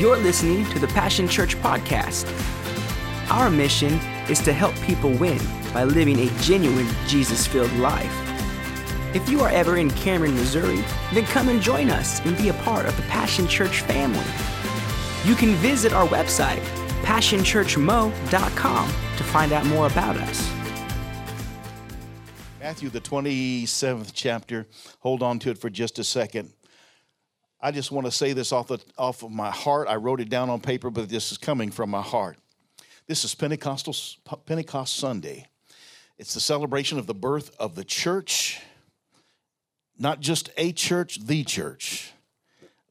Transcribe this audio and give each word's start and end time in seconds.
You're 0.00 0.16
listening 0.16 0.64
to 0.70 0.78
the 0.78 0.86
Passion 0.88 1.28
Church 1.28 1.56
podcast. 1.58 2.24
Our 3.30 3.50
mission 3.50 3.92
is 4.30 4.40
to 4.44 4.52
help 4.54 4.74
people 4.76 5.10
win 5.10 5.38
by 5.74 5.84
living 5.84 6.18
a 6.20 6.30
genuine 6.40 6.88
Jesus 7.06 7.46
filled 7.46 7.70
life. 7.74 8.10
If 9.14 9.28
you 9.28 9.42
are 9.42 9.50
ever 9.50 9.76
in 9.76 9.90
Cameron, 9.90 10.34
Missouri, 10.36 10.82
then 11.12 11.26
come 11.26 11.50
and 11.50 11.60
join 11.60 11.90
us 11.90 12.24
and 12.24 12.34
be 12.38 12.48
a 12.48 12.54
part 12.54 12.86
of 12.86 12.96
the 12.96 13.02
Passion 13.02 13.46
Church 13.46 13.82
family. 13.82 14.24
You 15.26 15.34
can 15.34 15.50
visit 15.56 15.92
our 15.92 16.08
website, 16.08 16.62
passionchurchmo.com, 17.02 18.88
to 18.88 19.24
find 19.24 19.52
out 19.52 19.66
more 19.66 19.86
about 19.86 20.16
us. 20.16 20.50
Matthew, 22.58 22.88
the 22.88 23.02
27th 23.02 24.12
chapter. 24.14 24.66
Hold 25.00 25.22
on 25.22 25.38
to 25.40 25.50
it 25.50 25.58
for 25.58 25.68
just 25.68 25.98
a 25.98 26.04
second. 26.04 26.54
I 27.62 27.70
just 27.70 27.92
want 27.92 28.06
to 28.06 28.10
say 28.10 28.32
this 28.32 28.52
off, 28.52 28.68
the, 28.68 28.78
off 28.96 29.22
of 29.22 29.30
my 29.30 29.50
heart. 29.50 29.86
I 29.88 29.96
wrote 29.96 30.20
it 30.20 30.30
down 30.30 30.48
on 30.48 30.60
paper, 30.60 30.88
but 30.90 31.08
this 31.08 31.30
is 31.30 31.38
coming 31.38 31.70
from 31.70 31.90
my 31.90 32.00
heart. 32.00 32.38
This 33.06 33.24
is 33.24 33.34
Pentecostal, 33.34 33.94
Pentecost 34.46 34.96
Sunday. 34.96 35.46
It's 36.16 36.32
the 36.32 36.40
celebration 36.40 36.98
of 36.98 37.06
the 37.06 37.14
birth 37.14 37.54
of 37.58 37.74
the 37.74 37.84
church, 37.84 38.60
not 39.98 40.20
just 40.20 40.48
a 40.56 40.72
church, 40.72 41.18
the 41.26 41.44
church, 41.44 42.12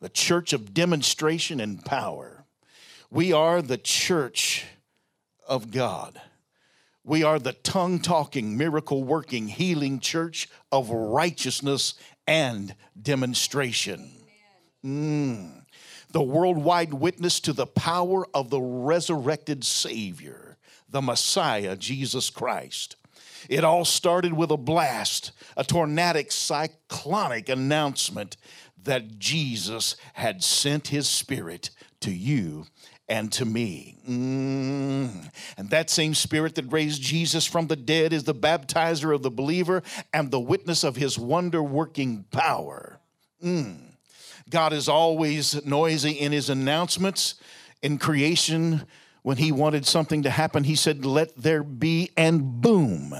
the 0.02 0.10
church 0.10 0.54
of 0.54 0.74
demonstration 0.74 1.60
and 1.60 1.84
power. 1.84 2.46
We 3.10 3.34
are 3.34 3.62
the 3.64 3.78
church 3.78 4.66
of 5.48 5.72
God. 5.72 6.22
We 7.04 7.24
are 7.24 7.40
the 7.40 7.54
tongue 7.54 8.00
talking, 8.00 8.56
miracle 8.56 9.04
working, 9.04 9.48
healing 9.48 10.00
church 10.00 10.48
of 10.72 10.92
righteousness 10.92 11.96
and 12.28 12.76
demonstration. 13.02 14.19
Mm. 14.86 15.64
The 16.12 16.22
worldwide 16.22 16.94
witness 16.94 17.40
to 17.42 17.54
the 17.54 17.68
power 17.68 18.26
of 18.34 18.50
the 18.50 18.62
resurrected 18.62 19.64
Savior, 19.64 20.58
the 20.90 21.02
Messiah, 21.02 21.76
Jesus 21.76 22.30
Christ. 22.30 22.96
It 23.48 23.64
all 23.64 23.86
started 23.86 24.34
with 24.34 24.52
a 24.52 24.58
blast, 24.58 25.32
a 25.56 25.64
tornadic, 25.64 26.32
cyclonic 26.32 27.48
announcement 27.50 28.38
that 28.84 29.20
Jesus 29.20 29.96
had 30.14 30.44
sent 30.44 30.88
his 30.88 31.08
Spirit 31.08 31.70
to 32.02 32.12
you 32.12 32.66
and 33.10 33.32
to 33.34 33.46
me. 33.46 33.98
Mm. 34.08 35.32
And 35.58 35.70
that 35.72 35.90
same 35.90 36.14
spirit 36.14 36.56
that 36.56 36.72
raised 36.72 37.02
Jesus 37.02 37.46
from 37.46 37.68
the 37.68 37.76
dead 37.76 38.14
is 38.14 38.24
the 38.24 38.36
baptizer 38.36 39.14
of 39.14 39.24
the 39.24 39.32
believer 39.32 39.82
and 40.14 40.30
the 40.30 40.40
witness 40.40 40.84
of 40.84 40.96
his 40.96 41.18
wonder 41.18 41.62
working 41.64 42.26
power. 42.32 43.00
Mm. 43.44 43.89
God 44.50 44.74
is 44.74 44.90
always 44.90 45.64
noisy 45.66 46.12
in 46.12 46.32
his 46.32 46.50
announcements. 46.50 47.36
In 47.82 47.98
creation, 47.98 48.86
when 49.22 49.38
he 49.38 49.52
wanted 49.52 49.86
something 49.86 50.24
to 50.24 50.30
happen, 50.30 50.64
he 50.64 50.76
said, 50.76 51.06
Let 51.06 51.36
there 51.36 51.64
be, 51.64 52.10
and 52.18 52.62
boom, 52.62 53.14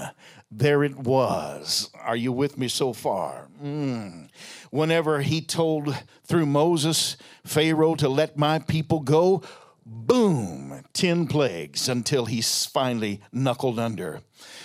there 0.50 0.82
it 0.82 0.96
was. 0.96 1.90
Are 1.94 2.16
you 2.16 2.32
with 2.32 2.58
me 2.58 2.68
so 2.68 2.92
far? 2.92 3.48
Mm. 3.62 4.28
Whenever 4.70 5.20
he 5.20 5.40
told 5.40 5.94
through 6.24 6.46
Moses, 6.46 7.16
Pharaoh, 7.44 7.94
to 7.94 8.08
let 8.08 8.36
my 8.36 8.58
people 8.58 9.00
go, 9.00 9.42
boom, 9.86 10.82
10 10.92 11.26
plagues 11.26 11.88
until 11.88 12.26
he 12.26 12.40
finally 12.40 13.20
knuckled 13.32 13.78
under. 13.78 14.20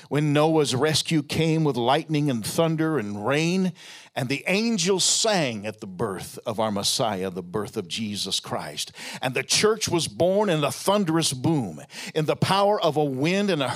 When 0.08 0.34
Noah's 0.34 0.76
rescue 0.76 1.24
came 1.24 1.64
with 1.64 1.76
lightning 1.76 2.30
and 2.30 2.46
thunder 2.46 2.98
and 2.98 3.26
rain, 3.26 3.74
and 4.16 4.30
the 4.30 4.44
angels 4.48 5.04
sang 5.04 5.66
at 5.66 5.82
the 5.82 5.88
birth 5.88 6.40
of 6.46 6.60
our 6.60 6.72
Messiah, 6.72 7.30
the 7.30 7.44
birth 7.44 7.76
of 7.76 7.88
Jesus 7.88 8.40
Christ. 8.40 8.92
And 9.22 9.34
the 9.34 9.44
church 9.44 9.90
was 9.90 10.08
born 10.08 10.50
in 10.50 10.64
a 10.64 10.72
thunderous 10.72 11.34
boom, 11.34 11.82
in 12.14 12.26
the 12.26 12.36
power 12.36 12.82
of 12.82 12.96
a 12.96 13.04
wind 13.04 13.50
and 13.50 13.62
a 13.62 13.70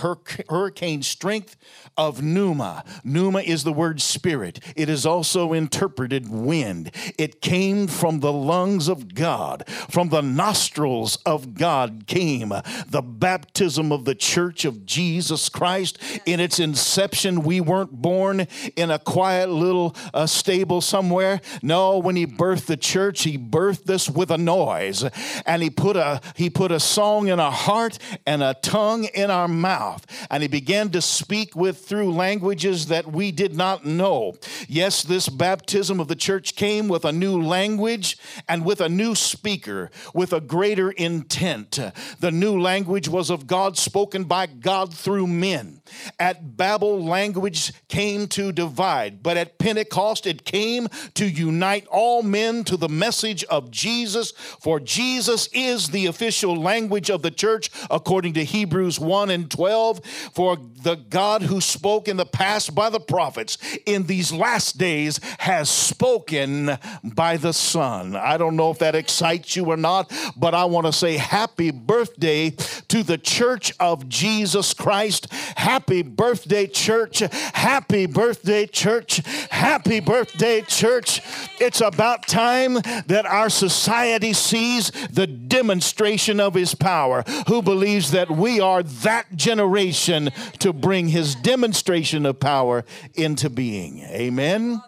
hurricane 0.49 1.03
strength 1.03 1.57
of 1.97 2.21
pneuma. 2.21 2.83
Pneuma 3.03 3.41
is 3.41 3.63
the 3.63 3.73
word 3.73 4.01
spirit, 4.01 4.59
it 4.75 4.89
is 4.89 5.05
also 5.05 5.53
interpreted 5.53 6.29
wind. 6.29 6.91
It 7.17 7.41
came 7.41 7.87
from 7.87 8.19
the 8.19 8.33
lungs 8.33 8.87
of 8.87 9.13
God, 9.13 9.67
from 9.89 10.09
the 10.09 10.21
nostrils 10.21 11.17
of 11.25 11.53
God 11.55 12.05
came 12.07 12.53
the 12.87 13.01
baptism 13.01 13.91
of 13.91 14.05
the 14.05 14.15
church 14.15 14.65
of 14.65 14.85
Jesus 14.85 15.49
Christ. 15.49 15.97
In 16.25 16.39
its 16.39 16.59
inception, 16.59 17.43
we 17.43 17.61
weren't 17.61 17.91
born 17.91 18.47
in 18.75 18.91
a 18.91 18.99
quiet 18.99 19.49
little 19.49 19.95
uh, 20.13 20.27
stable 20.29 20.81
somewhere. 20.81 21.41
No, 21.61 21.97
when 21.97 22.15
he 22.15 22.25
birthed 22.25 22.65
the 22.65 22.77
church, 22.77 23.23
he 23.23 23.37
birthed 23.37 23.89
us 23.89 24.09
with 24.09 24.31
a 24.31 24.37
noise. 24.37 25.03
And 25.45 25.61
he 25.61 25.69
put 25.69 25.95
a 25.95 26.21
he 26.35 26.49
put 26.49 26.71
a 26.71 26.79
song 26.79 27.27
in 27.27 27.39
our 27.39 27.51
heart 27.51 27.97
and 28.25 28.41
a 28.43 28.53
tongue 28.53 29.05
in 29.13 29.31
our 29.31 29.47
mouth. 29.47 30.05
And 30.29 30.43
he 30.43 30.49
began 30.49 30.89
to 30.91 31.01
speak 31.01 31.55
with 31.55 31.85
through 31.85 32.13
languages 32.13 32.87
that 32.87 33.11
we 33.11 33.31
did 33.31 33.55
not 33.55 33.85
know. 33.85 34.35
Yes, 34.67 35.03
this 35.03 35.29
baptism 35.29 35.99
of 35.99 36.07
the 36.07 36.15
church 36.15 36.55
came 36.55 36.87
with 36.87 37.05
a 37.05 37.11
new 37.11 37.41
language 37.41 38.17
and 38.47 38.65
with 38.65 38.81
a 38.81 38.89
new 38.89 39.15
speaker, 39.15 39.89
with 40.13 40.33
a 40.33 40.41
greater 40.41 40.91
intent. 40.91 41.79
The 42.19 42.31
new 42.31 42.59
language 42.59 43.07
was 43.07 43.29
of 43.29 43.47
God 43.47 43.77
spoken 43.77 44.25
by 44.25 44.45
God 44.47 44.93
through 44.93 45.27
men. 45.27 45.78
At 46.19 46.57
Babel, 46.57 47.03
language 47.03 47.73
came 47.87 48.27
to 48.29 48.51
divide, 48.51 49.23
but 49.23 49.37
at 49.37 49.57
Pentecost, 49.57 50.25
it 50.27 50.45
came 50.45 50.87
to 51.15 51.25
unite 51.25 51.87
all 51.87 52.23
men 52.23 52.63
to 52.65 52.77
the 52.77 52.89
message 52.89 53.43
of 53.45 53.71
Jesus, 53.71 54.31
for 54.31 54.79
Jesus 54.79 55.47
is 55.53 55.89
the 55.89 56.05
official 56.05 56.55
language 56.55 57.09
of 57.09 57.21
the 57.21 57.31
church, 57.31 57.69
according 57.89 58.33
to 58.33 58.43
Hebrews 58.43 58.99
1 58.99 59.29
and 59.29 59.49
12. 59.49 60.05
For 60.33 60.57
the 60.83 60.95
God 60.95 61.43
who 61.43 61.61
spoke 61.61 62.07
in 62.07 62.17
the 62.17 62.25
past 62.25 62.75
by 62.75 62.89
the 62.89 62.99
prophets 62.99 63.57
in 63.85 64.05
these 64.05 64.31
last 64.31 64.77
days 64.77 65.19
has 65.39 65.69
spoken 65.69 66.77
by 67.03 67.37
the 67.37 67.53
Son. 67.53 68.15
I 68.15 68.37
don't 68.37 68.55
know 68.55 68.71
if 68.71 68.79
that 68.79 68.95
excites 68.95 69.55
you 69.55 69.65
or 69.65 69.77
not, 69.77 70.11
but 70.35 70.53
I 70.53 70.65
want 70.65 70.85
to 70.85 70.93
say 70.93 71.17
happy 71.17 71.71
birthday 71.71 72.51
to 72.89 73.03
the 73.03 73.17
church 73.17 73.73
of 73.79 74.07
Jesus 74.09 74.73
Christ. 74.73 75.31
Happy 75.31 75.78
birthday, 75.85 76.67
church. 76.67 77.19
Happy 77.19 78.05
birthday, 78.05 78.65
church. 78.65 79.21
Happy 79.49 79.99
birthday 79.99 80.19
birthday, 80.19 80.61
church. 80.61 81.21
It's 81.59 81.81
about 81.81 82.27
time 82.27 82.73
that 83.07 83.25
our 83.25 83.49
society 83.49 84.33
sees 84.33 84.91
the 85.11 85.27
demonstration 85.27 86.39
of 86.39 86.53
his 86.53 86.75
power. 86.75 87.23
Who 87.47 87.61
believes 87.61 88.11
that 88.11 88.29
we 88.29 88.59
are 88.59 88.83
that 88.83 89.35
generation 89.35 90.29
to 90.59 90.73
bring 90.73 91.07
his 91.07 91.35
demonstration 91.35 92.25
of 92.25 92.39
power 92.39 92.85
into 93.15 93.49
being? 93.49 93.99
Amen 93.99 94.81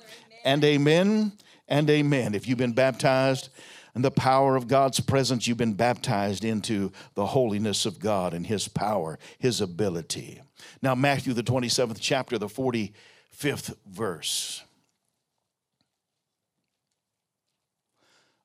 and 0.44 0.64
amen 0.64 1.32
and 1.68 1.90
amen. 1.90 2.36
If 2.36 2.48
you've 2.48 2.58
been 2.58 2.74
baptized, 2.74 3.50
in 3.94 4.04
the 4.04 4.12
power 4.12 4.56
of 4.56 4.70
God's 4.70 5.02
presence, 5.02 5.48
you've 5.48 5.58
been 5.58 5.74
baptized 5.74 6.46
into 6.46 6.94
the 7.16 7.26
holiness 7.26 7.86
of 7.86 8.00
God 8.00 8.34
and 8.34 8.48
His 8.48 8.70
power, 8.70 9.20
His 9.38 9.60
ability. 9.60 10.42
Now, 10.82 10.96
Matthew, 10.96 11.34
the 11.34 11.44
27th 11.44 11.98
chapter, 12.00 12.38
the 12.38 12.48
45th 12.48 13.76
verse. 13.86 14.64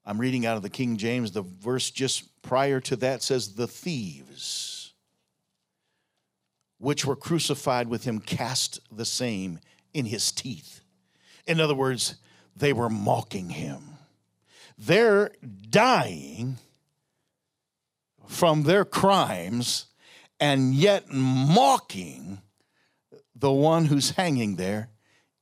I'm 0.04 0.18
reading 0.18 0.46
out 0.46 0.56
of 0.56 0.62
the 0.62 0.70
King 0.70 0.96
James. 0.98 1.32
The 1.32 1.42
verse 1.42 1.90
just 1.90 2.42
prior 2.42 2.80
to 2.80 2.96
that 2.96 3.22
says, 3.22 3.54
The 3.54 3.66
thieves 3.66 4.92
which 6.78 7.04
were 7.04 7.16
crucified 7.16 7.88
with 7.88 8.04
him 8.04 8.20
cast 8.20 8.80
the 8.94 9.04
same 9.04 9.58
in 9.94 10.04
his 10.04 10.30
teeth. 10.30 10.82
In 11.46 11.60
other 11.60 11.74
words, 11.74 12.16
they 12.54 12.72
were 12.72 12.90
mocking 12.90 13.50
him. 13.50 13.96
They're 14.78 15.30
dying 15.70 16.58
from 18.26 18.64
their 18.64 18.84
crimes 18.84 19.86
and 20.38 20.74
yet 20.74 21.10
mocking 21.10 22.40
the 23.34 23.52
one 23.52 23.86
who's 23.86 24.10
hanging 24.10 24.56
there 24.56 24.88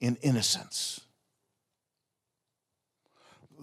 in 0.00 0.16
innocence 0.16 1.04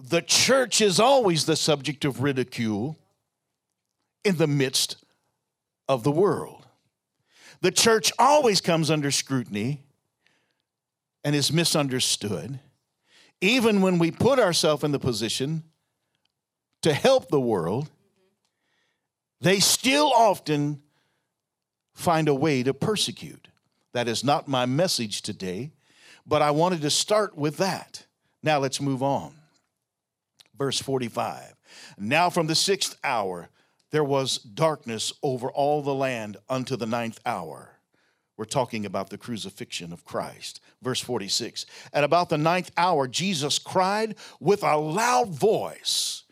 the 0.02 0.20
church 0.20 0.80
is 0.80 0.98
always 0.98 1.46
the 1.46 1.56
subject 1.56 2.04
of 2.04 2.22
ridicule 2.22 2.98
in 4.24 4.36
the 4.36 4.46
midst 4.46 4.96
of 5.88 6.02
the 6.02 6.10
world. 6.10 6.66
The 7.60 7.70
church 7.70 8.12
always 8.18 8.60
comes 8.60 8.90
under 8.90 9.10
scrutiny 9.10 9.84
and 11.24 11.36
is 11.36 11.52
misunderstood, 11.52 12.58
even 13.40 13.80
when 13.80 13.98
we 13.98 14.10
put 14.10 14.40
ourselves 14.40 14.82
in 14.82 14.90
the 14.90 14.98
position 14.98 15.62
to 16.82 16.92
help 16.92 17.28
the 17.28 17.40
world. 17.40 17.88
They 19.40 19.60
still 19.60 20.12
often 20.12 20.82
find 21.94 22.28
a 22.28 22.34
way 22.34 22.62
to 22.62 22.74
persecute. 22.74 23.48
That 23.92 24.08
is 24.08 24.24
not 24.24 24.48
my 24.48 24.66
message 24.66 25.22
today, 25.22 25.72
but 26.26 26.42
I 26.42 26.50
wanted 26.50 26.80
to 26.82 26.90
start 26.90 27.36
with 27.36 27.58
that. 27.58 28.06
Now 28.42 28.58
let's 28.58 28.80
move 28.80 29.02
on. 29.02 29.34
Verse 30.56 30.80
45 30.80 31.54
Now 31.98 32.30
from 32.30 32.46
the 32.46 32.54
sixth 32.54 32.96
hour 33.04 33.48
there 33.90 34.04
was 34.04 34.38
darkness 34.38 35.12
over 35.22 35.50
all 35.50 35.82
the 35.82 35.94
land 35.94 36.38
unto 36.48 36.76
the 36.76 36.86
ninth 36.86 37.20
hour. 37.26 37.72
We're 38.36 38.46
talking 38.46 38.86
about 38.86 39.10
the 39.10 39.18
crucifixion 39.18 39.92
of 39.92 40.04
Christ. 40.04 40.60
Verse 40.80 41.00
46 41.00 41.66
At 41.92 42.02
about 42.02 42.28
the 42.28 42.38
ninth 42.38 42.70
hour, 42.76 43.06
Jesus 43.06 43.58
cried 43.58 44.16
with 44.40 44.64
a 44.64 44.76
loud 44.76 45.28
voice, 45.28 46.24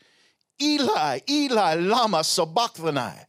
Eli, 0.61 1.21
Eli, 1.29 1.75
Lama 1.75 2.25
Sabachthani. 2.25 3.27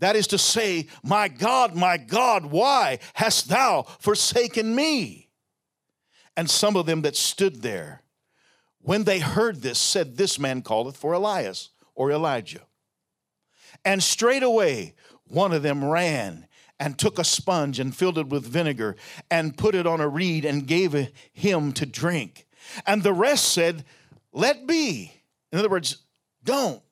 That 0.00 0.16
is 0.16 0.26
to 0.28 0.38
say, 0.38 0.88
My 1.02 1.28
God, 1.28 1.76
my 1.76 1.96
God, 1.96 2.46
why 2.46 2.98
hast 3.14 3.48
thou 3.48 3.82
forsaken 4.00 4.74
me? 4.74 5.28
And 6.36 6.50
some 6.50 6.76
of 6.76 6.86
them 6.86 7.02
that 7.02 7.16
stood 7.16 7.62
there, 7.62 8.02
when 8.80 9.04
they 9.04 9.20
heard 9.20 9.62
this, 9.62 9.78
said, 9.78 10.16
This 10.16 10.38
man 10.38 10.62
calleth 10.62 10.96
for 10.96 11.12
Elias 11.12 11.70
or 11.94 12.10
Elijah. 12.10 12.62
And 13.84 14.02
straightway 14.02 14.94
one 15.28 15.52
of 15.52 15.62
them 15.62 15.84
ran 15.84 16.46
and 16.78 16.98
took 16.98 17.18
a 17.18 17.24
sponge 17.24 17.78
and 17.78 17.94
filled 17.94 18.18
it 18.18 18.28
with 18.28 18.46
vinegar 18.46 18.96
and 19.30 19.56
put 19.56 19.74
it 19.74 19.86
on 19.86 20.00
a 20.00 20.08
reed 20.08 20.44
and 20.46 20.66
gave 20.66 21.10
him 21.32 21.72
to 21.72 21.86
drink. 21.86 22.46
And 22.86 23.02
the 23.02 23.12
rest 23.12 23.52
said, 23.52 23.84
Let 24.32 24.66
be. 24.66 25.12
In 25.52 25.58
other 25.58 25.68
words, 25.68 25.98
don't. 26.42 26.82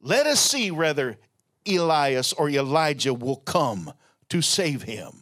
Let 0.00 0.26
us 0.26 0.40
see 0.40 0.70
whether 0.70 1.18
Elias 1.66 2.32
or 2.32 2.48
Elijah 2.48 3.14
will 3.14 3.36
come 3.36 3.92
to 4.28 4.42
save 4.42 4.82
him. 4.82 5.12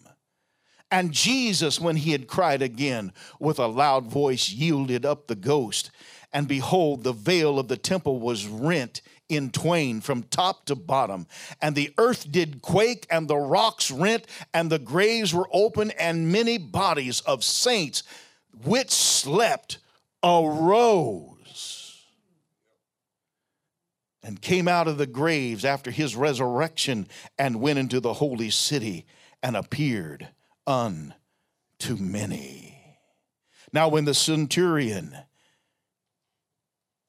And 0.90 1.12
Jesus, 1.12 1.80
when 1.80 1.96
he 1.96 2.12
had 2.12 2.28
cried 2.28 2.60
again 2.60 3.12
with 3.40 3.58
a 3.58 3.66
loud 3.66 4.06
voice, 4.06 4.50
yielded 4.50 5.06
up 5.06 5.26
the 5.26 5.34
ghost. 5.34 5.90
And 6.32 6.46
behold, 6.46 7.02
the 7.02 7.14
veil 7.14 7.58
of 7.58 7.68
the 7.68 7.78
temple 7.78 8.20
was 8.20 8.46
rent 8.46 9.00
in 9.28 9.50
twain 9.50 10.02
from 10.02 10.24
top 10.24 10.66
to 10.66 10.74
bottom. 10.74 11.26
And 11.62 11.74
the 11.74 11.94
earth 11.96 12.30
did 12.30 12.60
quake, 12.60 13.06
and 13.10 13.26
the 13.26 13.38
rocks 13.38 13.90
rent, 13.90 14.26
and 14.52 14.70
the 14.70 14.78
graves 14.78 15.32
were 15.32 15.48
open, 15.50 15.90
and 15.92 16.30
many 16.30 16.58
bodies 16.58 17.20
of 17.22 17.42
saints 17.42 18.02
which 18.64 18.90
slept 18.90 19.78
arose 20.22 21.31
and 24.22 24.40
came 24.40 24.68
out 24.68 24.88
of 24.88 24.98
the 24.98 25.06
graves 25.06 25.64
after 25.64 25.90
his 25.90 26.14
resurrection 26.14 27.08
and 27.38 27.60
went 27.60 27.78
into 27.78 28.00
the 28.00 28.14
holy 28.14 28.50
city 28.50 29.04
and 29.42 29.56
appeared 29.56 30.28
unto 30.66 31.96
many. 31.98 32.98
Now, 33.72 33.88
when 33.88 34.04
the 34.04 34.14
centurion 34.14 35.16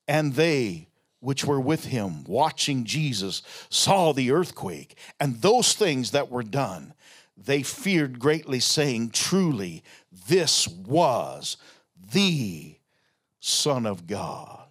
and 0.08 0.34
they 0.34 0.88
which 1.20 1.46
were 1.46 1.60
with 1.60 1.86
him 1.86 2.24
watching 2.26 2.84
Jesus 2.84 3.42
saw 3.70 4.12
the 4.12 4.32
earthquake 4.32 4.98
and 5.22 5.42
those 5.42 5.74
things 5.74 6.12
that 6.12 6.30
were 6.30 6.44
done, 6.44 6.94
they 7.38 7.64
feared 7.64 8.20
greatly, 8.20 8.60
saying, 8.60 9.12
Truly, 9.12 9.84
this 10.28 10.68
was 10.68 11.58
the 12.12 12.76
Son 13.40 13.86
of 13.86 14.06
God. 14.06 14.63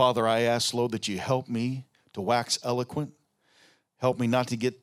Father, 0.00 0.26
I 0.26 0.40
ask, 0.40 0.72
Lord, 0.72 0.92
that 0.92 1.08
you 1.08 1.18
help 1.18 1.46
me 1.46 1.84
to 2.14 2.22
wax 2.22 2.58
eloquent. 2.64 3.12
Help 3.98 4.18
me 4.18 4.26
not 4.26 4.48
to 4.48 4.56
get 4.56 4.80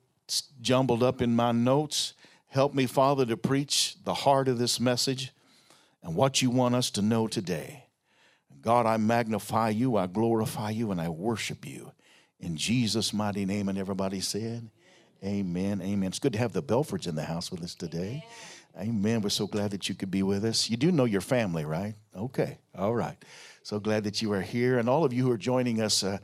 jumbled 0.62 1.02
up 1.02 1.24
in 1.24 1.36
my 1.36 1.52
notes. 1.52 2.14
Help 2.50 2.75
me, 2.75 2.86
Father, 2.86 3.25
to 3.25 3.36
preach 3.36 3.96
the 4.04 4.14
heart 4.14 4.48
of 4.48 4.60
this 4.60 4.80
message 4.80 5.31
and 6.04 6.14
what 6.14 6.44
you 6.44 6.52
want 6.52 6.75
us 6.75 6.92
to 6.92 7.02
know 7.02 7.28
today. 7.28 7.86
God, 8.62 8.86
I 8.86 8.98
magnify 8.98 9.69
you, 9.69 9.98
I 9.98 10.06
glorify 10.06 10.69
you, 10.69 10.92
and 10.92 11.02
I 11.02 11.10
worship 11.10 11.66
you. 11.66 11.94
In 12.40 12.56
Jesus' 12.56 13.12
mighty 13.12 13.44
name, 13.44 13.69
and 13.69 13.78
everybody 13.80 14.19
said, 14.19 14.69
Amen. 15.24 15.81
Amen. 15.81 16.10
It's 16.10 16.19
good 16.19 16.34
to 16.34 16.40
have 16.40 16.54
the 16.54 16.62
Belfords 16.62 17.08
in 17.08 17.16
the 17.16 17.24
house 17.24 17.50
with 17.50 17.64
us 17.64 17.74
today. 17.74 18.24
Amen. 18.80 19.22
We're 19.22 19.30
so 19.30 19.48
glad 19.48 19.72
that 19.72 19.90
you 19.90 19.96
could 19.96 20.12
be 20.12 20.22
with 20.22 20.46
us. 20.46 20.69
You 20.69 20.78
do 20.78 20.92
know 20.92 21.06
your 21.06 21.22
family, 21.22 21.66
right? 21.66 21.96
Okay. 22.16 22.60
All 22.78 22.94
right. 22.94 23.18
So 23.68 23.81
glad 23.81 24.06
that 24.06 24.22
you 24.22 24.31
are 24.31 24.40
here. 24.40 24.80
And 24.80 24.88
all 24.88 25.04
of 25.04 25.12
you 25.12 25.25
who 25.25 25.31
are 25.34 25.38
joining 25.38 25.81
us 25.81 26.02
uh, 26.02 26.19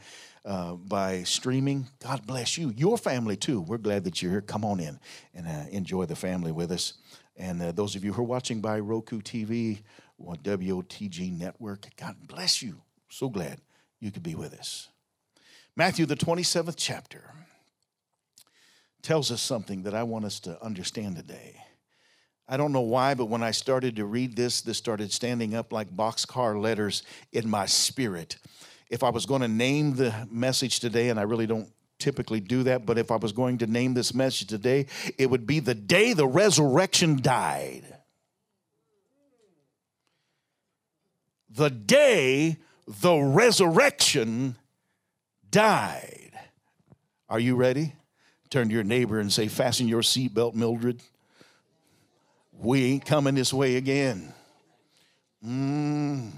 uh, 0.45 0.75
by 0.75 1.23
streaming, 1.23 1.87
God 2.01 2.25
bless 2.25 2.57
you. 2.57 2.69
Your 2.69 2.97
family, 2.97 3.35
too. 3.35 3.59
We're 3.59 3.79
glad 3.79 4.05
that 4.05 4.21
you're 4.21 4.31
here. 4.31 4.39
Come 4.39 4.63
on 4.63 4.79
in 4.79 4.97
and 5.33 5.45
uh, 5.45 5.65
enjoy 5.69 6.05
the 6.05 6.15
family 6.15 6.53
with 6.53 6.71
us. 6.71 6.93
And 7.35 7.61
uh, 7.61 7.73
those 7.73 7.97
of 7.97 8.05
you 8.05 8.13
who 8.13 8.21
are 8.21 8.25
watching 8.25 8.61
by 8.61 8.79
Roku 8.79 9.19
TV 9.19 9.81
or 10.17 10.35
WOTG 10.35 11.37
Network, 11.37 11.87
God 11.97 12.15
bless 12.25 12.61
you. 12.61 12.81
So 13.09 13.27
glad 13.27 13.59
you 13.99 14.09
could 14.09 14.23
be 14.23 14.35
with 14.35 14.53
us. 14.53 14.87
Matthew, 15.75 16.05
the 16.05 16.15
27th 16.15 16.75
chapter, 16.77 17.29
tells 19.01 19.31
us 19.31 19.41
something 19.41 19.83
that 19.83 19.93
I 19.93 20.03
want 20.03 20.23
us 20.23 20.39
to 20.39 20.63
understand 20.63 21.17
today. 21.17 21.57
I 22.47 22.57
don't 22.57 22.73
know 22.73 22.81
why, 22.81 23.13
but 23.13 23.25
when 23.25 23.41
I 23.41 23.51
started 23.51 23.95
to 23.95 24.05
read 24.05 24.35
this, 24.35 24.61
this 24.61 24.77
started 24.77 25.11
standing 25.11 25.55
up 25.55 25.71
like 25.71 25.89
boxcar 25.89 26.59
letters 26.61 27.03
in 27.31 27.49
my 27.49 27.65
spirit. 27.65 28.37
If 28.89 29.01
I 29.01 29.09
was 29.09 29.25
going 29.25 29.41
to 29.41 29.47
name 29.47 29.95
the 29.95 30.13
message 30.29 30.79
today, 30.79 31.09
and 31.09 31.19
I 31.19 31.23
really 31.23 31.47
don't 31.47 31.69
typically 31.99 32.41
do 32.41 32.63
that, 32.63 32.85
but 32.85 32.97
if 32.97 33.11
I 33.11 33.15
was 33.15 33.31
going 33.31 33.59
to 33.59 33.67
name 33.67 33.93
this 33.93 34.13
message 34.13 34.47
today, 34.47 34.87
it 35.17 35.29
would 35.29 35.47
be 35.47 35.59
the 35.59 35.73
day 35.73 36.13
the 36.13 36.27
resurrection 36.27 37.21
died. 37.21 37.83
The 41.49 41.69
day 41.69 42.57
the 42.87 43.15
resurrection 43.15 44.57
died. 45.49 46.31
Are 47.29 47.39
you 47.39 47.55
ready? 47.55 47.93
Turn 48.49 48.67
to 48.67 48.73
your 48.73 48.83
neighbor 48.83 49.19
and 49.19 49.31
say, 49.31 49.47
Fasten 49.47 49.87
your 49.87 50.01
seatbelt, 50.01 50.55
Mildred. 50.55 51.01
We 52.59 52.85
ain't 52.85 53.05
coming 53.05 53.35
this 53.35 53.53
way 53.53 53.75
again. 53.75 54.33
Mm. 55.45 56.31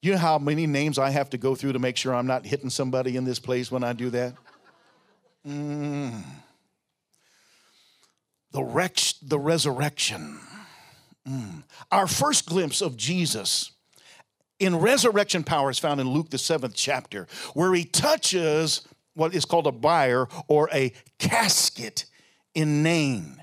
You 0.00 0.12
know 0.12 0.18
how 0.18 0.38
many 0.38 0.66
names 0.66 0.98
I 0.98 1.10
have 1.10 1.30
to 1.30 1.38
go 1.38 1.54
through 1.54 1.74
to 1.74 1.78
make 1.78 1.96
sure 1.96 2.14
I'm 2.14 2.26
not 2.26 2.44
hitting 2.44 2.70
somebody 2.70 3.16
in 3.16 3.24
this 3.24 3.38
place 3.38 3.70
when 3.70 3.84
I 3.84 3.92
do 3.92 4.10
that? 4.10 4.34
Mm. 5.46 6.22
The, 8.52 8.64
rex- 8.64 9.14
the 9.22 9.38
resurrection. 9.38 10.40
Mm. 11.28 11.62
Our 11.90 12.06
first 12.06 12.46
glimpse 12.46 12.80
of 12.80 12.96
Jesus 12.96 13.72
in 14.58 14.76
resurrection 14.76 15.42
power 15.42 15.70
is 15.70 15.78
found 15.78 16.00
in 16.00 16.08
Luke, 16.08 16.30
the 16.30 16.38
seventh 16.38 16.74
chapter, 16.74 17.26
where 17.54 17.74
he 17.74 17.84
touches 17.84 18.86
what 19.14 19.34
is 19.34 19.44
called 19.44 19.66
a 19.66 19.72
bier 19.72 20.28
or 20.48 20.68
a 20.72 20.92
casket 21.18 22.06
in 22.54 22.82
Nain. 22.82 23.41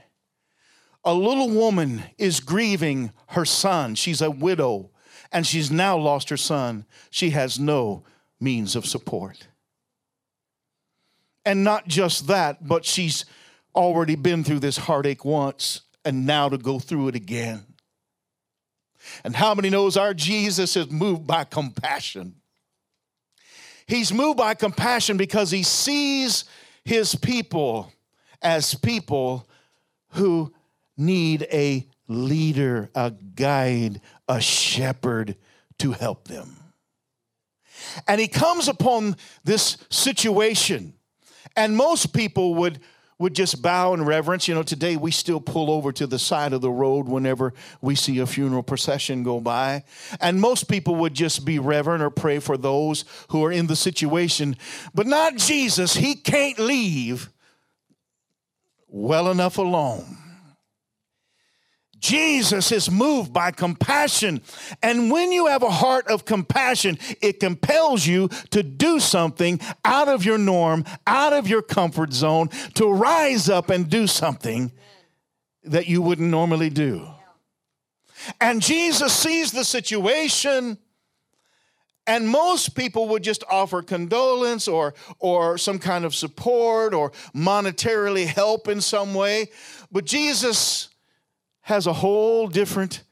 A 1.03 1.13
little 1.13 1.50
woman 1.50 2.03
is 2.18 2.39
grieving 2.39 3.12
her 3.27 3.46
son. 3.46 3.96
She's 3.96 4.22
a 4.22 4.32
widow 4.32 4.91
and 5.32 5.46
she's 5.46 5.72
now 5.72 5.98
lost 5.98 6.29
her 6.29 6.38
son. 6.38 6.86
She 7.10 7.32
has 7.32 7.60
no 7.60 8.03
means 8.39 8.75
of 8.75 8.86
support. 8.86 9.48
And 11.46 11.63
not 11.63 11.88
just 11.88 12.27
that, 12.27 12.68
but 12.68 12.86
she's 12.86 13.25
already 13.75 14.15
been 14.15 14.44
through 14.44 14.60
this 14.60 14.77
heartache 14.77 15.24
once 15.24 15.82
and 16.03 16.25
now 16.25 16.50
to 16.50 16.58
go 16.58 16.79
through 16.79 17.10
it 17.10 17.15
again. 17.15 17.65
And 19.24 19.36
how 19.36 19.56
many 19.56 19.70
knows 19.70 19.98
our 19.98 20.13
Jesus 20.13 20.75
is 20.75 20.91
moved 20.91 21.25
by 21.25 21.44
compassion? 21.44 22.36
He's 23.88 24.13
moved 24.13 24.38
by 24.38 24.53
compassion 24.53 25.18
because 25.18 25.50
he 25.50 25.63
sees 25.63 26.46
his 26.84 27.15
people 27.15 27.91
as 28.41 28.75
people 28.75 29.48
who 30.10 30.53
need 31.00 31.48
a 31.51 31.88
leader, 32.08 32.89
a 32.94 33.12
guide, 33.36 34.01
a 34.27 34.41
shepherd 34.41 35.36
to 35.79 35.91
help 35.91 36.27
them. 36.27 36.58
And 38.08 38.20
he 38.20 38.27
comes 38.27 38.68
upon 38.68 39.15
this 39.44 39.77
situation, 39.89 40.94
and 41.56 41.75
most 41.75 42.13
people 42.13 42.56
would 42.56 42.79
would 43.20 43.36
just 43.36 43.62
bow 43.62 43.94
in 43.94 44.03
reverence. 44.06 44.48
You 44.48 44.56
know, 44.56 44.63
today 44.63 44.96
we 44.96 45.12
still 45.12 45.41
pull 45.41 45.70
over 45.70 45.91
to 45.91 46.08
the 46.08 46.18
side 46.18 46.53
of 46.53 46.62
the 46.62 46.72
road 46.72 47.08
whenever 47.08 47.53
we 47.82 47.94
see 47.96 48.20
a 48.20 48.25
funeral 48.25 48.63
procession 48.63 49.24
go 49.24 49.41
by. 49.41 49.84
And 50.22 50.39
most 50.39 50.70
people 50.70 50.96
would 50.96 51.13
just 51.13 51.44
be 51.44 51.60
reverent 51.60 52.01
or 52.01 52.10
pray 52.10 52.39
for 52.39 52.58
those 52.58 53.03
who 53.27 53.44
are 53.44 53.51
in 53.51 53.68
the 53.68 53.75
situation. 53.75 54.56
But 54.94 55.06
not 55.06 55.36
Jesus. 55.36 55.96
He 55.96 56.15
can't 56.15 56.58
leave 56.60 57.29
well 58.88 59.29
enough 59.29 59.58
alone. 59.58 60.18
Jesus 62.00 62.72
is 62.72 62.89
moved 62.89 63.34
by 63.34 63.51
compassion. 63.51 64.41
And 64.82 65.12
when 65.12 65.32
you 65.32 65.48
have 65.48 65.63
a 65.63 65.70
heart 65.70 66.08
of 66.08 66.25
compassion, 66.25 66.98
it 67.22 67.39
compels 67.39 68.08
you 68.08 68.29
to 68.51 68.63
do 68.63 69.00
something 69.00 69.60
out 69.84 70.08
of 70.08 70.25
your 70.25 70.38
norm, 70.38 70.86
out 71.06 71.34
of 71.34 71.48
your 71.48 71.62
comfort 71.62 72.13
zone, 72.13 72.50
to 72.75 72.91
rise 72.91 73.50
up 73.50 73.70
and 73.70 73.89
do 73.89 74.08
something 74.08 74.72
that 75.63 75.88
you 75.88 76.01
wouldn't 76.01 76.29
normally 76.29 76.70
do. 76.70 77.08
And 78.39 78.62
Jesus 78.62 79.13
sees 79.13 79.51
the 79.51 79.63
situation 79.63 80.77
And 82.10 82.27
most 82.27 82.74
people 82.74 83.08
would 83.10 83.24
just 83.24 83.44
offer 83.51 83.84
condolence 83.84 84.68
or, 84.68 84.96
or 85.20 85.60
some 85.60 85.77
kind 85.77 86.06
of 86.06 86.15
support 86.15 86.96
or 86.96 87.12
monetarily 87.36 88.25
help 88.25 88.68
in 88.68 88.82
some 88.82 89.13
way. 89.13 89.51
But 89.91 90.06
Jesus 90.06 90.89
has 91.70 91.86
a 91.86 91.94
whole 91.94 92.48
different 92.48 93.04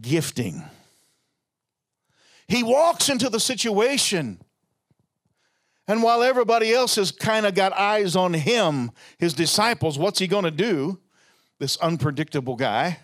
gifting. 0.00 0.62
He 2.46 2.62
walks 2.62 3.08
into 3.08 3.28
the 3.28 3.40
situation, 3.40 4.40
and 5.88 6.00
while 6.00 6.22
everybody 6.22 6.72
else 6.72 6.94
has 6.94 7.10
kind 7.10 7.44
of 7.44 7.56
got 7.56 7.72
eyes 7.72 8.14
on 8.14 8.34
him, 8.34 8.92
his 9.18 9.34
disciples, 9.34 9.98
what's 9.98 10.20
he 10.20 10.28
going 10.28 10.44
to 10.44 10.52
do? 10.52 11.00
This 11.58 11.76
unpredictable 11.78 12.54
guy. 12.54 13.00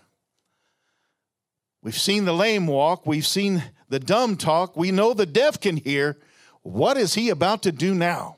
We've 1.83 1.99
seen 1.99 2.25
the 2.25 2.33
lame 2.33 2.69
walk, 2.69 3.05
we've 3.05 3.27
seen 3.27 3.65
the 3.89 3.99
dumb 3.99 4.37
talk, 4.37 4.77
we 4.77 4.93
know 4.93 5.13
the 5.13 5.27
deaf 5.27 5.61
can 5.61 5.77
hear. 5.77 6.19
What 6.63 6.97
is 6.97 7.15
he 7.15 7.31
about 7.31 7.65
to 7.65 7.73
do 7.73 7.97
now? 7.97 8.37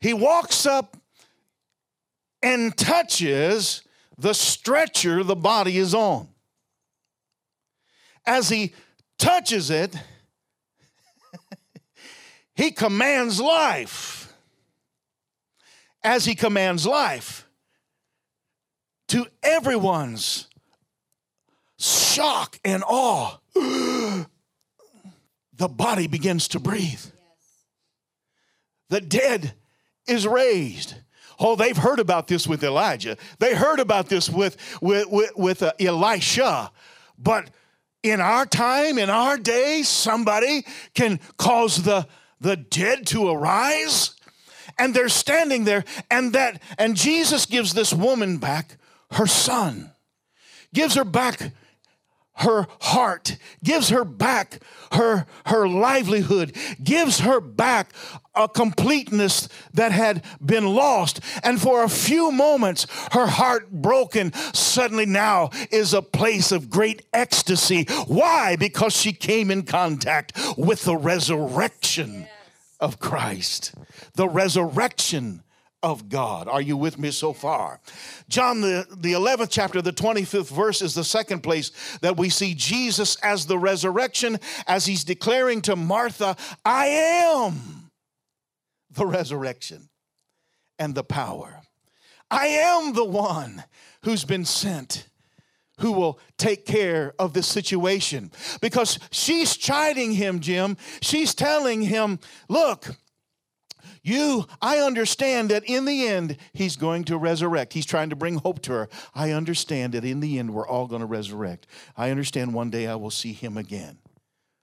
He 0.00 0.14
walks 0.14 0.64
up 0.64 0.96
and 2.42 2.76
touches 2.76 3.82
the 4.16 4.32
stretcher 4.32 5.22
the 5.22 5.36
body 5.36 5.78
is 5.78 5.94
on. 5.94 6.28
As 8.26 8.48
he 8.48 8.74
touches 9.18 9.70
it, 9.70 9.96
he 12.54 12.70
commands 12.70 13.40
life. 13.40 14.32
As 16.02 16.24
he 16.24 16.34
commands 16.34 16.86
life 16.86 17.48
to 19.08 19.26
everyone's 19.42 20.46
shock 21.78 22.58
and 22.64 22.84
awe, 22.86 23.38
the 23.54 24.26
body 25.68 26.06
begins 26.06 26.48
to 26.48 26.60
breathe. 26.60 27.04
The 28.90 29.00
dead 29.00 29.54
is 30.06 30.26
raised. 30.26 30.94
Oh, 31.38 31.54
they've 31.56 31.76
heard 31.76 32.00
about 32.00 32.26
this 32.26 32.46
with 32.46 32.64
Elijah. 32.64 33.16
They 33.38 33.54
heard 33.54 33.80
about 33.80 34.08
this 34.08 34.28
with, 34.28 34.56
with, 34.80 35.08
with, 35.08 35.30
with 35.36 35.62
uh, 35.62 35.72
Elisha. 35.78 36.72
But 37.18 37.50
in 38.02 38.20
our 38.20 38.46
time, 38.46 38.98
in 38.98 39.10
our 39.10 39.36
day, 39.36 39.82
somebody 39.82 40.64
can 40.94 41.20
cause 41.36 41.82
the, 41.82 42.06
the 42.40 42.56
dead 42.56 43.06
to 43.08 43.28
arise. 43.28 44.14
And 44.78 44.94
they're 44.94 45.08
standing 45.08 45.64
there, 45.64 45.84
and 46.10 46.32
that, 46.34 46.62
and 46.78 46.96
Jesus 46.96 47.46
gives 47.46 47.74
this 47.74 47.92
woman 47.92 48.38
back 48.38 48.76
her 49.12 49.26
son, 49.26 49.90
gives 50.72 50.94
her 50.94 51.04
back 51.04 51.52
her 52.38 52.66
heart, 52.80 53.36
gives 53.62 53.88
her 53.88 54.04
back 54.04 54.60
her, 54.92 55.26
her 55.46 55.68
livelihood, 55.68 56.56
gives 56.82 57.20
her 57.20 57.40
back 57.40 57.92
a 58.34 58.48
completeness 58.48 59.48
that 59.74 59.92
had 59.92 60.24
been 60.44 60.66
lost. 60.66 61.20
And 61.42 61.60
for 61.60 61.82
a 61.82 61.88
few 61.88 62.30
moments, 62.30 62.86
her 63.12 63.26
heart 63.26 63.70
broken 63.70 64.32
suddenly 64.54 65.06
now 65.06 65.50
is 65.70 65.92
a 65.92 66.02
place 66.02 66.52
of 66.52 66.70
great 66.70 67.02
ecstasy. 67.12 67.84
Why? 68.06 68.56
Because 68.56 68.94
she 68.94 69.12
came 69.12 69.50
in 69.50 69.62
contact 69.62 70.32
with 70.56 70.84
the 70.84 70.96
resurrection 70.96 72.20
yes. 72.20 72.30
of 72.80 73.00
Christ, 73.00 73.74
the 74.14 74.28
resurrection 74.28 75.42
of 75.82 76.08
God. 76.08 76.48
Are 76.48 76.60
you 76.60 76.76
with 76.76 76.98
me 76.98 77.10
so 77.10 77.32
far? 77.32 77.80
John, 78.28 78.60
the, 78.60 78.86
the 78.96 79.12
11th 79.12 79.48
chapter, 79.50 79.80
the 79.80 79.92
25th 79.92 80.50
verse 80.50 80.82
is 80.82 80.94
the 80.94 81.04
second 81.04 81.40
place 81.40 81.70
that 82.00 82.16
we 82.16 82.28
see 82.28 82.54
Jesus 82.54 83.16
as 83.16 83.46
the 83.46 83.58
resurrection, 83.58 84.38
as 84.66 84.86
he's 84.86 85.04
declaring 85.04 85.62
to 85.62 85.76
Martha, 85.76 86.36
I 86.64 86.86
am 86.86 87.90
the 88.90 89.06
resurrection 89.06 89.88
and 90.78 90.94
the 90.94 91.04
power. 91.04 91.60
I 92.30 92.46
am 92.48 92.92
the 92.92 93.04
one 93.04 93.64
who's 94.02 94.24
been 94.24 94.44
sent 94.44 95.08
who 95.78 95.92
will 95.92 96.18
take 96.36 96.66
care 96.66 97.14
of 97.18 97.32
this 97.32 97.46
situation 97.46 98.32
because 98.60 98.98
she's 99.10 99.56
chiding 99.56 100.12
him, 100.12 100.40
Jim. 100.40 100.76
She's 101.00 101.34
telling 101.34 101.82
him, 101.82 102.18
Look, 102.48 102.96
you, 104.08 104.46
I 104.60 104.78
understand 104.78 105.50
that 105.50 105.64
in 105.64 105.84
the 105.84 106.06
end, 106.06 106.36
he's 106.52 106.76
going 106.76 107.04
to 107.04 107.18
resurrect. 107.18 107.72
He's 107.72 107.86
trying 107.86 108.10
to 108.10 108.16
bring 108.16 108.36
hope 108.36 108.62
to 108.62 108.72
her. 108.72 108.88
I 109.14 109.32
understand 109.32 109.92
that 109.94 110.04
in 110.04 110.20
the 110.20 110.38
end, 110.38 110.54
we're 110.54 110.66
all 110.66 110.86
going 110.86 111.00
to 111.00 111.06
resurrect. 111.06 111.66
I 111.96 112.10
understand 112.10 112.54
one 112.54 112.70
day 112.70 112.86
I 112.86 112.94
will 112.94 113.10
see 113.10 113.32
him 113.32 113.56
again. 113.56 113.98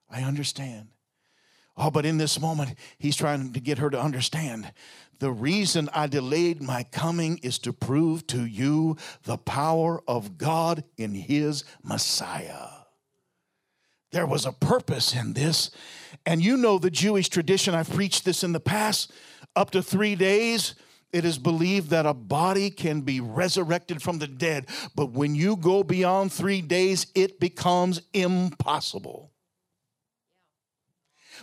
I 0.09 0.23
understand. 0.23 0.89
Oh, 1.77 1.91
but 1.91 2.05
in 2.05 2.17
this 2.17 2.39
moment, 2.39 2.75
he's 2.97 3.17
trying 3.17 3.51
to 3.53 3.59
get 3.59 3.79
her 3.79 3.89
to 3.89 3.99
understand 3.99 4.71
the 5.19 5.31
reason 5.31 5.89
I 5.93 6.07
delayed 6.07 6.61
my 6.61 6.83
coming 6.83 7.39
is 7.41 7.59
to 7.59 7.73
prove 7.73 8.27
to 8.27 8.45
you 8.45 8.97
the 9.23 9.37
power 9.37 10.01
of 10.07 10.37
God 10.37 10.83
in 10.97 11.13
his 11.13 11.63
Messiah. 11.83 12.67
There 14.11 14.25
was 14.25 14.45
a 14.45 14.51
purpose 14.51 15.15
in 15.15 15.33
this. 15.33 15.71
And 16.25 16.43
you 16.43 16.57
know 16.57 16.79
the 16.79 16.91
Jewish 16.91 17.29
tradition, 17.29 17.75
I've 17.75 17.89
preached 17.89 18.25
this 18.25 18.43
in 18.43 18.51
the 18.51 18.59
past. 18.59 19.11
Up 19.55 19.71
to 19.71 19.81
three 19.81 20.15
days, 20.15 20.75
it 21.13 21.23
is 21.23 21.37
believed 21.37 21.91
that 21.91 22.05
a 22.05 22.13
body 22.13 22.69
can 22.69 23.01
be 23.01 23.21
resurrected 23.21 24.01
from 24.01 24.19
the 24.19 24.27
dead. 24.27 24.67
But 24.95 25.11
when 25.11 25.33
you 25.33 25.55
go 25.55 25.83
beyond 25.83 26.33
three 26.33 26.61
days, 26.61 27.07
it 27.15 27.39
becomes 27.39 28.01
impossible. 28.13 29.31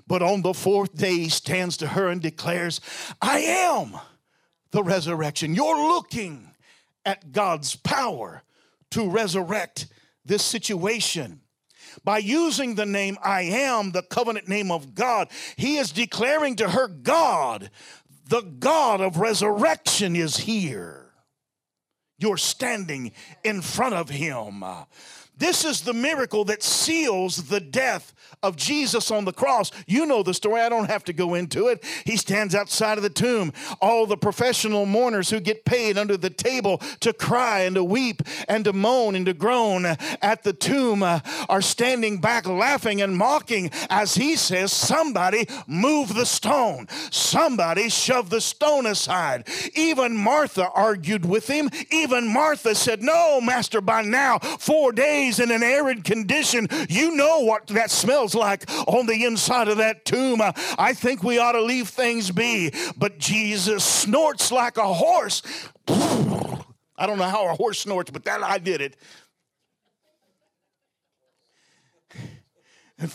But 0.07 0.23
on 0.23 0.43
the 0.43 0.55
fourth 0.55 0.95
day, 0.95 1.15
he 1.15 1.29
stands 1.29 1.77
to 1.79 1.87
her 1.87 2.09
and 2.09 2.21
declares, 2.21 2.81
I 3.21 3.41
am 3.41 3.99
the 4.73 4.83
resurrection. 4.83 5.55
You're 5.55 5.89
looking 5.95 6.51
at 7.05 7.33
God's 7.33 7.77
power 7.77 8.43
to 8.91 9.09
resurrect 9.09 9.87
this 10.25 10.43
situation. 10.43 11.41
By 12.05 12.19
using 12.19 12.75
the 12.75 12.87
name 12.87 13.19
I 13.23 13.43
am, 13.43 13.93
the 13.93 14.03
covenant 14.03 14.49
name 14.49 14.71
of 14.71 14.95
God, 14.95 15.29
he 15.57 15.77
is 15.77 15.93
declaring 15.93 16.57
to 16.57 16.71
her 16.71 16.89
God 16.89 17.71
the 18.29 18.43
God 18.43 19.01
of 19.01 19.19
resurrection 19.19 20.17
is 20.17 20.39
here. 20.39 21.11
You're 22.19 22.37
standing 22.37 23.13
in 23.43 23.63
front 23.63 23.95
of 23.95 24.09
him. 24.09 24.63
This 25.43 25.65
is 25.65 25.81
the 25.81 25.93
miracle 25.93 26.45
that 26.45 26.63
seals 26.63 27.49
the 27.49 27.59
death 27.59 28.15
of 28.45 28.55
Jesus 28.55 29.11
on 29.11 29.25
the 29.25 29.33
cross. 29.33 29.73
You 29.89 30.07
know 30.07 30.23
the 30.23 30.35
story. 30.35 30.61
I 30.61 30.69
don't 30.69 30.89
have 30.89 31.03
to 31.05 31.13
go 31.13 31.35
into 31.35 31.67
it. 31.67 31.85
He 32.05 32.17
stands 32.17 32.55
outside 32.55 32.97
of 32.97 33.03
the 33.03 33.11
tomb. 33.11 33.53
All 33.81 34.07
the 34.07 34.17
professional 34.17 34.87
mourners 34.87 35.31
who 35.31 35.41
get 35.41 35.65
paid 35.65 35.99
under 35.99 36.17
the 36.17 36.31
table 36.31 36.79
to 37.01 37.13
cry 37.13 37.63
and 37.63 37.75
to 37.75 37.83
weep 37.83 38.23
and 38.49 38.65
to 38.67 38.73
moan 38.73 39.17
and 39.17 39.27
to 39.27 39.35
groan 39.35 39.85
at 39.85 40.45
the 40.45 40.53
tomb 40.53 41.03
uh, 41.03 41.19
are 41.49 41.61
standing 41.61 42.21
back 42.21 42.47
laughing 42.47 43.03
and 43.03 43.17
mocking 43.17 43.73
as 43.91 44.15
he 44.15 44.37
says, 44.37 44.73
Somebody 44.73 45.49
move 45.67 46.15
the 46.15 46.27
stone. 46.27 46.87
Somebody 47.11 47.89
shove 47.89 48.31
the 48.31 48.41
stone 48.41 48.87
aside. 48.87 49.49
Even 49.75 50.17
Martha 50.17 50.69
argued 50.71 51.25
with 51.25 51.49
him. 51.49 51.69
Even 51.91 52.29
Martha 52.29 52.77
said, 52.77 53.03
No, 53.03 53.41
Master, 53.41 53.81
by 53.81 54.03
now, 54.03 54.39
four 54.39 54.93
days 54.93 55.32
in 55.41 55.51
an 55.51 55.63
arid 55.63 56.05
condition, 56.05 56.69
you 56.89 57.15
know 57.15 57.41
what 57.41 57.67
that 57.69 57.91
smells 57.91 58.35
like 58.35 58.69
on 58.87 59.07
the 59.07 59.25
inside 59.25 59.69
of 59.69 59.79
that 59.79 60.05
tomb. 60.05 60.41
I 60.43 60.93
think 60.95 61.23
we 61.23 61.39
ought 61.39 61.53
to 61.53 61.63
leave 61.63 61.89
things 61.89 62.31
be. 62.31 62.73
But 62.97 63.19
Jesus 63.19 63.85
snorts 63.85 64.53
like 64.53 64.77
a 64.77 64.93
horse. 64.93 65.43
I 65.89 67.07
don't 67.07 67.19
know 67.19 67.25
how 67.25 67.49
a 67.49 67.55
horse 67.55 67.81
snorts, 67.81 68.11
but 68.11 68.25
that 68.25 68.43
I 68.43 68.59
did 68.59 68.81
it. 68.81 68.97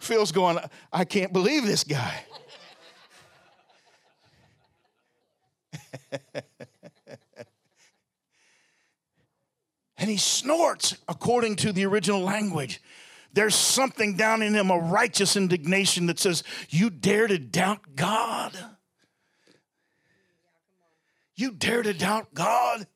Phil's 0.00 0.32
going, 0.32 0.58
I 0.92 1.04
can't 1.04 1.32
believe 1.32 1.64
this 1.64 1.84
guy. 1.84 2.24
and 10.00 10.08
he 10.08 10.16
snorts 10.16 10.96
according 11.06 11.56
to 11.56 11.72
the 11.72 11.84
original 11.84 12.22
language. 12.22 12.82
There's 13.32 13.54
something 13.54 14.16
down 14.16 14.42
in 14.42 14.54
him, 14.54 14.70
a 14.70 14.78
righteous 14.78 15.36
indignation 15.36 16.06
that 16.06 16.18
says, 16.18 16.42
You 16.70 16.88
dare 16.90 17.28
to 17.28 17.38
doubt 17.38 17.94
God? 17.94 18.58
You 21.36 21.52
dare 21.52 21.82
to 21.82 21.92
doubt 21.92 22.34
God? 22.34 22.86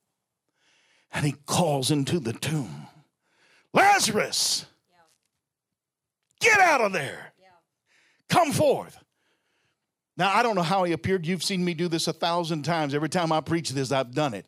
And 1.12 1.24
he 1.24 1.32
calls 1.46 1.92
into 1.92 2.18
the 2.18 2.32
tomb 2.32 2.88
Lazarus, 3.72 4.66
get 6.40 6.58
out 6.58 6.80
of 6.80 6.92
there. 6.92 7.32
Come 8.28 8.50
forth. 8.50 8.98
Now, 10.16 10.34
I 10.34 10.42
don't 10.42 10.54
know 10.54 10.62
how 10.62 10.84
he 10.84 10.92
appeared. 10.92 11.26
You've 11.26 11.42
seen 11.42 11.64
me 11.64 11.74
do 11.74 11.88
this 11.88 12.08
a 12.08 12.12
thousand 12.12 12.62
times. 12.62 12.94
Every 12.94 13.08
time 13.08 13.32
I 13.32 13.40
preach 13.40 13.70
this, 13.70 13.92
I've 13.92 14.14
done 14.14 14.32
it. 14.32 14.46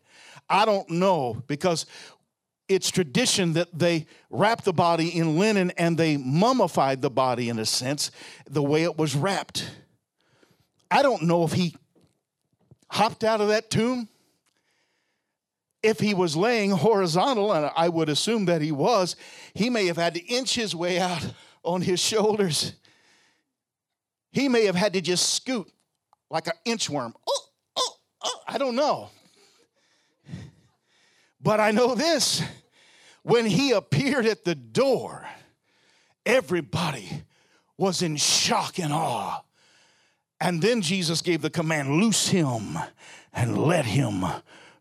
I 0.48 0.64
don't 0.64 0.88
know 0.90 1.42
because 1.46 1.86
it's 2.68 2.90
tradition 2.90 3.52
that 3.54 3.78
they 3.78 4.06
wrapped 4.30 4.64
the 4.64 4.72
body 4.72 5.08
in 5.08 5.38
linen 5.38 5.70
and 5.72 5.96
they 5.96 6.16
mummified 6.16 7.00
the 7.00 7.10
body 7.10 7.48
in 7.48 7.58
a 7.58 7.66
sense, 7.66 8.10
the 8.48 8.62
way 8.62 8.82
it 8.82 8.98
was 8.98 9.14
wrapped. 9.14 9.70
I 10.90 11.02
don't 11.02 11.22
know 11.22 11.44
if 11.44 11.52
he 11.52 11.76
hopped 12.90 13.24
out 13.24 13.40
of 13.40 13.48
that 13.48 13.70
tomb. 13.70 14.08
If 15.82 16.00
he 16.00 16.14
was 16.14 16.34
laying 16.34 16.72
horizontal, 16.72 17.52
and 17.52 17.70
I 17.76 17.88
would 17.88 18.08
assume 18.08 18.46
that 18.46 18.60
he 18.60 18.72
was, 18.72 19.14
he 19.54 19.70
may 19.70 19.86
have 19.86 19.96
had 19.96 20.14
to 20.14 20.24
inch 20.24 20.54
his 20.54 20.74
way 20.74 20.98
out 20.98 21.24
on 21.64 21.82
his 21.82 22.00
shoulders. 22.00 22.72
He 24.32 24.48
may 24.48 24.64
have 24.64 24.74
had 24.74 24.94
to 24.94 25.00
just 25.00 25.34
scoot 25.34 25.70
like 26.28 26.48
an 26.48 26.54
inchworm. 26.66 27.12
Oh, 27.28 27.40
oh, 27.76 27.96
oh, 28.24 28.40
I 28.48 28.58
don't 28.58 28.74
know. 28.74 29.10
But 31.46 31.60
I 31.60 31.70
know 31.70 31.94
this 31.94 32.42
when 33.22 33.46
he 33.46 33.70
appeared 33.70 34.26
at 34.26 34.44
the 34.44 34.56
door, 34.56 35.24
everybody 36.26 37.22
was 37.78 38.02
in 38.02 38.16
shock 38.16 38.80
and 38.80 38.92
awe. 38.92 39.42
And 40.40 40.60
then 40.60 40.82
Jesus 40.82 41.22
gave 41.22 41.42
the 41.42 41.50
command 41.50 42.00
loose 42.00 42.26
him 42.26 42.76
and 43.32 43.58
let 43.58 43.84
him 43.84 44.24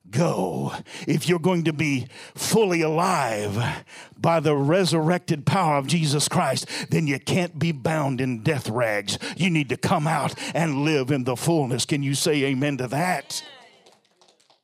go. 0.10 0.74
If 1.08 1.30
you're 1.30 1.38
going 1.38 1.66
to 1.66 1.74
be 1.74 2.08
fully 2.34 2.82
alive 2.82 3.86
by 4.18 4.40
the 4.40 4.56
resurrected 4.56 5.46
power 5.46 5.78
of 5.78 5.86
Jesus 5.86 6.28
Christ, 6.28 6.68
then 6.90 7.06
you 7.06 7.20
can't 7.20 7.60
be 7.60 7.74
bound 7.74 8.20
in 8.20 8.42
death 8.42 8.70
rags. 8.70 9.20
You 9.38 9.52
need 9.52 9.70
to 9.70 9.78
come 9.78 10.08
out 10.08 10.34
and 10.56 10.84
live 10.84 11.12
in 11.12 11.26
the 11.26 11.36
fullness. 11.36 11.86
Can 11.86 12.02
you 12.02 12.16
say 12.16 12.44
amen 12.46 12.78
to 12.78 12.88
that? 12.88 13.44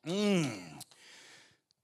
Mm. 0.08 0.71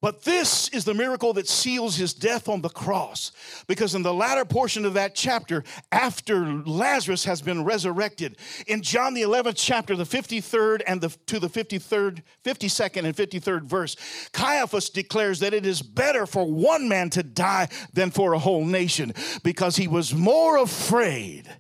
But 0.08 0.24
this 0.24 0.70
is 0.70 0.86
the 0.86 0.94
miracle 0.94 1.34
that 1.34 1.50
seals 1.50 1.98
his 1.98 2.14
death 2.14 2.48
on 2.48 2.62
the 2.62 2.70
cross. 2.70 3.34
Because 3.68 3.94
in 3.94 4.04
the 4.04 4.14
latter 4.14 4.46
portion 4.46 4.86
of 4.86 4.94
that 4.94 5.16
chapter, 5.16 5.66
after 5.92 6.46
Lazarus 6.46 7.26
has 7.26 7.42
been 7.42 7.66
resurrected, 7.66 8.38
in 8.68 8.82
John 8.82 9.14
the 9.14 9.24
11th 9.24 9.56
chapter, 9.58 9.98
the 9.98 10.06
53rd 10.06 10.82
and 10.88 11.02
the, 11.02 11.10
to 11.26 11.42
the 11.42 11.50
53rd, 11.50 12.22
52nd 12.46 13.04
and 13.04 13.14
53rd 13.18 13.64
verse, 13.64 13.98
Caiaphas 14.32 14.90
declares 14.92 15.42
that 15.42 15.54
it 15.54 15.66
is 15.66 15.82
better 15.82 16.26
for 16.26 16.50
one 16.50 16.88
man 16.88 17.10
to 17.10 17.22
die 17.22 17.68
than 17.92 18.10
for 18.10 18.32
a 18.32 18.40
whole 18.40 18.64
nation, 18.64 19.12
because 19.44 19.76
he 19.76 19.90
was 19.90 20.14
more 20.14 20.56
afraid 20.56 21.54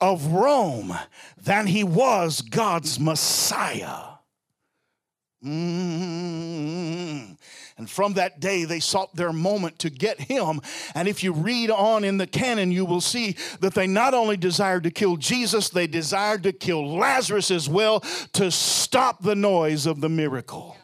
of 0.00 0.26
Rome 0.26 0.92
than 1.40 1.68
he 1.68 1.84
was 1.84 2.40
God's 2.40 2.98
Messiah. 2.98 4.06
Mm-hmm. 5.44 7.34
And 7.78 7.88
from 7.88 8.14
that 8.14 8.40
day, 8.40 8.64
they 8.64 8.80
sought 8.80 9.14
their 9.14 9.32
moment 9.32 9.78
to 9.80 9.90
get 9.90 10.20
him. 10.20 10.60
And 10.94 11.08
if 11.08 11.24
you 11.24 11.32
read 11.32 11.70
on 11.70 12.04
in 12.04 12.18
the 12.18 12.26
canon, 12.26 12.70
you 12.70 12.84
will 12.84 13.00
see 13.00 13.36
that 13.60 13.74
they 13.74 13.86
not 13.86 14.14
only 14.14 14.36
desired 14.36 14.84
to 14.84 14.90
kill 14.90 15.16
Jesus, 15.16 15.68
they 15.68 15.86
desired 15.86 16.42
to 16.42 16.52
kill 16.52 16.96
Lazarus 16.96 17.50
as 17.50 17.68
well 17.68 18.00
to 18.34 18.50
stop 18.50 19.22
the 19.22 19.34
noise 19.34 19.86
of 19.86 20.00
the 20.00 20.08
miracle. 20.08 20.76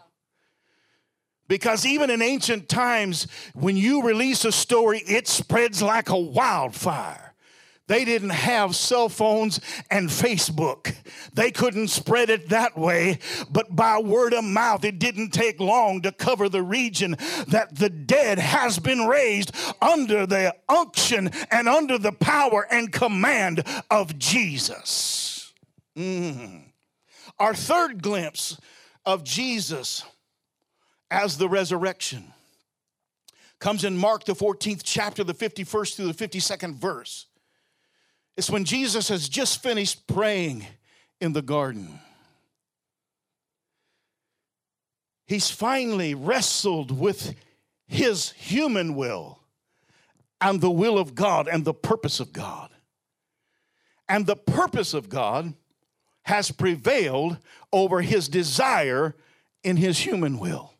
Because 1.46 1.86
even 1.86 2.10
in 2.10 2.20
ancient 2.20 2.68
times, 2.68 3.26
when 3.54 3.76
you 3.76 4.02
release 4.02 4.44
a 4.44 4.52
story, 4.52 5.02
it 5.06 5.26
spreads 5.26 5.82
like 5.82 6.10
a 6.10 6.18
wildfire. 6.18 7.27
They 7.88 8.04
didn't 8.04 8.30
have 8.30 8.76
cell 8.76 9.08
phones 9.08 9.60
and 9.90 10.08
Facebook. 10.08 10.94
They 11.32 11.50
couldn't 11.50 11.88
spread 11.88 12.30
it 12.30 12.50
that 12.50 12.78
way, 12.78 13.18
but 13.50 13.74
by 13.74 13.98
word 13.98 14.34
of 14.34 14.44
mouth, 14.44 14.84
it 14.84 14.98
didn't 14.98 15.30
take 15.30 15.58
long 15.58 16.02
to 16.02 16.12
cover 16.12 16.48
the 16.48 16.62
region 16.62 17.16
that 17.48 17.74
the 17.74 17.90
dead 17.90 18.38
has 18.38 18.78
been 18.78 19.06
raised 19.06 19.52
under 19.80 20.26
the 20.26 20.54
unction 20.68 21.30
and 21.50 21.68
under 21.68 21.98
the 21.98 22.12
power 22.12 22.66
and 22.70 22.92
command 22.92 23.64
of 23.90 24.18
Jesus. 24.18 25.52
Mm. 25.96 26.64
Our 27.38 27.54
third 27.54 28.02
glimpse 28.02 28.60
of 29.06 29.24
Jesus 29.24 30.04
as 31.10 31.38
the 31.38 31.48
resurrection 31.48 32.34
comes 33.60 33.84
in 33.84 33.96
Mark, 33.96 34.24
the 34.24 34.34
14th 34.34 34.82
chapter, 34.84 35.24
the 35.24 35.34
51st 35.34 35.96
through 35.96 36.12
the 36.12 36.28
52nd 36.28 36.74
verse. 36.74 37.27
It's 38.38 38.48
when 38.48 38.64
Jesus 38.64 39.08
has 39.08 39.28
just 39.28 39.60
finished 39.64 40.06
praying 40.06 40.64
in 41.20 41.32
the 41.32 41.42
garden. 41.42 41.98
He's 45.26 45.50
finally 45.50 46.14
wrestled 46.14 46.96
with 46.96 47.34
his 47.88 48.30
human 48.30 48.94
will 48.94 49.40
and 50.40 50.60
the 50.60 50.70
will 50.70 50.98
of 50.98 51.16
God 51.16 51.48
and 51.48 51.64
the 51.64 51.74
purpose 51.74 52.20
of 52.20 52.32
God. 52.32 52.70
And 54.08 54.24
the 54.24 54.36
purpose 54.36 54.94
of 54.94 55.08
God 55.08 55.54
has 56.22 56.52
prevailed 56.52 57.38
over 57.72 58.02
his 58.02 58.28
desire 58.28 59.16
in 59.64 59.76
his 59.76 59.98
human 59.98 60.38
will. 60.38 60.74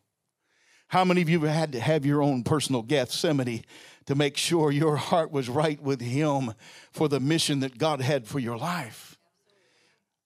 How 0.87 1.03
many 1.03 1.21
of 1.21 1.27
you 1.27 1.41
have 1.41 1.53
had 1.53 1.71
to 1.73 1.81
have 1.81 2.05
your 2.05 2.23
own 2.23 2.43
personal 2.43 2.83
Gethsemane 2.83 3.65
to 4.09 4.15
make 4.15 4.37
sure 4.37 4.71
your 4.71 4.95
heart 4.95 5.31
was 5.31 5.47
right 5.47 5.79
with 5.79 6.01
Him 6.01 6.55
for 6.91 7.07
the 7.07 7.19
mission 7.19 7.59
that 7.59 7.77
God 7.77 8.01
had 8.01 8.27
for 8.27 8.39
your 8.39 8.57
life. 8.57 9.19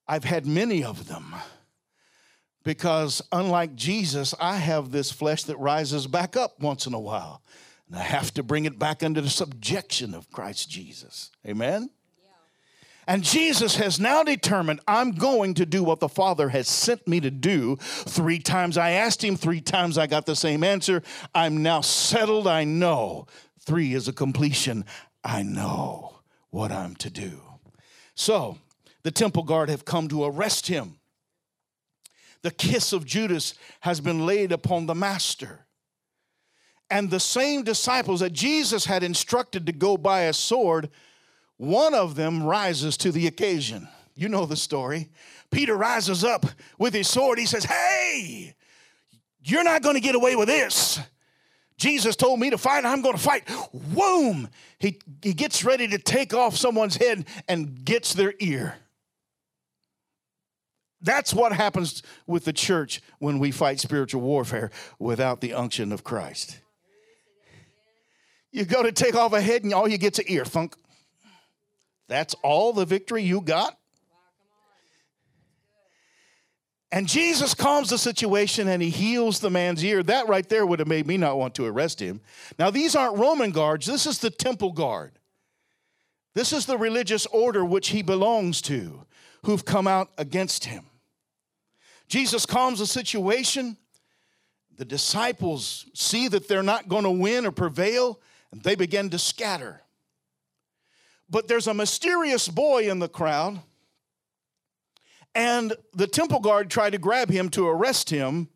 I've 0.08 0.24
had 0.24 0.46
many 0.46 0.82
of 0.82 1.06
them 1.06 1.34
because, 2.62 3.20
unlike 3.30 3.74
Jesus, 3.74 4.34
I 4.40 4.56
have 4.56 4.90
this 4.90 5.12
flesh 5.12 5.42
that 5.44 5.58
rises 5.58 6.06
back 6.06 6.34
up 6.34 6.58
once 6.60 6.86
in 6.86 6.94
a 6.94 6.98
while. 6.98 7.42
And 7.86 7.98
I 7.98 8.02
have 8.04 8.32
to 8.34 8.42
bring 8.42 8.64
it 8.64 8.78
back 8.78 9.02
under 9.02 9.20
the 9.20 9.28
subjection 9.28 10.14
of 10.14 10.30
Christ 10.30 10.70
Jesus. 10.70 11.30
Amen? 11.46 11.90
And 13.06 13.22
Jesus 13.22 13.76
has 13.76 14.00
now 14.00 14.22
determined, 14.22 14.80
I'm 14.88 15.12
going 15.12 15.52
to 15.54 15.66
do 15.66 15.84
what 15.84 16.00
the 16.00 16.08
Father 16.08 16.48
has 16.48 16.68
sent 16.68 17.06
me 17.06 17.20
to 17.20 17.30
do. 17.30 17.76
Three 17.76 18.38
times 18.38 18.78
I 18.78 18.92
asked 18.92 19.22
him, 19.22 19.36
three 19.36 19.60
times 19.60 19.98
I 19.98 20.06
got 20.06 20.24
the 20.24 20.34
same 20.34 20.64
answer. 20.64 21.02
I'm 21.34 21.62
now 21.62 21.82
settled. 21.82 22.46
I 22.46 22.64
know 22.64 23.26
Three 23.64 23.94
is 23.94 24.08
a 24.08 24.12
completion. 24.12 24.84
I 25.22 25.42
know 25.42 26.20
what 26.50 26.70
I'm 26.70 26.94
to 26.96 27.10
do. 27.10 27.40
So 28.14 28.58
the 29.02 29.10
temple 29.10 29.42
guard 29.42 29.68
have 29.68 29.84
come 29.84 30.08
to 30.08 30.24
arrest 30.24 30.66
him. 30.66 30.98
The 32.42 32.50
kiss 32.50 32.92
of 32.92 33.06
Judas 33.06 33.54
has 33.80 34.00
been 34.00 34.26
laid 34.26 34.52
upon 34.52 34.86
the 34.86 34.94
master. 34.94 35.60
And 36.90 37.10
the 37.10 37.20
same 37.20 37.62
disciples 37.62 38.20
that 38.20 38.32
Jesus 38.32 38.84
had 38.84 39.02
instructed 39.02 39.66
to 39.66 39.72
go 39.72 39.96
buy 39.96 40.22
a 40.22 40.32
sword, 40.32 40.90
one 41.56 41.94
of 41.94 42.14
them 42.14 42.42
rises 42.42 42.96
to 42.98 43.10
the 43.10 43.26
occasion. 43.26 43.88
You 44.14 44.28
know 44.28 44.44
the 44.46 44.56
story. 44.56 45.08
Peter 45.50 45.74
rises 45.76 46.22
up 46.22 46.46
with 46.78 46.92
his 46.92 47.08
sword. 47.08 47.38
He 47.38 47.46
says, 47.46 47.64
Hey, 47.64 48.54
you're 49.42 49.64
not 49.64 49.82
going 49.82 49.94
to 49.94 50.00
get 50.00 50.14
away 50.14 50.36
with 50.36 50.48
this. 50.48 51.00
Jesus 51.76 52.14
told 52.16 52.38
me 52.38 52.50
to 52.50 52.58
fight, 52.58 52.84
I'm 52.84 53.02
going 53.02 53.16
to 53.16 53.22
fight. 53.22 53.48
Boom! 53.72 54.48
He, 54.78 55.00
he 55.22 55.34
gets 55.34 55.64
ready 55.64 55.88
to 55.88 55.98
take 55.98 56.32
off 56.32 56.56
someone's 56.56 56.96
head 56.96 57.26
and 57.48 57.84
gets 57.84 58.14
their 58.14 58.34
ear. 58.38 58.76
That's 61.00 61.34
what 61.34 61.52
happens 61.52 62.02
with 62.26 62.44
the 62.44 62.52
church 62.52 63.02
when 63.18 63.38
we 63.38 63.50
fight 63.50 63.78
spiritual 63.78 64.22
warfare 64.22 64.70
without 64.98 65.40
the 65.40 65.52
unction 65.52 65.92
of 65.92 66.02
Christ. 66.02 66.60
You 68.52 68.64
go 68.64 68.82
to 68.82 68.92
take 68.92 69.14
off 69.14 69.32
a 69.32 69.40
head 69.40 69.64
and 69.64 69.74
all 69.74 69.88
you 69.88 69.98
get's 69.98 70.20
an 70.20 70.26
ear 70.28 70.44
thunk. 70.44 70.76
That's 72.08 72.34
all 72.42 72.72
the 72.72 72.86
victory 72.86 73.22
you 73.22 73.40
got? 73.40 73.78
And 76.94 77.08
Jesus 77.08 77.54
calms 77.54 77.90
the 77.90 77.98
situation 77.98 78.68
and 78.68 78.80
he 78.80 78.88
heals 78.88 79.40
the 79.40 79.50
man's 79.50 79.82
ear. 79.82 80.04
That 80.04 80.28
right 80.28 80.48
there 80.48 80.64
would 80.64 80.78
have 80.78 80.86
made 80.86 81.08
me 81.08 81.16
not 81.16 81.36
want 81.36 81.56
to 81.56 81.64
arrest 81.64 81.98
him. 81.98 82.20
Now, 82.56 82.70
these 82.70 82.94
aren't 82.94 83.18
Roman 83.18 83.50
guards, 83.50 83.86
this 83.86 84.06
is 84.06 84.20
the 84.20 84.30
temple 84.30 84.70
guard. 84.70 85.10
This 86.34 86.52
is 86.52 86.66
the 86.66 86.78
religious 86.78 87.26
order 87.26 87.64
which 87.64 87.88
he 87.88 88.02
belongs 88.02 88.62
to 88.62 89.06
who've 89.42 89.64
come 89.64 89.88
out 89.88 90.10
against 90.18 90.66
him. 90.66 90.86
Jesus 92.06 92.46
calms 92.46 92.78
the 92.78 92.86
situation. 92.86 93.76
The 94.76 94.84
disciples 94.84 95.86
see 95.94 96.28
that 96.28 96.46
they're 96.46 96.62
not 96.62 96.88
going 96.88 97.02
to 97.02 97.10
win 97.10 97.44
or 97.44 97.50
prevail, 97.50 98.20
and 98.52 98.62
they 98.62 98.76
begin 98.76 99.10
to 99.10 99.18
scatter. 99.18 99.82
But 101.28 101.48
there's 101.48 101.66
a 101.66 101.74
mysterious 101.74 102.46
boy 102.46 102.88
in 102.88 103.00
the 103.00 103.08
crowd 103.08 103.60
and 105.34 105.74
the 105.92 106.06
temple 106.06 106.40
guard 106.40 106.70
tried 106.70 106.90
to 106.90 106.98
grab 106.98 107.30
him 107.30 107.48
to 107.50 107.66
arrest 107.66 108.10
him. 108.10 108.48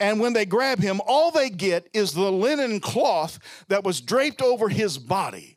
And 0.00 0.20
when 0.20 0.32
they 0.32 0.44
grab 0.44 0.80
him, 0.80 1.00
all 1.06 1.30
they 1.30 1.50
get 1.50 1.88
is 1.92 2.12
the 2.12 2.30
linen 2.30 2.80
cloth 2.80 3.38
that 3.68 3.84
was 3.84 4.00
draped 4.00 4.42
over 4.42 4.68
his 4.68 4.98
body. 4.98 5.56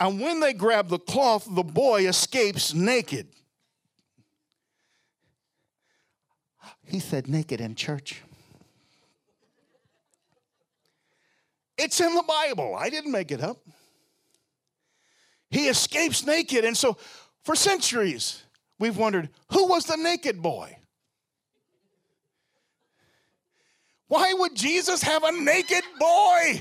And 0.00 0.20
when 0.20 0.40
they 0.40 0.52
grab 0.52 0.88
the 0.88 0.98
cloth, 0.98 1.46
the 1.48 1.62
boy 1.62 2.06
escapes 2.08 2.74
naked. 2.74 3.28
He 6.84 7.00
said, 7.00 7.28
naked 7.28 7.60
in 7.60 7.74
church. 7.74 8.22
It's 11.78 12.00
in 12.00 12.14
the 12.14 12.22
Bible. 12.22 12.74
I 12.74 12.90
didn't 12.90 13.12
make 13.12 13.30
it 13.30 13.40
up. 13.40 13.58
He 15.50 15.68
escapes 15.68 16.24
naked. 16.24 16.64
And 16.64 16.76
so 16.76 16.96
for 17.44 17.54
centuries, 17.54 18.42
we've 18.78 18.96
wondered 18.96 19.30
who 19.52 19.66
was 19.66 19.84
the 19.84 19.96
naked 19.96 20.42
boy? 20.42 20.76
Why 24.08 24.32
would 24.32 24.54
Jesus 24.54 25.02
have 25.02 25.24
a 25.24 25.32
naked 25.32 25.82
boy? 25.98 26.60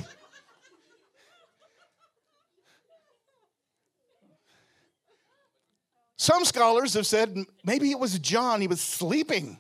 Some 6.18 6.44
scholars 6.44 6.96
have 6.96 7.06
said 7.06 7.38
maybe 7.64 7.92
it 7.92 8.00
was 8.00 8.18
John, 8.18 8.62
he 8.62 8.68
was 8.68 8.82
sleeping. 8.82 9.60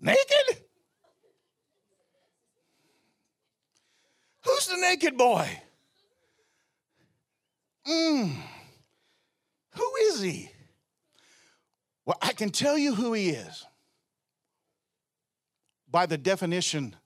Naked? 0.00 0.62
Who's 4.44 4.66
the 4.66 4.76
naked 4.76 5.16
boy? 5.16 5.48
Mm. 7.86 8.34
Who 9.74 9.94
is 10.02 10.20
he? 10.20 10.50
Well, 12.08 12.16
I 12.22 12.32
can 12.32 12.48
tell 12.48 12.78
you 12.78 12.94
who 12.94 13.12
he 13.12 13.28
is 13.28 13.66
by 15.90 16.06
the 16.06 16.16
definition 16.16 16.96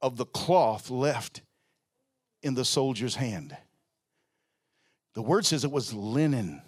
of 0.00 0.16
the 0.16 0.24
cloth 0.24 0.88
left 0.88 1.42
in 2.42 2.54
the 2.54 2.64
soldier's 2.64 3.16
hand. 3.16 3.54
The 5.12 5.20
word 5.20 5.44
says 5.44 5.64
it 5.64 5.70
was 5.70 5.92
linen. 5.92 6.62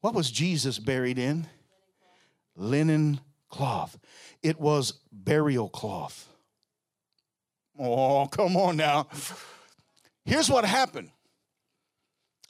What 0.00 0.14
was 0.14 0.30
Jesus 0.30 0.78
buried 0.78 1.18
in? 1.18 1.46
Linen 2.56 3.20
cloth. 3.50 3.98
It 4.42 4.58
was 4.58 4.94
burial 5.12 5.68
cloth. 5.68 6.26
Oh, 7.78 8.28
come 8.28 8.56
on 8.56 8.78
now. 8.78 9.08
Here's 10.24 10.48
what 10.48 10.64
happened. 10.64 11.10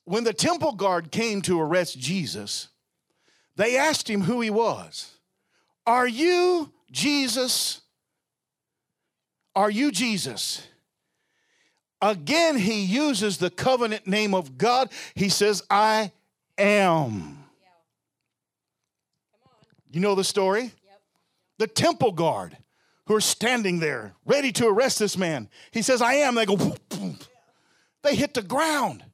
When 0.04 0.22
the 0.22 0.32
temple 0.32 0.74
guard 0.74 1.10
came 1.10 1.42
to 1.42 1.60
arrest 1.60 1.98
Jesus, 1.98 2.68
they 3.56 3.76
asked 3.76 4.08
him 4.08 4.22
who 4.22 4.40
he 4.40 4.50
was. 4.50 5.16
Are 5.86 6.06
you 6.06 6.72
Jesus? 6.90 7.80
Are 9.54 9.70
you 9.70 9.90
Jesus? 9.90 10.66
Again, 12.02 12.58
he 12.58 12.84
uses 12.84 13.38
the 13.38 13.50
covenant 13.50 14.06
name 14.06 14.34
of 14.34 14.58
God. 14.58 14.90
He 15.14 15.28
says, 15.28 15.62
I 15.70 16.12
am. 16.58 17.44
You 19.90 20.00
know 20.00 20.14
the 20.14 20.24
story? 20.24 20.62
Yep. 20.62 20.72
The 21.58 21.66
temple 21.68 22.12
guard 22.12 22.56
who 23.06 23.14
are 23.14 23.20
standing 23.20 23.78
there 23.78 24.14
ready 24.26 24.50
to 24.52 24.66
arrest 24.66 24.98
this 24.98 25.16
man. 25.16 25.48
He 25.70 25.82
says, 25.82 26.02
I 26.02 26.14
am. 26.14 26.34
They 26.34 26.46
go, 26.46 26.74
they 28.02 28.16
hit 28.16 28.34
the 28.34 28.42
ground. 28.42 29.04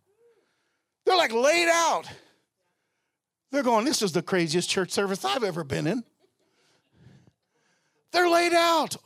They're 1.04 1.16
like 1.16 1.32
laid 1.32 1.68
out. 1.68 2.08
They're 3.50 3.62
going, 3.62 3.84
This 3.84 4.02
is 4.02 4.12
the 4.12 4.22
craziest 4.22 4.68
church 4.68 4.90
service 4.90 5.24
I've 5.24 5.44
ever 5.44 5.64
been 5.64 5.86
in. 5.86 6.04
They're 8.12 8.28
laid 8.28 8.52
out. 8.52 8.96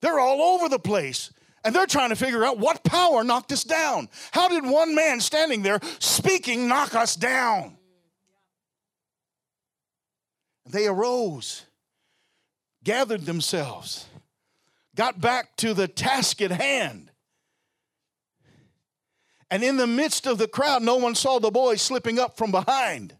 They're 0.00 0.18
all 0.18 0.42
over 0.54 0.68
the 0.68 0.78
place. 0.78 1.32
And 1.64 1.74
they're 1.74 1.86
trying 1.86 2.10
to 2.10 2.16
figure 2.16 2.44
out 2.44 2.58
what 2.58 2.82
power 2.82 3.22
knocked 3.22 3.52
us 3.52 3.62
down. 3.62 4.08
How 4.32 4.48
did 4.48 4.64
one 4.64 4.94
man 4.94 5.20
standing 5.20 5.62
there 5.62 5.78
speaking 6.00 6.66
knock 6.66 6.94
us 6.94 7.14
down? 7.14 7.76
They 10.66 10.86
arose, 10.86 11.64
gathered 12.82 13.22
themselves, 13.22 14.06
got 14.96 15.20
back 15.20 15.56
to 15.56 15.74
the 15.74 15.86
task 15.86 16.40
at 16.40 16.50
hand. 16.50 17.10
And 19.50 19.62
in 19.62 19.76
the 19.76 19.86
midst 19.86 20.26
of 20.26 20.38
the 20.38 20.48
crowd, 20.48 20.82
no 20.82 20.96
one 20.96 21.14
saw 21.14 21.38
the 21.38 21.50
boy 21.50 21.76
slipping 21.76 22.18
up 22.18 22.36
from 22.36 22.50
behind. 22.50 23.14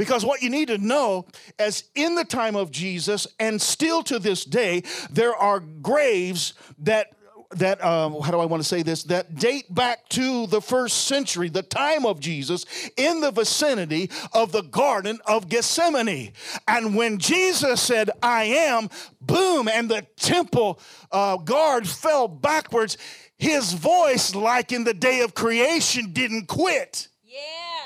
Because 0.00 0.24
what 0.24 0.40
you 0.40 0.48
need 0.48 0.68
to 0.68 0.78
know 0.78 1.26
is 1.58 1.84
in 1.94 2.14
the 2.14 2.24
time 2.24 2.56
of 2.56 2.70
Jesus 2.70 3.26
and 3.38 3.60
still 3.60 4.02
to 4.04 4.18
this 4.18 4.46
day, 4.46 4.82
there 5.10 5.36
are 5.36 5.60
graves 5.60 6.54
that 6.78 7.08
that 7.50 7.84
um, 7.84 8.18
how 8.18 8.30
do 8.30 8.38
I 8.38 8.46
want 8.46 8.62
to 8.62 8.66
say 8.66 8.82
this 8.82 9.02
that 9.04 9.34
date 9.34 9.74
back 9.74 10.08
to 10.10 10.46
the 10.46 10.62
first 10.62 11.04
century, 11.06 11.50
the 11.50 11.62
time 11.62 12.06
of 12.06 12.18
Jesus, 12.18 12.64
in 12.96 13.20
the 13.20 13.30
vicinity 13.30 14.08
of 14.32 14.52
the 14.52 14.62
Garden 14.62 15.18
of 15.26 15.50
Gethsemane. 15.50 16.32
And 16.66 16.96
when 16.96 17.18
Jesus 17.18 17.82
said, 17.82 18.08
"I 18.22 18.44
am," 18.44 18.88
boom, 19.20 19.68
and 19.68 19.90
the 19.90 20.06
temple 20.16 20.80
uh, 21.12 21.36
guard 21.36 21.86
fell 21.86 22.26
backwards. 22.26 22.96
His 23.36 23.74
voice, 23.74 24.34
like 24.34 24.72
in 24.72 24.84
the 24.84 24.94
day 24.94 25.20
of 25.20 25.34
creation, 25.34 26.14
didn't 26.14 26.46
quit. 26.46 27.08
Yes 27.22 27.79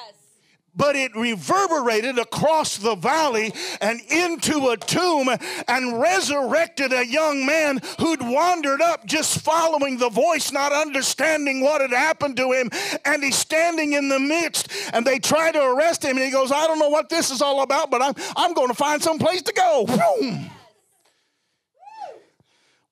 but 0.76 0.96
it 0.96 1.14
reverberated 1.14 2.18
across 2.18 2.76
the 2.78 2.94
valley 2.94 3.52
and 3.80 4.00
into 4.10 4.68
a 4.68 4.76
tomb 4.76 5.28
and 5.68 6.00
resurrected 6.00 6.92
a 6.92 7.06
young 7.06 7.46
man 7.46 7.80
who'd 7.98 8.22
wandered 8.22 8.80
up 8.80 9.04
just 9.06 9.40
following 9.40 9.98
the 9.98 10.08
voice, 10.08 10.52
not 10.52 10.72
understanding 10.72 11.60
what 11.60 11.80
had 11.80 11.90
happened 11.90 12.36
to 12.36 12.52
him. 12.52 12.70
And 13.04 13.22
he's 13.22 13.36
standing 13.36 13.92
in 13.92 14.08
the 14.08 14.18
midst, 14.20 14.68
and 14.92 15.06
they 15.06 15.18
try 15.18 15.52
to 15.52 15.62
arrest 15.62 16.04
him, 16.04 16.16
and 16.16 16.24
he 16.24 16.30
goes, 16.30 16.50
I 16.50 16.66
don't 16.66 16.78
know 16.78 16.88
what 16.88 17.08
this 17.08 17.30
is 17.30 17.42
all 17.42 17.62
about, 17.62 17.90
but 17.90 18.02
I'm, 18.02 18.14
I'm 18.36 18.54
going 18.54 18.68
to 18.68 18.74
find 18.74 19.02
some 19.02 19.18
place 19.18 19.42
to 19.42 19.52
go. 19.52 19.86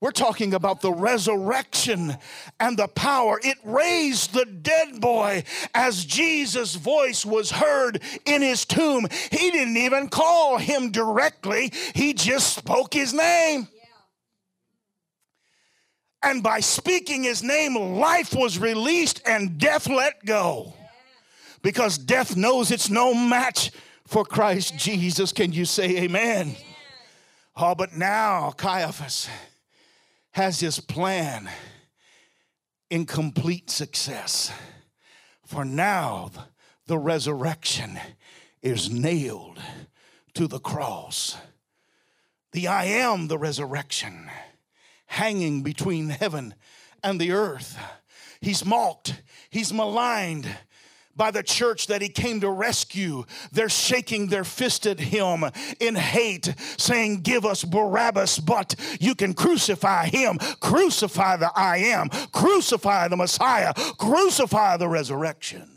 We're 0.03 0.11
talking 0.11 0.53
about 0.53 0.81
the 0.81 0.93
resurrection 0.93 2.17
and 2.59 2.77
the 2.77 2.88
power. 2.88 3.38
It 3.41 3.57
raised 3.62 4.35
the 4.35 4.45
dead 4.45 5.01
boy 5.01 5.45
as 5.77 6.05
Jesus' 6.05 6.75
voice 6.75 7.25
was 7.25 7.53
heard 7.53 8.03
in 8.27 8.43
his 8.43 8.65
tomb. 8.65 9.07
He 9.31 9.53
didn't 9.53 9.77
even 9.77 10.09
call 10.09 10.59
him 10.59 10.91
directly, 10.91 11.73
he 11.95 12.15
just 12.15 12.57
spoke 12.57 12.93
his 12.93 13.15
name. 13.15 13.69
And 16.21 16.43
by 16.43 16.59
speaking 16.59 17.23
his 17.23 17.45
name, 17.45 17.77
life 17.77 18.35
was 18.35 18.59
released 18.59 19.23
and 19.25 19.57
death 19.57 19.88
let 19.88 20.25
go. 20.25 20.75
Because 21.62 21.97
death 21.97 22.35
knows 22.35 22.73
it's 22.73 22.91
no 22.91 23.15
match 23.15 23.71
for 24.09 24.25
Christ 24.25 24.77
Jesus. 24.77 25.31
Can 25.31 25.53
you 25.53 25.65
say 25.65 25.99
amen? 25.99 26.57
Oh, 27.57 27.77
but 27.77 27.93
now, 27.93 28.51
Caiaphas 28.51 29.29
has 30.33 30.61
his 30.61 30.81
plan 30.81 31.49
in 32.90 33.07
complete 33.07 33.71
success. 33.71 34.53
For 35.47 35.64
now, 35.64 36.31
the 36.87 36.99
resurrection 36.99 37.99
is 38.62 38.90
nailed 38.90 39.59
to 40.35 40.47
the 40.47 40.59
cross. 40.59 41.37
The 42.53 42.68
I 42.68 42.85
am 42.85 43.29
the 43.29 43.38
resurrection, 43.38 44.31
hanging 45.07 45.62
between 45.62 46.11
heaven 46.11 46.55
and 47.03 47.21
the 47.21 47.33
earth. 47.33 47.79
He's 48.40 48.64
mocked, 48.64 49.23
he's 49.51 49.73
maligned, 49.73 50.49
by 51.16 51.31
the 51.31 51.42
church 51.42 51.87
that 51.88 52.03
he 52.03 52.09
came 52.09 52.40
to 52.40 52.51
rescue. 52.51 53.25
They're 53.53 53.68
shaking 53.68 54.29
their 54.29 54.44
fist 54.44 54.87
at 54.87 54.98
him 54.98 55.44
in 55.81 55.94
hate, 55.94 56.55
saying, 56.77 57.20
Give 57.20 57.44
us 57.44 57.64
Barabbas, 57.64 58.38
but 58.38 58.75
you 59.01 59.14
can 59.14 59.35
crucify 59.35 60.07
him. 60.07 60.38
Crucify 60.61 61.37
the 61.37 61.51
I 61.55 61.79
am, 61.79 62.09
crucify 62.33 63.09
the 63.09 63.16
Messiah, 63.16 63.72
crucify 63.98 64.77
the 64.77 64.88
resurrection. 64.88 65.68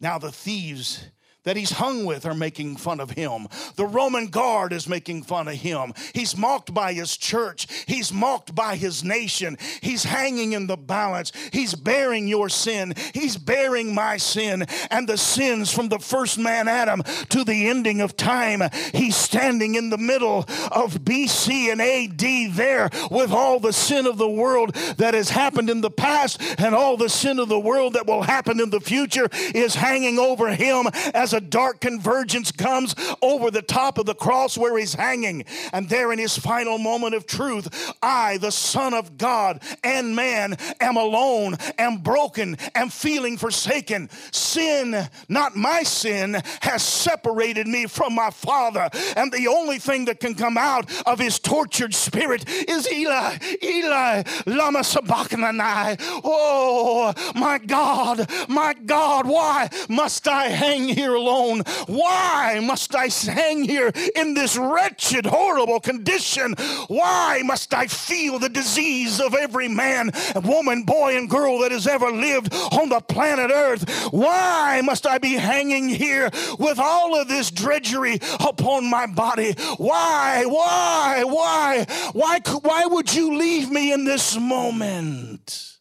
Now 0.00 0.18
the 0.18 0.32
thieves 0.32 1.04
that 1.44 1.56
he's 1.56 1.72
hung 1.72 2.04
with 2.04 2.26
are 2.26 2.34
making 2.34 2.76
fun 2.76 3.00
of 3.00 3.10
him. 3.10 3.46
The 3.76 3.86
Roman 3.86 4.28
guard 4.28 4.72
is 4.72 4.88
making 4.88 5.22
fun 5.22 5.46
of 5.48 5.54
him. 5.54 5.92
He's 6.12 6.36
mocked 6.36 6.74
by 6.74 6.92
his 6.92 7.16
church. 7.16 7.66
He's 7.86 8.12
mocked 8.12 8.54
by 8.54 8.76
his 8.76 9.04
nation. 9.04 9.58
He's 9.80 10.04
hanging 10.04 10.52
in 10.52 10.66
the 10.66 10.76
balance. 10.76 11.32
He's 11.52 11.74
bearing 11.74 12.26
your 12.28 12.48
sin. 12.48 12.94
He's 13.12 13.36
bearing 13.36 13.94
my 13.94 14.16
sin 14.16 14.66
and 14.90 15.08
the 15.08 15.18
sins 15.18 15.72
from 15.72 15.88
the 15.88 15.98
first 15.98 16.38
man 16.38 16.66
Adam 16.66 17.02
to 17.28 17.44
the 17.44 17.68
ending 17.68 18.00
of 18.00 18.16
time. 18.16 18.62
He's 18.92 19.16
standing 19.16 19.74
in 19.74 19.90
the 19.90 19.98
middle 19.98 20.40
of 20.72 21.04
BC 21.04 21.70
and 21.70 21.80
AD 21.80 22.56
there 22.56 22.88
with 23.10 23.30
all 23.30 23.60
the 23.60 23.72
sin 23.72 24.06
of 24.06 24.16
the 24.16 24.28
world 24.28 24.74
that 24.96 25.14
has 25.14 25.30
happened 25.30 25.68
in 25.68 25.82
the 25.82 25.90
past 25.90 26.40
and 26.58 26.74
all 26.74 26.96
the 26.96 27.08
sin 27.08 27.38
of 27.38 27.48
the 27.48 27.60
world 27.60 27.92
that 27.92 28.06
will 28.06 28.22
happen 28.22 28.60
in 28.60 28.70
the 28.70 28.80
future 28.80 29.28
is 29.54 29.74
hanging 29.74 30.18
over 30.18 30.54
him 30.54 30.86
as 31.12 31.33
a 31.34 31.40
dark 31.40 31.80
convergence 31.80 32.50
comes 32.52 32.94
over 33.20 33.50
the 33.50 33.62
top 33.62 33.98
of 33.98 34.06
the 34.06 34.14
cross 34.14 34.56
where 34.56 34.78
he's 34.78 34.94
hanging. 34.94 35.44
And 35.72 35.88
there 35.88 36.12
in 36.12 36.18
his 36.18 36.38
final 36.38 36.78
moment 36.78 37.14
of 37.14 37.26
truth, 37.26 37.94
I, 38.02 38.38
the 38.38 38.52
Son 38.52 38.94
of 38.94 39.18
God 39.18 39.62
and 39.82 40.16
man, 40.16 40.56
am 40.80 40.96
alone, 40.96 41.56
am 41.78 41.98
broken, 41.98 42.56
am 42.74 42.88
feeling 42.88 43.36
forsaken. 43.36 44.08
Sin, 44.32 45.08
not 45.28 45.56
my 45.56 45.82
sin, 45.82 46.40
has 46.60 46.82
separated 46.82 47.66
me 47.66 47.86
from 47.86 48.14
my 48.14 48.30
Father. 48.30 48.88
And 49.16 49.32
the 49.32 49.48
only 49.48 49.78
thing 49.78 50.06
that 50.06 50.20
can 50.20 50.34
come 50.34 50.56
out 50.56 50.90
of 51.06 51.18
his 51.18 51.38
tortured 51.38 51.94
spirit 51.94 52.48
is 52.48 52.90
Eli, 52.90 53.38
Eli, 53.62 54.22
Lama 54.46 54.84
Sabachthani. 54.84 55.96
Oh, 56.24 57.12
my 57.34 57.58
God, 57.58 58.30
my 58.48 58.74
God, 58.74 59.26
why 59.26 59.68
must 59.88 60.28
I 60.28 60.48
hang 60.48 60.88
here 60.88 61.16
alone? 61.24 61.62
Why 61.86 62.60
must 62.62 62.94
I 62.94 63.08
hang 63.08 63.64
here 63.64 63.90
in 64.14 64.34
this 64.34 64.56
wretched, 64.56 65.26
horrible 65.26 65.80
condition? 65.80 66.54
Why 66.88 67.42
must 67.44 67.72
I 67.72 67.86
feel 67.86 68.38
the 68.38 68.48
disease 68.48 69.20
of 69.20 69.34
every 69.34 69.68
man, 69.68 70.10
woman, 70.42 70.84
boy, 70.84 71.16
and 71.16 71.28
girl 71.28 71.60
that 71.60 71.72
has 71.72 71.86
ever 71.86 72.10
lived 72.10 72.52
on 72.72 72.88
the 72.88 73.00
planet 73.00 73.50
Earth? 73.50 73.88
Why 74.12 74.82
must 74.84 75.06
I 75.06 75.18
be 75.18 75.34
hanging 75.34 75.88
here 75.88 76.30
with 76.58 76.78
all 76.78 77.18
of 77.18 77.28
this 77.28 77.50
drudgery 77.50 78.18
upon 78.40 78.88
my 78.90 79.06
body? 79.06 79.54
Why, 79.78 80.44
why, 80.46 81.24
why, 81.24 81.86
why, 82.12 82.40
why 82.62 82.86
would 82.86 83.14
you 83.14 83.36
leave 83.36 83.70
me 83.70 83.92
in 83.92 84.04
this 84.04 84.38
moment? 84.38 85.73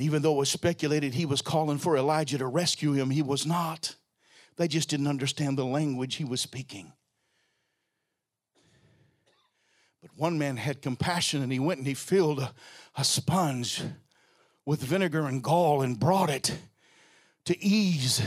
And 0.00 0.06
even 0.06 0.22
though 0.22 0.32
it 0.32 0.38
was 0.38 0.50
speculated 0.50 1.12
he 1.12 1.26
was 1.26 1.42
calling 1.42 1.76
for 1.76 1.94
Elijah 1.94 2.38
to 2.38 2.46
rescue 2.46 2.92
him, 2.92 3.10
he 3.10 3.20
was 3.20 3.44
not. 3.44 3.96
They 4.56 4.66
just 4.66 4.88
didn't 4.88 5.08
understand 5.08 5.58
the 5.58 5.66
language 5.66 6.14
he 6.14 6.24
was 6.24 6.40
speaking. 6.40 6.94
But 10.00 10.12
one 10.16 10.38
man 10.38 10.56
had 10.56 10.80
compassion 10.80 11.42
and 11.42 11.52
he 11.52 11.58
went 11.58 11.80
and 11.80 11.86
he 11.86 11.92
filled 11.92 12.38
a, 12.38 12.54
a 12.96 13.04
sponge 13.04 13.82
with 14.64 14.80
vinegar 14.80 15.26
and 15.26 15.42
gall 15.42 15.82
and 15.82 16.00
brought 16.00 16.30
it 16.30 16.56
to 17.44 17.62
ease 17.62 18.22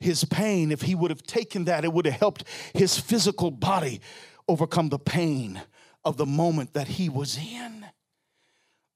his 0.00 0.24
pain. 0.24 0.72
If 0.72 0.82
he 0.82 0.96
would 0.96 1.12
have 1.12 1.22
taken 1.22 1.66
that, 1.66 1.84
it 1.84 1.92
would 1.92 2.06
have 2.06 2.18
helped 2.18 2.42
his 2.74 2.98
physical 2.98 3.52
body 3.52 4.00
overcome 4.48 4.88
the 4.88 4.98
pain 4.98 5.62
of 6.04 6.16
the 6.16 6.26
moment 6.26 6.72
that 6.72 6.88
he 6.88 7.08
was 7.08 7.38
in. 7.38 7.81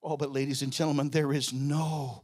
Oh, 0.09 0.17
but 0.17 0.33
ladies 0.33 0.63
and 0.63 0.73
gentlemen, 0.73 1.11
there 1.11 1.33
is 1.33 1.53
no 1.53 2.23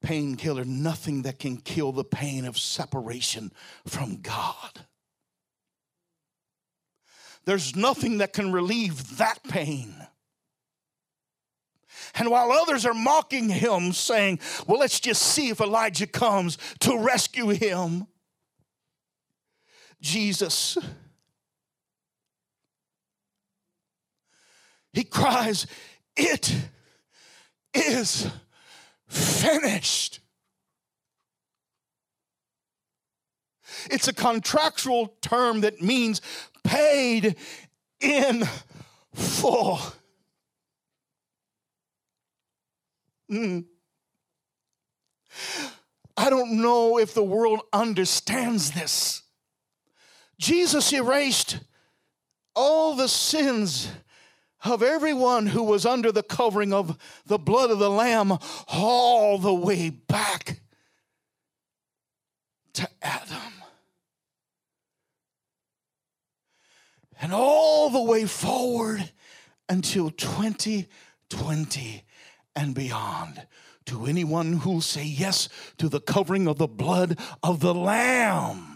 painkiller, 0.00 0.64
nothing 0.64 1.22
that 1.22 1.40
can 1.40 1.56
kill 1.56 1.90
the 1.90 2.04
pain 2.04 2.44
of 2.44 2.56
separation 2.56 3.50
from 3.84 4.20
God. 4.20 4.86
There's 7.44 7.74
nothing 7.74 8.18
that 8.18 8.32
can 8.32 8.52
relieve 8.52 9.16
that 9.16 9.42
pain. 9.42 9.92
And 12.14 12.30
while 12.30 12.52
others 12.52 12.86
are 12.86 12.94
mocking 12.94 13.48
him, 13.48 13.92
saying, 13.92 14.38
Well, 14.68 14.78
let's 14.78 15.00
just 15.00 15.22
see 15.22 15.48
if 15.48 15.60
Elijah 15.60 16.06
comes 16.06 16.58
to 16.80 16.96
rescue 16.96 17.48
him, 17.48 18.06
Jesus, 20.00 20.78
he 24.92 25.02
cries, 25.02 25.66
It 26.16 26.54
is 27.76 28.28
finished. 29.08 30.20
It's 33.90 34.08
a 34.08 34.12
contractual 34.12 35.14
term 35.20 35.60
that 35.60 35.80
means 35.80 36.20
paid 36.64 37.36
in 38.00 38.44
full. 39.14 39.78
Mm. 43.30 43.64
I 46.16 46.30
don't 46.30 46.62
know 46.62 46.98
if 46.98 47.12
the 47.12 47.22
world 47.22 47.60
understands 47.72 48.70
this. 48.70 49.22
Jesus 50.38 50.92
erased 50.92 51.58
all 52.54 52.94
the 52.96 53.08
sins 53.08 53.90
of 54.70 54.82
everyone 54.82 55.46
who 55.46 55.62
was 55.62 55.86
under 55.86 56.12
the 56.12 56.22
covering 56.22 56.72
of 56.72 56.98
the 57.26 57.38
blood 57.38 57.70
of 57.70 57.78
the 57.78 57.90
Lamb 57.90 58.38
all 58.68 59.38
the 59.38 59.54
way 59.54 59.90
back 59.90 60.60
to 62.74 62.88
Adam. 63.02 63.38
And 67.20 67.32
all 67.32 67.88
the 67.88 68.02
way 68.02 68.26
forward 68.26 69.10
until 69.68 70.10
2020 70.10 72.04
and 72.54 72.74
beyond. 72.74 73.46
To 73.86 74.04
anyone 74.04 74.54
who'll 74.54 74.80
say 74.80 75.04
yes 75.04 75.48
to 75.78 75.88
the 75.88 76.00
covering 76.00 76.48
of 76.48 76.58
the 76.58 76.66
blood 76.66 77.18
of 77.42 77.60
the 77.60 77.72
Lamb 77.72 78.75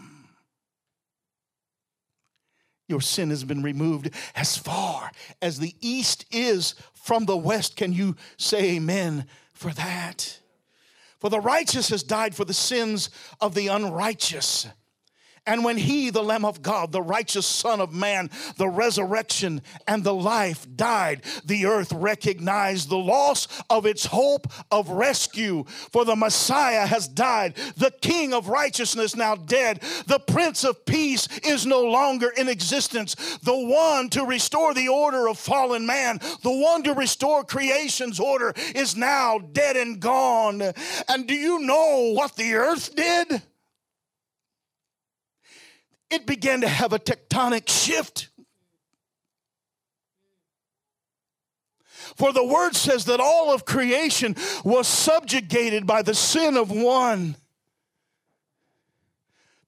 your 2.91 3.01
sin 3.01 3.31
has 3.31 3.45
been 3.45 3.63
removed 3.63 4.11
as 4.35 4.57
far 4.57 5.11
as 5.41 5.59
the 5.59 5.75
east 5.81 6.27
is 6.31 6.75
from 6.93 7.25
the 7.25 7.37
west. 7.37 7.77
Can 7.77 7.93
you 7.93 8.17
say 8.37 8.77
amen 8.77 9.27
for 9.55 9.73
that? 9.73 10.41
For 11.19 11.31
the 11.31 11.41
righteous 11.41 11.91
has 11.91 12.03
died 12.03 12.35
for 12.35 12.45
the 12.45 12.55
sins 12.55 13.11
of 13.41 13.55
the 13.55 13.69
unrighteous. 13.69 14.67
And 15.51 15.65
when 15.65 15.79
he, 15.79 16.11
the 16.11 16.23
Lamb 16.23 16.45
of 16.45 16.63
God, 16.63 16.93
the 16.93 17.03
righteous 17.03 17.45
Son 17.45 17.81
of 17.81 17.93
Man, 17.93 18.31
the 18.57 18.69
resurrection 18.69 19.63
and 19.89 20.05
the 20.05 20.15
life 20.15 20.65
died, 20.77 21.23
the 21.45 21.67
earth 21.67 21.93
recognized 21.93 22.89
the 22.89 22.97
loss 22.97 23.49
of 23.69 23.85
its 23.85 24.07
hope 24.07 24.47
of 24.71 24.91
rescue. 24.91 25.65
For 25.91 26.05
the 26.05 26.15
Messiah 26.15 26.87
has 26.87 27.09
died, 27.09 27.57
the 27.77 27.91
King 28.01 28.33
of 28.33 28.49
righteousness 28.49 29.17
now 29.17 29.35
dead, 29.35 29.81
the 30.07 30.21
Prince 30.21 30.63
of 30.63 30.87
Peace 30.87 31.27
is 31.39 31.67
no 31.67 31.83
longer 31.83 32.31
in 32.37 32.49
existence, 32.49 33.17
the 33.43 33.53
one 33.53 34.09
to 34.11 34.25
restore 34.25 34.73
the 34.73 34.87
order 34.87 35.29
of 35.29 35.37
fallen 35.37 35.85
man, 35.85 36.19
the 36.45 36.57
one 36.57 36.85
to 36.85 36.95
restore 36.95 37.43
creation's 37.43 38.21
order 38.21 38.53
is 38.77 38.95
now 38.95 39.41
dead 39.41 39.77
and 39.77 39.99
gone. 39.99 40.63
And 41.09 41.27
do 41.27 41.35
you 41.35 41.59
know 41.59 42.13
what 42.15 42.37
the 42.37 42.55
earth 42.55 42.95
did? 42.95 43.43
It 46.11 46.27
began 46.27 46.61
to 46.63 46.69
have 46.69 46.93
a 46.93 46.99
tectonic 46.99 47.69
shift. 47.69 48.29
For 52.17 52.33
the 52.33 52.45
word 52.45 52.75
says 52.75 53.05
that 53.07 53.21
all 53.21 53.55
of 53.55 53.65
creation 53.65 54.37
was 54.65 54.87
subjugated 54.87 55.87
by 55.87 56.03
the 56.03 56.15
sin 56.15 56.57
of 56.57 56.71
one. 56.71 57.37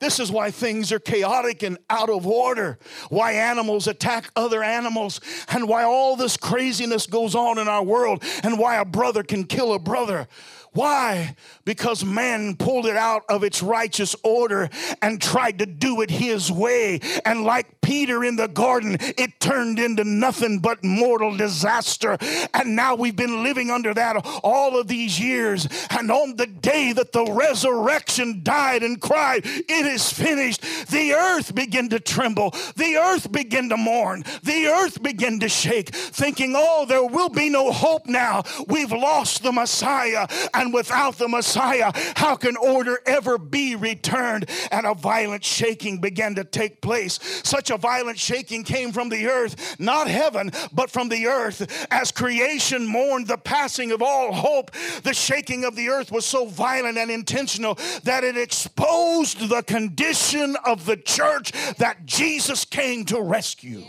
This 0.01 0.19
is 0.19 0.33
why 0.33 0.51
things 0.51 0.91
are 0.91 0.99
chaotic 0.99 1.63
and 1.63 1.79
out 1.89 2.11
of 2.11 2.27
order, 2.27 2.81
why 3.09 3.35
animals 3.35 3.87
attack 3.87 4.33
other 4.35 4.61
animals, 4.61 5.21
and 5.49 5.69
why 5.69 5.85
all 5.85 6.17
this 6.17 6.37
craziness 6.37 7.07
goes 7.07 7.37
on 7.37 7.57
in 7.57 7.69
our 7.69 7.85
world, 7.85 8.25
and 8.43 8.59
why 8.59 8.79
a 8.79 8.85
brother 8.85 9.23
can 9.23 9.45
kill 9.45 9.73
a 9.73 9.79
brother. 9.79 10.27
Why? 10.75 11.37
Because 11.65 12.05
man 12.05 12.57
pulled 12.57 12.87
it 12.87 12.97
out 12.97 13.25
of 13.29 13.45
its 13.45 13.63
righteous 13.63 14.17
order 14.23 14.71
and 15.03 15.21
tried 15.21 15.59
to 15.59 15.67
do 15.67 16.01
it 16.01 16.11
his 16.11 16.51
way. 16.51 17.01
And 17.27 17.45
like 17.45 17.81
Peter 17.83 18.25
in 18.25 18.37
the 18.37 18.49
garden, 18.49 18.97
it 19.01 19.39
turned 19.41 19.79
into 19.79 20.05
nothing 20.05 20.61
but 20.61 20.83
mortal 20.83 21.37
disaster. 21.37 22.17
And 22.55 22.75
now 22.75 22.95
we've 22.95 23.17
been 23.17 23.43
living 23.43 23.71
under 23.71 23.93
that 23.93 24.25
all 24.43 24.79
of 24.79 24.89
these 24.89 25.21
years. 25.21 25.69
And 25.91 26.11
on 26.11 26.37
the 26.37 26.47
day 26.47 26.95
that 26.95 27.13
the 27.13 27.25
resurrection 27.25 28.43
died 28.43 28.83
and 28.83 29.01
cried, 29.01 29.43
It 29.45 29.87
is 29.87 30.11
finished, 30.11 30.63
the 30.89 31.13
earth 31.13 31.55
began 31.55 31.89
to 31.91 32.01
tremble, 32.01 32.55
the 32.77 32.97
earth 32.97 33.31
began 33.31 33.69
to 33.69 33.77
mourn, 33.77 34.25
the 34.43 34.69
earth 34.69 35.03
began 35.03 35.41
to 35.41 35.49
shake, 35.49 35.91
thinking, 35.95 36.55
Oh, 36.57 36.87
there 36.87 37.05
will 37.05 37.29
be 37.29 37.51
no 37.51 37.73
hope 37.73 38.07
now. 38.07 38.43
We've 38.69 38.93
lost 38.93 39.43
the 39.43 39.53
Messiah. 39.53 40.27
And 40.55 40.62
without 40.71 41.17
the 41.17 41.29
Messiah, 41.29 41.91
how 42.15 42.37
can 42.37 42.57
order 42.57 43.01
ever 43.07 43.39
be 43.39 43.75
returned? 43.75 44.49
And 44.71 44.87
a 44.87 44.95
violent 44.95 45.45
shaking 45.45 45.99
began 45.99 46.35
to 46.35 46.45
take 46.45 46.83
place. 46.83 47.19
Such 47.43 47.71
a 47.71 47.79
violent 47.79 48.19
shaking 48.19 48.65
came 48.65 48.93
from 48.93 49.09
the 49.09 49.27
earth, 49.27 49.77
not 49.81 50.09
heaven, 50.09 50.53
but 50.73 50.91
from 50.91 51.09
the 51.09 51.27
earth. 51.27 51.87
As 51.91 52.13
creation 52.13 52.87
mourned 52.87 53.27
the 53.27 53.39
passing 53.39 53.93
of 53.93 54.03
all 54.03 54.33
hope, 54.33 54.71
the 55.03 55.15
shaking 55.15 55.65
of 55.65 55.75
the 55.75 55.89
earth 55.89 56.13
was 56.13 56.27
so 56.27 56.47
violent 56.47 56.99
and 56.99 57.11
intentional 57.11 57.79
that 58.05 58.25
it 58.25 58.37
exposed 58.37 59.49
the 59.49 59.63
condition 59.63 60.57
of 60.67 60.85
the 60.85 60.97
church 60.97 61.53
that 61.79 62.05
Jesus 62.05 62.65
came 62.65 63.05
to 63.07 63.21
rescue. 63.21 63.85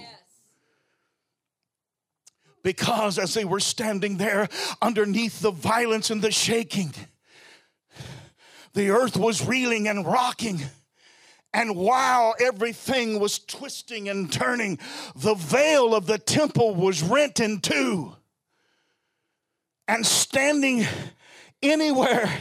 Because 2.63 3.19
as 3.19 3.33
they 3.33 3.45
were 3.45 3.59
standing 3.59 4.17
there 4.17 4.47
underneath 4.81 5.41
the 5.41 5.51
violence 5.51 6.09
and 6.09 6.21
the 6.21 6.31
shaking, 6.31 6.93
the 8.73 8.89
earth 8.89 9.17
was 9.17 9.45
reeling 9.45 9.87
and 9.87 10.05
rocking. 10.05 10.61
And 11.53 11.75
while 11.75 12.33
everything 12.39 13.19
was 13.19 13.37
twisting 13.37 14.09
and 14.09 14.31
turning, 14.31 14.79
the 15.15 15.35
veil 15.35 15.93
of 15.93 16.07
the 16.07 16.17
temple 16.17 16.73
was 16.73 17.03
rent 17.03 17.39
in 17.39 17.59
two. 17.59 18.15
And 19.87 20.05
standing 20.05 20.85
anywhere 21.63 22.31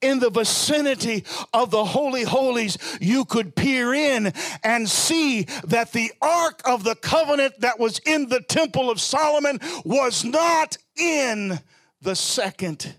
in 0.00 0.18
the 0.18 0.30
vicinity 0.30 1.24
of 1.52 1.70
the 1.70 1.84
Holy 1.84 2.24
Holies, 2.24 2.78
you 3.00 3.24
could 3.24 3.54
peer 3.54 3.94
in 3.94 4.32
and 4.64 4.88
see 4.88 5.42
that 5.64 5.92
the 5.92 6.10
Ark 6.20 6.62
of 6.64 6.82
the 6.82 6.96
Covenant 6.96 7.60
that 7.60 7.78
was 7.78 8.00
in 8.00 8.28
the 8.28 8.40
Temple 8.40 8.90
of 8.90 9.00
Solomon 9.00 9.60
was 9.84 10.24
not 10.24 10.76
in 10.98 11.60
the 12.02 12.16
second 12.16 12.94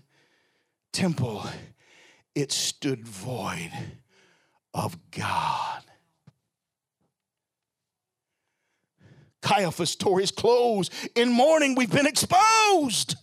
temple, 0.92 1.44
it 2.34 2.52
stood 2.52 3.06
void 3.06 3.72
of 4.74 4.96
God. 5.10 5.82
Caiaphas 9.40 9.96
tore 9.96 10.20
his 10.20 10.30
clothes. 10.30 10.88
In 11.16 11.32
mourning, 11.32 11.74
we've 11.74 11.90
been 11.90 12.06
exposed. 12.06 13.16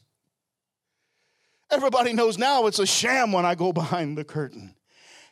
Everybody 1.71 2.13
knows 2.13 2.37
now 2.37 2.65
it's 2.65 2.79
a 2.79 2.85
sham 2.85 3.31
when 3.31 3.45
I 3.45 3.55
go 3.55 3.71
behind 3.71 4.17
the 4.17 4.23
curtain. 4.23 4.73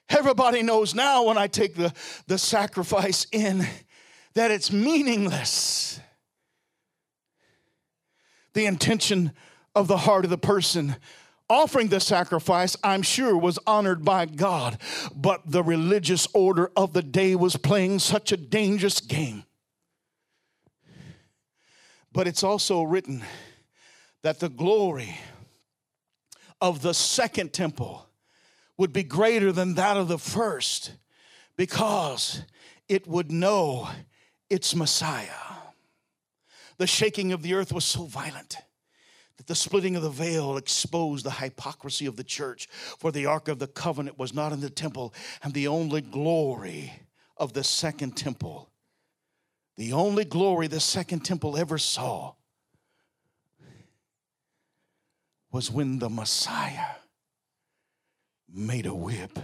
Everybody 0.10 0.62
knows 0.62 0.96
now 0.96 1.24
when 1.24 1.38
I 1.38 1.48
take 1.48 1.76
the, 1.76 1.94
the 2.28 2.38
sacrifice 2.38 3.26
in 3.32 3.66
that 4.36 4.52
it's 4.52 4.72
meaningless. 4.72 6.00
The 8.54 8.66
intention 8.66 9.34
of 9.76 9.88
the 9.88 9.98
heart 9.98 10.24
of 10.24 10.30
the 10.30 10.38
person 10.38 10.96
offering 11.50 11.88
the 11.88 12.00
sacrifice, 12.00 12.76
I'm 12.84 13.02
sure, 13.02 13.38
was 13.38 13.60
honored 13.66 14.04
by 14.04 14.26
God, 14.26 14.78
but 15.16 15.42
the 15.46 15.64
religious 15.64 16.28
order 16.34 16.72
of 16.76 16.94
the 16.94 17.04
day 17.04 17.36
was 17.36 17.56
playing 17.56 18.00
such 18.00 18.32
a 18.32 18.38
dangerous 18.38 19.00
game. 19.00 19.44
But 22.12 22.28
it's 22.28 22.44
also 22.44 22.84
written 22.84 23.24
that 24.24 24.40
the 24.40 24.50
glory 24.50 25.18
of 26.62 26.82
the 26.82 26.94
second 26.94 27.54
temple 27.54 28.08
would 28.78 28.94
be 28.94 29.04
greater 29.04 29.52
than 29.52 29.76
that 29.76 29.98
of 29.98 30.08
the 30.08 30.18
first 30.18 30.94
because 31.56 32.44
it 32.88 33.08
would 33.08 33.32
know 33.32 33.90
its 34.50 34.76
Messiah. 34.76 35.30
The 36.78 36.88
shaking 36.88 37.32
of 37.32 37.42
the 37.42 37.56
earth 37.56 37.74
was 37.74 37.86
so 37.86 38.06
violent 38.06 38.58
that 39.38 39.48
the 39.48 39.56
splitting 39.56 39.96
of 39.96 40.04
the 40.04 40.10
veil 40.10 40.58
exposed 40.58 41.26
the 41.26 41.32
hypocrisy 41.32 42.06
of 42.06 42.16
the 42.16 42.24
church, 42.24 42.68
for 42.98 43.12
the 43.12 43.26
Ark 43.26 43.48
of 43.48 43.60
the 43.60 43.68
Covenant 43.68 44.18
was 44.18 44.34
not 44.34 44.52
in 44.52 44.62
the 44.62 44.70
temple, 44.70 45.14
and 45.44 45.54
the 45.54 45.68
only 45.68 46.02
glory 46.02 46.92
of 47.36 47.54
the 47.54 47.64
second 47.64 48.18
temple, 48.18 48.70
the 49.76 49.94
only 49.94 50.26
glory 50.26 50.68
the 50.68 50.80
second 50.80 51.20
temple 51.20 51.56
ever 51.56 51.78
saw, 51.78 52.34
was 55.52 55.72
when 55.72 56.00
the 56.00 56.10
Messiah 56.10 56.96
made 58.52 58.86
a 58.86 58.94
whip. 58.94 59.40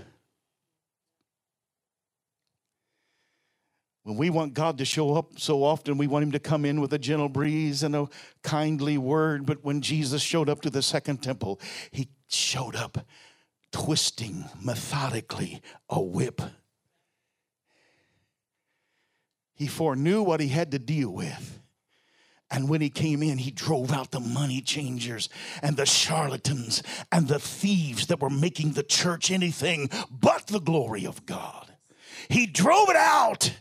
When 4.03 4.17
we 4.17 4.29
want 4.29 4.53
God 4.53 4.77
to 4.79 4.85
show 4.85 5.15
up 5.15 5.39
so 5.39 5.63
often, 5.63 5.97
we 5.97 6.07
want 6.07 6.23
Him 6.23 6.31
to 6.33 6.39
come 6.39 6.65
in 6.65 6.81
with 6.81 6.91
a 6.91 6.99
gentle 6.99 7.29
breeze 7.29 7.83
and 7.83 7.95
a 7.95 8.09
kindly 8.41 8.97
word. 8.97 9.45
But 9.45 9.63
when 9.63 9.81
Jesus 9.81 10.21
showed 10.21 10.49
up 10.49 10.61
to 10.61 10.69
the 10.69 10.81
second 10.81 11.23
temple, 11.23 11.61
He 11.91 12.09
showed 12.27 12.75
up 12.75 12.97
twisting 13.71 14.45
methodically 14.61 15.61
a 15.89 16.01
whip. 16.01 16.41
He 19.55 19.67
foreknew 19.67 20.21
what 20.21 20.41
He 20.41 20.49
had 20.49 20.71
to 20.71 20.79
deal 20.79 21.09
with. 21.09 21.62
And 22.53 22.69
when 22.69 22.81
he 22.81 22.89
came 22.91 23.23
in, 23.23 23.39
he 23.39 23.49
drove 23.49 23.91
out 23.91 24.11
the 24.11 24.19
money 24.19 24.61
changers 24.61 25.27
and 25.63 25.75
the 25.75 25.87
charlatans 25.87 26.83
and 27.11 27.27
the 27.27 27.39
thieves 27.39 28.05
that 28.07 28.21
were 28.21 28.29
making 28.29 28.73
the 28.73 28.83
church 28.83 29.31
anything 29.31 29.89
but 30.11 30.45
the 30.45 30.59
glory 30.59 31.07
of 31.07 31.25
God. 31.25 31.73
He 32.29 32.45
drove 32.45 32.89
it 32.89 32.95
out 32.95 33.57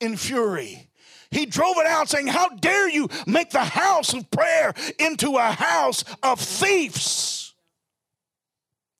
in 0.00 0.16
fury. 0.16 0.88
He 1.30 1.44
drove 1.44 1.76
it 1.76 1.86
out 1.86 2.08
saying, 2.08 2.28
How 2.28 2.48
dare 2.48 2.88
you 2.88 3.10
make 3.26 3.50
the 3.50 3.58
house 3.62 4.14
of 4.14 4.30
prayer 4.30 4.72
into 4.98 5.36
a 5.36 5.52
house 5.52 6.02
of 6.22 6.40
thieves? 6.40 7.52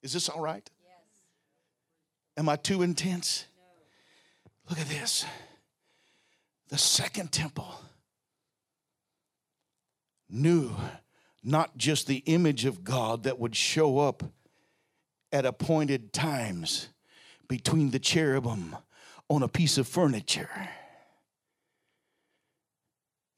Is 0.02 0.12
this 0.12 0.28
all 0.28 0.42
right? 0.42 0.68
Am 2.36 2.46
I 2.46 2.56
too 2.56 2.82
intense? 2.82 3.46
Look 4.68 4.78
at 4.78 4.88
this. 4.88 5.24
The 6.68 6.78
second 6.78 7.32
temple 7.32 7.74
knew 10.32 10.72
not 11.42 11.76
just 11.76 12.06
the 12.06 12.22
image 12.26 12.64
of 12.64 12.84
God 12.84 13.24
that 13.24 13.38
would 13.38 13.56
show 13.56 13.98
up 13.98 14.22
at 15.32 15.46
appointed 15.46 16.12
times 16.12 16.88
between 17.48 17.90
the 17.90 17.98
cherubim 17.98 18.76
on 19.28 19.42
a 19.42 19.48
piece 19.48 19.78
of 19.78 19.86
furniture 19.88 20.50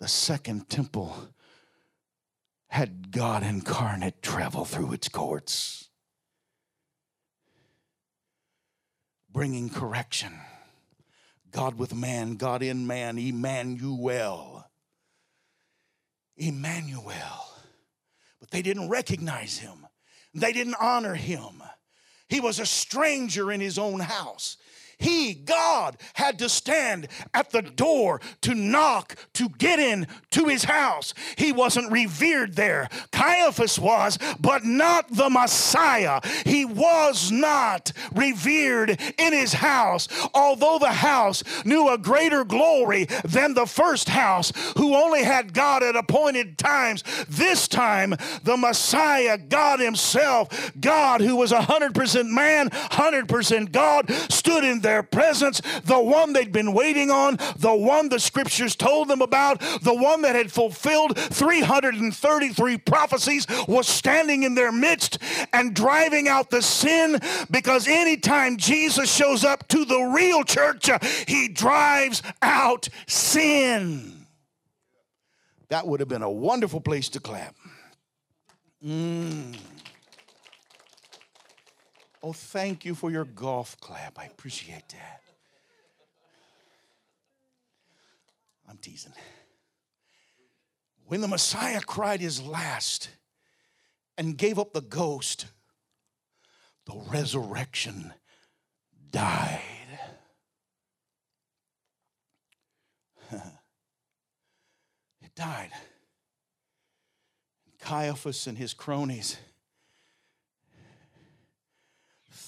the 0.02 0.08
second 0.08 0.68
temple 0.68 1.16
had 2.66 3.12
God 3.12 3.44
incarnate 3.44 4.20
travel 4.20 4.64
through 4.64 4.94
its 4.94 5.08
courts, 5.08 5.90
bringing 9.30 9.70
correction. 9.70 10.32
God 11.52 11.78
with 11.78 11.94
man, 11.94 12.34
God 12.34 12.64
in 12.64 12.84
man, 12.84 13.16
Emmanuel. 13.16 14.61
Emmanuel. 16.42 17.48
But 18.40 18.50
they 18.50 18.62
didn't 18.62 18.88
recognize 18.88 19.58
him, 19.58 19.86
they 20.34 20.52
didn't 20.52 20.76
honor 20.80 21.14
him. 21.14 21.62
He 22.28 22.40
was 22.40 22.58
a 22.58 22.66
stranger 22.66 23.52
in 23.52 23.60
his 23.60 23.78
own 23.78 24.00
house. 24.00 24.56
He, 25.02 25.34
God, 25.34 25.96
had 26.14 26.38
to 26.38 26.48
stand 26.48 27.08
at 27.34 27.50
the 27.50 27.60
door 27.60 28.20
to 28.42 28.54
knock 28.54 29.16
to 29.34 29.48
get 29.48 29.80
in 29.80 30.06
to 30.30 30.44
his 30.44 30.62
house. 30.62 31.12
He 31.36 31.50
wasn't 31.50 31.90
revered 31.90 32.54
there. 32.54 32.88
Caiaphas 33.10 33.80
was, 33.80 34.16
but 34.38 34.64
not 34.64 35.10
the 35.10 35.28
Messiah. 35.28 36.20
He 36.46 36.64
was 36.64 37.32
not 37.32 37.92
revered 38.14 38.90
in 39.18 39.32
his 39.32 39.54
house, 39.54 40.06
although 40.34 40.78
the 40.78 40.92
house 40.92 41.42
knew 41.64 41.88
a 41.88 41.98
greater 41.98 42.44
glory 42.44 43.06
than 43.24 43.54
the 43.54 43.66
first 43.66 44.08
house, 44.08 44.52
who 44.76 44.94
only 44.94 45.24
had 45.24 45.52
God 45.52 45.82
at 45.82 45.96
appointed 45.96 46.58
times. 46.58 47.02
This 47.28 47.66
time, 47.66 48.14
the 48.44 48.56
Messiah, 48.56 49.36
God 49.36 49.80
Himself, 49.80 50.72
God 50.80 51.20
who 51.20 51.34
was 51.34 51.50
100% 51.50 52.30
man, 52.30 52.70
100% 52.70 53.72
God, 53.72 54.08
stood 54.30 54.62
in 54.62 54.80
there 54.80 54.91
their 54.92 55.02
presence, 55.02 55.62
the 55.84 55.98
one 55.98 56.34
they'd 56.34 56.52
been 56.52 56.74
waiting 56.74 57.10
on, 57.10 57.38
the 57.56 57.74
one 57.74 58.10
the 58.10 58.20
scriptures 58.20 58.76
told 58.76 59.08
them 59.08 59.22
about, 59.22 59.58
the 59.80 59.94
one 59.94 60.20
that 60.20 60.36
had 60.36 60.52
fulfilled 60.52 61.16
333 61.16 62.76
prophecies, 62.78 63.46
was 63.66 63.88
standing 63.88 64.42
in 64.42 64.54
their 64.54 64.70
midst 64.70 65.16
and 65.54 65.74
driving 65.74 66.28
out 66.28 66.50
the 66.50 66.60
sin 66.60 67.18
because 67.50 67.88
anytime 67.88 68.58
Jesus 68.58 69.10
shows 69.10 69.44
up 69.44 69.66
to 69.68 69.86
the 69.86 70.00
real 70.14 70.44
church, 70.44 70.90
he 71.26 71.48
drives 71.48 72.22
out 72.42 72.90
sin. 73.06 74.26
That 75.70 75.86
would 75.86 76.00
have 76.00 76.08
been 76.10 76.22
a 76.22 76.30
wonderful 76.30 76.82
place 76.82 77.08
to 77.10 77.20
clap. 77.20 77.56
Mm. 78.84 79.56
Oh, 82.22 82.32
thank 82.32 82.84
you 82.84 82.94
for 82.94 83.10
your 83.10 83.24
golf 83.24 83.76
clap. 83.80 84.18
I 84.18 84.26
appreciate 84.26 84.88
that. 84.90 85.22
I'm 88.68 88.78
teasing. 88.78 89.12
When 91.06 91.20
the 91.20 91.28
Messiah 91.28 91.80
cried 91.80 92.20
his 92.20 92.40
last 92.40 93.10
and 94.16 94.38
gave 94.38 94.58
up 94.58 94.72
the 94.72 94.80
ghost, 94.80 95.46
the 96.86 96.94
resurrection 97.10 98.12
died. 99.10 99.60
it 103.32 103.40
died. 105.34 105.70
Caiaphas 107.80 108.46
and 108.46 108.56
his 108.56 108.74
cronies 108.74 109.38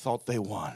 thought 0.04 0.26
they 0.26 0.38
won. 0.38 0.74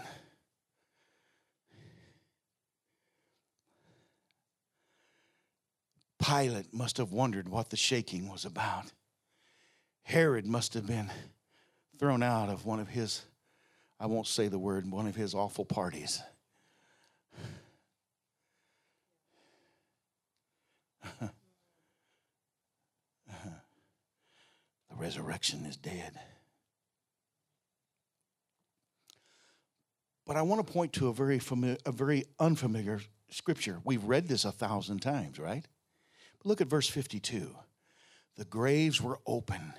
Pilate 6.19 6.73
must 6.73 6.97
have 6.97 7.13
wondered 7.13 7.47
what 7.51 7.69
the 7.69 7.77
shaking 7.77 8.31
was 8.31 8.47
about. 8.47 8.87
Herod 10.03 10.47
must 10.47 10.73
have 10.73 10.87
been 10.87 11.11
thrown 11.99 12.23
out 12.23 12.49
of 12.49 12.65
one 12.65 12.81
of 12.81 12.89
his, 12.89 13.21
I 14.01 14.07
won't 14.07 14.27
say 14.27 14.49
the 14.49 14.59
word, 14.59 14.91
one 14.91 15.07
of 15.07 15.15
his 15.15 15.35
awful 15.35 15.67
parties. 15.67 16.23
the 21.21 21.31
resurrection 24.97 25.67
is 25.67 25.77
dead. 25.77 26.19
But 30.29 30.37
I 30.37 30.43
want 30.43 30.65
to 30.65 30.73
point 30.73 30.93
to 30.93 31.09
a 31.09 31.13
very, 31.15 31.41
a 31.87 31.91
very 31.91 32.27
unfamiliar 32.39 33.01
scripture. 33.31 33.81
We've 33.83 34.05
read 34.05 34.29
this 34.29 34.45
a 34.45 34.53
thousand 34.53 35.01
times, 35.01 35.39
right? 35.39 35.67
But 36.37 36.47
look 36.47 36.61
at 36.61 36.69
verse 36.69 36.87
52. 36.87 37.57
The 38.37 38.45
graves 38.45 39.01
were 39.01 39.21
open. 39.27 39.73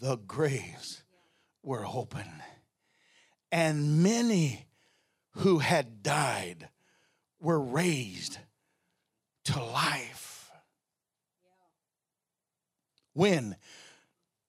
The 0.00 0.16
graves 0.18 1.02
were 1.62 1.86
open. 1.86 2.26
And 3.50 4.02
many 4.02 4.66
who 5.36 5.60
had 5.60 6.02
died 6.02 6.68
were 7.40 7.58
raised 7.58 8.36
to 9.44 9.64
life. 9.64 10.50
When? 13.14 13.56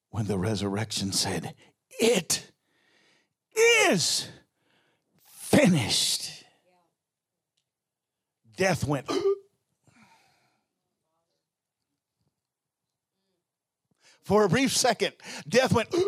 When 0.09 0.25
the 0.25 0.37
resurrection 0.37 1.13
said, 1.13 1.55
It 2.01 2.51
is 3.55 4.27
finished. 5.47 6.43
Death 8.57 8.85
went. 8.85 9.09
For 14.23 14.43
a 14.43 14.49
brief 14.49 14.75
second, 14.75 15.13
death 15.47 15.73
went. 15.73 15.89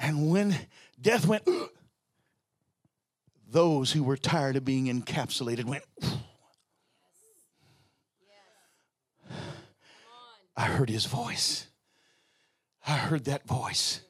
And 0.00 0.30
when 0.30 0.54
death 1.00 1.26
went, 1.26 1.42
those 3.50 3.90
who 3.90 4.04
were 4.04 4.16
tired 4.16 4.54
of 4.54 4.64
being 4.64 4.86
encapsulated 4.86 5.64
went. 5.64 5.82
I 10.56 10.66
heard 10.66 10.88
his 10.88 11.06
voice. 11.06 11.66
I 12.86 12.92
heard 12.92 13.24
that 13.24 13.44
voice 13.48 14.02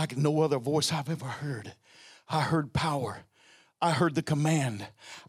like 0.00 0.16
no 0.16 0.40
other 0.40 0.58
voice 0.58 0.92
I've 0.92 1.10
ever 1.10 1.26
heard. 1.26 1.74
I 2.30 2.42
heard 2.42 2.72
power. 2.72 3.24
I 3.82 3.90
heard 3.90 4.14
the 4.14 4.22
command. 4.22 4.86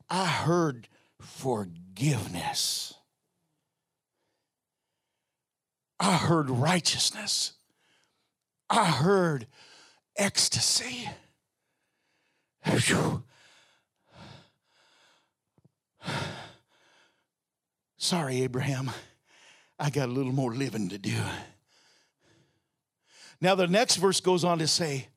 I 0.09 0.27
heard 0.27 0.87
forgiveness. 1.19 2.93
I 5.99 6.17
heard 6.17 6.49
righteousness. 6.49 7.53
I 8.69 8.85
heard 8.85 9.47
ecstasy. 10.15 11.09
Sorry, 17.97 18.41
Abraham. 18.43 18.91
I 19.79 19.89
got 19.89 20.09
a 20.09 20.11
little 20.11 20.31
more 20.31 20.53
living 20.53 20.89
to 20.89 20.99
do. 20.99 21.17
Now, 23.39 23.55
the 23.55 23.65
next 23.67 23.95
verse 23.95 24.19
goes 24.19 24.43
on 24.43 24.59
to 24.59 24.67
say, 24.67 25.07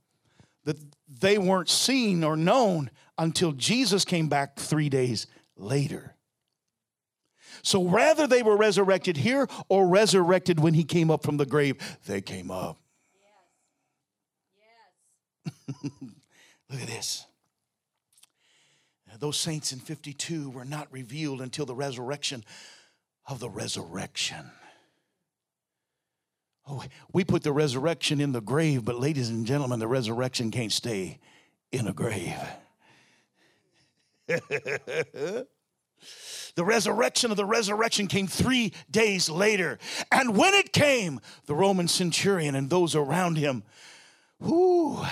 that 0.64 0.78
they 1.20 1.38
weren't 1.38 1.68
seen 1.68 2.24
or 2.24 2.36
known 2.36 2.90
until 3.18 3.52
Jesus 3.52 4.04
came 4.04 4.28
back 4.28 4.56
three 4.56 4.88
days 4.88 5.26
later. 5.56 6.14
So 7.62 7.84
rather 7.84 8.26
they 8.26 8.42
were 8.42 8.56
resurrected 8.56 9.16
here 9.16 9.48
or 9.68 9.86
resurrected 9.86 10.60
when 10.60 10.74
he 10.74 10.84
came 10.84 11.10
up 11.10 11.22
from 11.22 11.36
the 11.36 11.46
grave, 11.46 11.76
they 12.06 12.20
came 12.20 12.50
up. 12.50 12.78
Yes. 15.46 15.84
Yes. 16.00 16.10
Look 16.70 16.80
at 16.80 16.88
this. 16.88 17.26
Those 19.20 19.36
saints 19.36 19.72
in 19.72 19.78
52 19.78 20.50
were 20.50 20.64
not 20.64 20.92
revealed 20.92 21.40
until 21.40 21.66
the 21.66 21.74
resurrection 21.74 22.44
of 23.26 23.38
the 23.38 23.48
resurrection. 23.48 24.50
Oh, 26.66 26.82
we 27.12 27.24
put 27.24 27.42
the 27.42 27.52
resurrection 27.52 28.20
in 28.20 28.32
the 28.32 28.40
grave, 28.40 28.84
but 28.84 28.98
ladies 28.98 29.28
and 29.28 29.46
gentlemen, 29.46 29.80
the 29.80 29.86
resurrection 29.86 30.50
can't 30.50 30.72
stay 30.72 31.18
in 31.72 31.86
a 31.86 31.92
grave. 31.92 32.36
the 34.26 35.46
resurrection 36.56 37.30
of 37.30 37.36
the 37.36 37.44
resurrection 37.44 38.06
came 38.06 38.26
three 38.26 38.72
days 38.90 39.28
later. 39.28 39.78
And 40.10 40.36
when 40.36 40.54
it 40.54 40.72
came, 40.72 41.20
the 41.44 41.54
Roman 41.54 41.88
centurion 41.88 42.54
and 42.54 42.70
those 42.70 42.94
around 42.94 43.36
him, 43.36 43.62
whoo, 44.40 45.04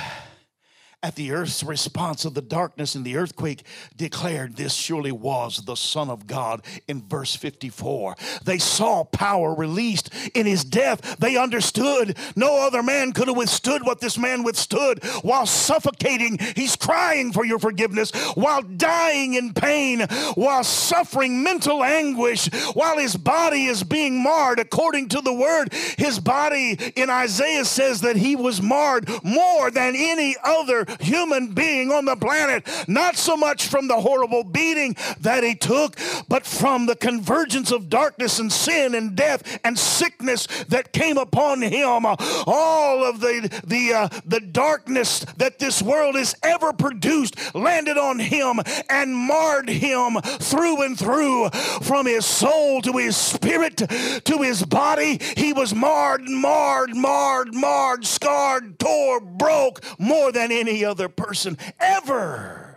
at 1.03 1.17
the 1.17 1.33
earth's 1.33 1.65
response 1.65 2.25
of 2.25 2.35
the 2.35 2.43
darkness 2.43 2.95
and 2.95 3.05
the 3.05 3.17
earthquake 3.17 3.65
declared 3.97 4.57
this 4.57 4.73
surely 4.73 5.11
was 5.11 5.65
the 5.65 5.75
Son 5.75 6.09
of 6.09 6.27
God 6.27 6.63
in 6.87 7.03
verse 7.03 7.35
54. 7.35 8.15
They 8.45 8.59
saw 8.59 9.05
power 9.05 9.53
released 9.53 10.11
in 10.35 10.47
his 10.47 10.65
death. 10.65 11.17
They 11.19 11.37
understood 11.37 12.17
no 12.37 12.65
other 12.65 12.83
man 12.83 13.13
could 13.13 13.27
have 13.27 13.37
withstood 13.37 13.85
what 13.85 14.01
this 14.01 14.17
man 14.17 14.45
withstood 14.45 15.03
while 15.23 15.47
suffocating. 15.47 16.39
He's 16.55 16.77
crying 16.77 17.33
for 17.33 17.45
your 17.45 17.59
forgiveness 17.59 18.13
while 18.35 18.63
dying 18.63 19.35
in 19.35 19.55
pain, 19.55 20.03
while 20.35 20.63
suffering 20.63 21.43
mental 21.43 21.83
anguish, 21.83 22.47
while 22.75 22.99
his 22.99 23.17
body 23.17 23.65
is 23.65 23.83
being 23.83 24.23
marred. 24.23 24.61
According 24.61 25.09
to 25.11 25.21
the 25.21 25.33
word, 25.33 25.73
his 25.99 26.21
body 26.21 26.79
in 26.95 27.11
Isaiah 27.11 27.65
says 27.65 28.03
that 28.03 28.17
he 28.17 28.37
was 28.37 28.63
marred 28.63 29.09
more 29.25 29.71
than 29.71 29.95
any 29.97 30.37
other 30.45 30.87
human 31.01 31.49
being 31.49 31.91
on 31.91 32.05
the 32.05 32.17
planet, 32.17 32.69
not 32.89 33.17
so 33.17 33.37
much 33.37 33.67
from 33.67 33.89
the 33.89 34.01
horrible 34.01 34.45
beating 34.45 34.97
that 35.21 35.45
he 35.45 35.55
took, 35.55 35.97
but 36.29 36.47
from 36.47 36.87
the 36.87 36.97
convergence 36.97 37.71
of 37.71 37.89
darkness 37.89 38.39
and 38.39 38.53
sin 38.53 38.95
and 38.95 39.17
death 39.17 39.61
and 39.65 39.79
sickness 39.79 40.47
that 40.69 40.93
came 40.93 41.19
upon 41.19 41.63
him. 41.63 42.07
All 42.07 43.05
of 43.05 43.21
the, 43.21 43.63
the, 43.67 43.93
uh, 43.93 44.09
the 44.25 44.41
darkness 44.41 45.21
that 45.37 45.59
this 45.59 45.83
world 45.83 46.17
has 46.17 46.35
ever 46.43 46.73
produced 46.73 47.55
landed 47.55 47.99
on 47.99 48.19
him 48.19 48.61
and 48.89 49.15
marred 49.15 49.69
him 49.69 50.21
through 50.23 50.83
and 50.83 50.99
through 50.99 51.51
from 51.83 52.07
his 52.07 52.25
soul 52.25 52.81
to 52.83 52.93
his 52.93 53.17
spirit 53.17 53.77
to 53.77 54.39
his 54.39 54.65
body. 54.65 55.19
He 55.37 55.53
was 55.53 55.75
marred, 55.75 56.29
marred, 56.29 56.97
marred, 56.97 57.55
marred, 57.55 58.07
scarred, 58.07 58.79
tore, 58.79 59.21
broke 59.21 59.81
more 59.99 60.33
than 60.33 60.53
any 60.53 60.82
other 60.85 61.09
person 61.09 61.59
ever. 61.79 62.77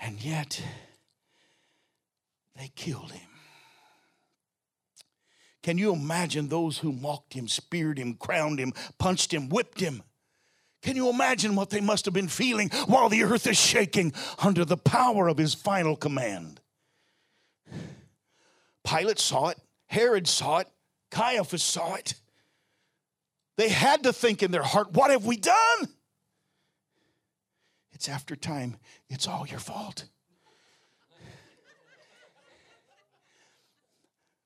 And 0.00 0.22
yet, 0.24 0.60
they 2.56 2.70
killed 2.74 3.12
him. 3.12 3.28
Can 5.62 5.78
you 5.78 5.92
imagine 5.92 6.48
those 6.48 6.78
who 6.78 6.92
mocked 6.92 7.34
him, 7.34 7.46
speared 7.46 7.98
him, 7.98 8.14
crowned 8.14 8.58
him, 8.58 8.72
punched 8.98 9.32
him, 9.32 9.48
whipped 9.48 9.78
him? 9.78 10.02
Can 10.82 10.96
you 10.96 11.08
imagine 11.08 11.54
what 11.54 11.70
they 11.70 11.80
must 11.80 12.04
have 12.06 12.14
been 12.14 12.26
feeling 12.26 12.68
while 12.86 13.08
the 13.08 13.22
earth 13.22 13.46
is 13.46 13.56
shaking 13.56 14.12
under 14.40 14.64
the 14.64 14.76
power 14.76 15.28
of 15.28 15.38
his 15.38 15.54
final 15.54 15.94
command? 15.94 16.60
Pilate 18.84 19.20
saw 19.20 19.50
it, 19.50 19.58
Herod 19.86 20.26
saw 20.26 20.58
it, 20.58 20.68
Caiaphas 21.12 21.62
saw 21.62 21.94
it. 21.94 22.14
They 23.56 23.68
had 23.68 24.04
to 24.04 24.12
think 24.12 24.42
in 24.42 24.50
their 24.50 24.62
heart, 24.62 24.92
what 24.92 25.10
have 25.10 25.24
we 25.24 25.36
done? 25.36 25.88
It's 27.92 28.08
after 28.08 28.34
time, 28.34 28.76
it's 29.08 29.28
all 29.28 29.46
your 29.46 29.60
fault. 29.60 30.06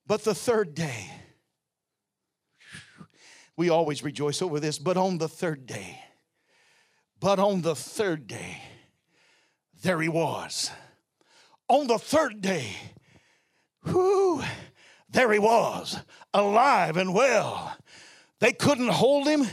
But 0.06 0.24
the 0.24 0.34
third 0.34 0.74
day, 0.74 1.10
we 3.56 3.70
always 3.70 4.04
rejoice 4.04 4.42
over 4.42 4.60
this, 4.60 4.78
but 4.78 4.96
on 4.96 5.18
the 5.18 5.28
third 5.28 5.66
day, 5.66 6.00
but 7.18 7.38
on 7.38 7.62
the 7.62 7.74
third 7.74 8.26
day, 8.26 8.62
there 9.82 10.00
he 10.00 10.08
was. 10.08 10.70
On 11.68 11.86
the 11.86 11.98
third 11.98 12.40
day, 12.40 12.76
whoo, 13.84 14.42
there 15.08 15.32
he 15.32 15.38
was, 15.38 15.98
alive 16.34 16.96
and 16.96 17.14
well. 17.14 17.76
They 18.40 18.52
couldn't 18.52 18.88
hold 18.88 19.26
him, 19.26 19.46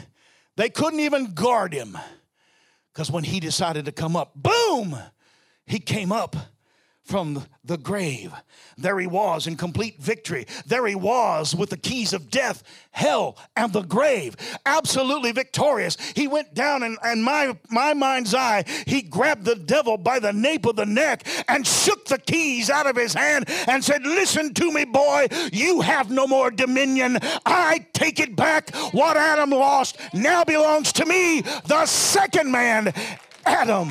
they 0.55 0.69
couldn't 0.69 0.99
even 0.99 1.33
guard 1.33 1.73
him. 1.73 1.97
Because 2.91 3.09
when 3.09 3.23
he 3.23 3.39
decided 3.39 3.85
to 3.85 3.91
come 3.91 4.15
up, 4.15 4.33
boom, 4.35 4.97
he 5.65 5.79
came 5.79 6.11
up 6.11 6.35
from 7.03 7.45
the 7.65 7.77
grave. 7.77 8.33
There 8.77 8.99
he 8.99 9.07
was 9.07 9.45
in 9.45 9.55
complete 9.55 10.01
victory. 10.01 10.47
There 10.65 10.87
he 10.87 10.95
was 10.95 11.55
with 11.55 11.69
the 11.69 11.77
keys 11.77 12.13
of 12.13 12.29
death, 12.29 12.63
hell, 12.91 13.37
and 13.55 13.71
the 13.71 13.81
grave. 13.81 14.35
Absolutely 14.65 15.31
victorious. 15.31 15.97
He 16.15 16.27
went 16.27 16.53
down 16.53 16.83
and, 16.83 16.97
and 17.03 17.23
my, 17.23 17.57
my 17.69 17.93
mind's 17.93 18.33
eye, 18.33 18.63
he 18.87 19.01
grabbed 19.01 19.45
the 19.45 19.55
devil 19.55 19.97
by 19.97 20.19
the 20.19 20.33
nape 20.33 20.65
of 20.65 20.75
the 20.75 20.85
neck 20.85 21.25
and 21.47 21.67
shook 21.67 22.05
the 22.05 22.17
keys 22.17 22.69
out 22.69 22.87
of 22.87 22.95
his 22.95 23.13
hand 23.13 23.45
and 23.67 23.83
said, 23.83 24.03
Listen 24.03 24.53
to 24.55 24.71
me, 24.71 24.85
boy, 24.85 25.27
you 25.51 25.81
have 25.81 26.09
no 26.09 26.25
more 26.25 26.51
dominion. 26.51 27.17
I 27.45 27.85
take 27.93 28.19
it 28.19 28.35
back. 28.35 28.73
What 28.91 29.17
Adam 29.17 29.51
lost 29.51 29.97
now 30.13 30.43
belongs 30.43 30.93
to 30.93 31.05
me, 31.05 31.41
the 31.41 31.85
second 31.85 32.51
man, 32.51 32.93
Adam. 33.45 33.89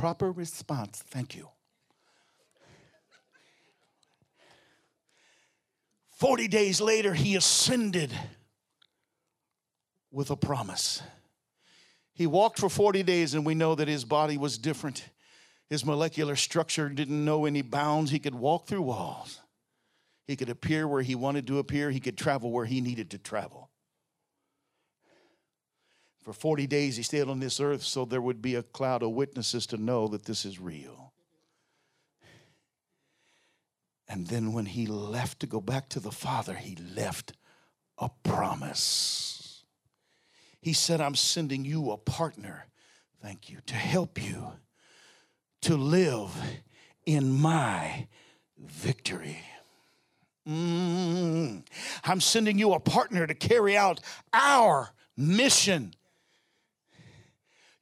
Proper 0.00 0.32
response. 0.32 1.04
Thank 1.08 1.36
you. 1.36 1.46
40 6.12 6.48
days 6.48 6.80
later, 6.80 7.12
he 7.12 7.36
ascended 7.36 8.10
with 10.10 10.30
a 10.30 10.36
promise. 10.36 11.02
He 12.14 12.26
walked 12.26 12.58
for 12.58 12.70
40 12.70 13.02
days, 13.02 13.34
and 13.34 13.44
we 13.44 13.54
know 13.54 13.74
that 13.74 13.88
his 13.88 14.06
body 14.06 14.38
was 14.38 14.56
different. 14.56 15.04
His 15.68 15.84
molecular 15.84 16.34
structure 16.34 16.88
didn't 16.88 17.22
know 17.22 17.44
any 17.44 17.60
bounds. 17.60 18.10
He 18.10 18.18
could 18.18 18.34
walk 18.34 18.66
through 18.66 18.82
walls. 18.82 19.42
He 20.26 20.34
could 20.34 20.48
appear 20.48 20.88
where 20.88 21.02
he 21.02 21.14
wanted 21.14 21.46
to 21.48 21.58
appear. 21.58 21.90
He 21.90 22.00
could 22.00 22.16
travel 22.16 22.50
where 22.50 22.64
he 22.64 22.80
needed 22.80 23.10
to 23.10 23.18
travel. 23.18 23.69
For 26.22 26.32
40 26.32 26.66
days, 26.66 26.96
he 26.96 27.02
stayed 27.02 27.28
on 27.28 27.40
this 27.40 27.60
earth 27.60 27.82
so 27.82 28.04
there 28.04 28.20
would 28.20 28.42
be 28.42 28.54
a 28.54 28.62
cloud 28.62 29.02
of 29.02 29.12
witnesses 29.12 29.66
to 29.68 29.76
know 29.78 30.06
that 30.08 30.24
this 30.24 30.44
is 30.44 30.60
real. 30.60 31.12
And 34.08 34.26
then 34.26 34.52
when 34.52 34.66
he 34.66 34.86
left 34.86 35.40
to 35.40 35.46
go 35.46 35.60
back 35.60 35.88
to 35.90 36.00
the 36.00 36.10
Father, 36.10 36.54
he 36.54 36.76
left 36.76 37.32
a 37.96 38.10
promise. 38.24 39.64
He 40.60 40.72
said, 40.72 41.00
I'm 41.00 41.14
sending 41.14 41.64
you 41.64 41.90
a 41.90 41.96
partner, 41.96 42.66
thank 43.22 43.48
you, 43.48 43.58
to 43.66 43.74
help 43.74 44.22
you 44.22 44.52
to 45.62 45.76
live 45.76 46.34
in 47.06 47.30
my 47.30 48.08
victory. 48.58 49.38
Mm. 50.48 51.64
I'm 52.04 52.20
sending 52.20 52.58
you 52.58 52.72
a 52.72 52.80
partner 52.80 53.26
to 53.26 53.34
carry 53.34 53.76
out 53.76 54.00
our 54.32 54.90
mission. 55.16 55.94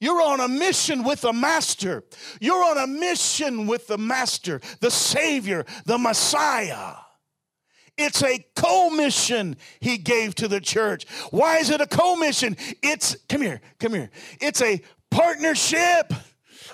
You're 0.00 0.22
on 0.22 0.40
a 0.40 0.48
mission 0.48 1.02
with 1.02 1.22
the 1.22 1.32
Master. 1.32 2.04
You're 2.40 2.64
on 2.64 2.78
a 2.78 2.86
mission 2.86 3.66
with 3.66 3.86
the 3.88 3.98
Master, 3.98 4.60
the 4.80 4.90
Savior, 4.90 5.64
the 5.86 5.98
Messiah. 5.98 6.94
It's 7.96 8.22
a 8.22 8.44
co-mission 8.54 9.56
he 9.80 9.98
gave 9.98 10.36
to 10.36 10.46
the 10.46 10.60
church. 10.60 11.04
Why 11.30 11.58
is 11.58 11.70
it 11.70 11.80
a 11.80 11.86
co-mission? 11.86 12.56
It's 12.80 13.16
come 13.28 13.42
here, 13.42 13.60
come 13.80 13.92
here. 13.92 14.10
It's 14.40 14.62
a 14.62 14.80
partnership. 15.10 16.12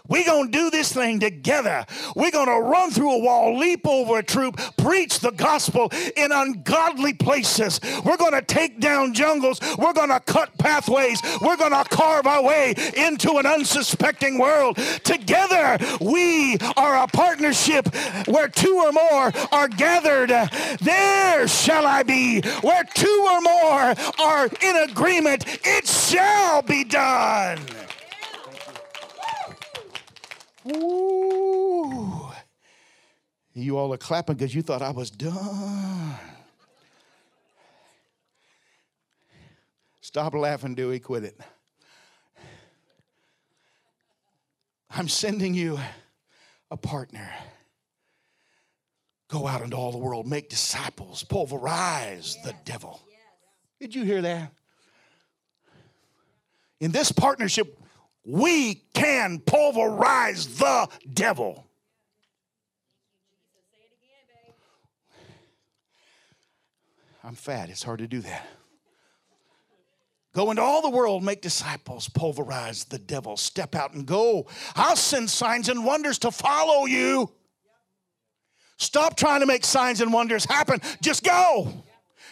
We're 0.07 0.27
going 0.27 0.53
to 0.53 0.59
do 0.59 0.71
this 0.71 0.93
thing 0.93 1.19
together. 1.19 1.87
We're 2.15 2.31
going 2.31 2.49
to 2.49 2.61
run 2.61 2.91
through 2.91 3.11
a 3.11 3.19
wall, 3.21 3.59
leap 3.59 3.87
over 3.87 4.19
a 4.19 4.23
troop, 4.23 4.61
preach 4.77 5.21
the 5.21 5.31
gospel 5.31 5.91
in 6.15 6.31
ungodly 6.31 7.15
places. 7.15 7.81
We're 8.05 8.19
going 8.19 8.35
to 8.35 8.43
take 8.43 8.81
down 8.81 9.15
jungles. 9.15 9.61
We're 9.79 9.95
going 9.95 10.11
to 10.11 10.21
cut 10.21 10.59
pathways. 10.59 11.23
We're 11.41 11.57
going 11.57 11.73
to 11.73 11.85
carve 11.85 12.27
our 12.27 12.43
way 12.43 12.75
into 12.95 13.39
an 13.39 13.47
unsuspecting 13.47 14.39
world. 14.39 14.77
Together, 15.05 15.79
we 16.03 16.59
are 16.77 17.03
a 17.03 17.07
partnership 17.07 17.89
where 18.27 18.49
two 18.49 18.83
or 18.85 18.93
more 18.93 19.33
are 19.53 19.69
gathered. 19.69 20.29
There 20.81 21.49
shall 21.49 21.87
I 21.87 22.03
be. 22.03 22.43
Where 22.61 22.85
two 22.85 23.29
or 23.33 23.41
more 23.41 23.95
are 24.21 24.51
in 24.61 24.77
agreement, 24.91 25.47
it 25.65 25.87
shall 25.87 26.61
be 26.61 26.85
done. 26.85 27.59
Ooh. 30.73 32.29
You 33.53 33.79
all 33.79 33.93
are 33.93 33.99
clapping 33.99 34.37
because 34.37 34.55
you 34.55 34.63
thought 34.63 34.83
I 34.83 34.91
was 34.91 35.11
done. 35.11 36.17
Stop 40.01 40.35
laughing, 40.35 40.75
Dewey. 40.75 40.99
Quit 41.01 41.25
it. 41.25 41.41
I'm 44.91 45.09
sending 45.09 45.55
you 45.55 45.79
a 46.71 46.77
partner. 46.77 47.29
Go 49.29 49.47
out 49.47 49.63
into 49.63 49.77
all 49.77 49.91
the 49.91 49.99
world, 49.99 50.27
make 50.27 50.49
disciples, 50.49 51.25
pulverize 51.25 52.37
the 52.45 52.55
devil. 52.65 53.01
Did 53.81 53.95
you 53.95 54.05
hear 54.05 54.23
that? 54.23 54.53
In 56.81 56.93
this 56.93 57.11
partnership, 57.11 57.79
we 58.25 58.75
can 58.95 59.39
pulverize 59.41 60.59
the 60.59 60.89
devil. 61.13 61.67
I'm 67.23 67.35
fat, 67.35 67.71
it's 67.71 67.83
hard 67.83 68.01
to 68.01 68.07
do 68.07 68.21
that. 68.21 68.47
Go 70.35 70.51
into 70.51 70.63
all 70.63 70.83
the 70.83 70.91
world, 70.91 71.23
make 71.23 71.41
disciples, 71.41 72.09
pulverize 72.09 72.85
the 72.85 72.99
devil, 72.99 73.37
step 73.37 73.75
out 73.75 73.95
and 73.95 74.05
go. 74.05 74.47
I'll 74.75 74.97
send 74.97 75.31
signs 75.31 75.69
and 75.69 75.85
wonders 75.85 76.19
to 76.21 76.31
follow 76.31 76.87
you. 76.87 77.31
Stop 78.77 79.17
trying 79.17 79.41
to 79.41 79.47
make 79.47 79.65
signs 79.65 80.01
and 80.01 80.13
wonders 80.13 80.45
happen, 80.45 80.81
just 81.01 81.23
go 81.25 81.85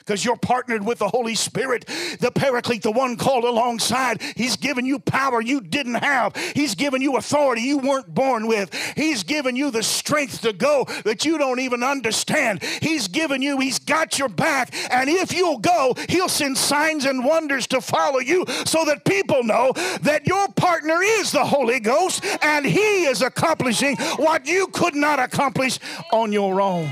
because 0.04 0.24
you're 0.24 0.36
partnered 0.36 0.84
with 0.84 0.98
the 0.98 1.08
Holy 1.08 1.34
Spirit, 1.34 1.86
the 2.20 2.32
Paraclete, 2.34 2.82
the 2.82 2.90
one 2.90 3.16
called 3.16 3.44
alongside. 3.44 4.20
He's 4.36 4.56
given 4.56 4.84
you 4.84 4.98
power 4.98 5.40
you 5.40 5.60
didn't 5.60 5.94
have. 5.94 6.34
He's 6.54 6.74
given 6.74 7.00
you 7.02 7.16
authority 7.16 7.62
you 7.62 7.78
weren't 7.78 8.12
born 8.12 8.48
with. 8.48 8.74
He's 8.96 9.22
given 9.22 9.56
you 9.56 9.70
the 9.70 9.82
strength 9.82 10.42
to 10.42 10.52
go 10.52 10.84
that 11.04 11.24
you 11.24 11.38
don't 11.38 11.60
even 11.60 11.82
understand. 11.82 12.62
He's 12.62 13.08
given 13.08 13.42
you, 13.42 13.60
He's 13.60 13.78
got 13.78 14.18
your 14.18 14.28
back. 14.28 14.74
And 14.90 15.08
if 15.08 15.32
you'll 15.32 15.58
go, 15.58 15.94
He'll 16.08 16.28
send 16.28 16.58
signs 16.58 17.04
and 17.04 17.24
wonders 17.24 17.66
to 17.68 17.80
follow 17.80 18.18
you 18.18 18.44
so 18.64 18.84
that 18.86 19.04
people 19.04 19.44
know 19.44 19.72
that 20.02 20.26
your 20.26 20.48
partner 20.48 21.00
is 21.02 21.30
the 21.30 21.44
Holy 21.44 21.80
Ghost 21.80 22.24
and 22.42 22.66
He 22.66 23.04
is 23.04 23.22
accomplishing 23.22 23.96
what 24.16 24.46
you 24.46 24.66
could 24.68 24.94
not 24.94 25.18
accomplish 25.18 25.78
on 26.12 26.32
your 26.32 26.60
own. 26.60 26.90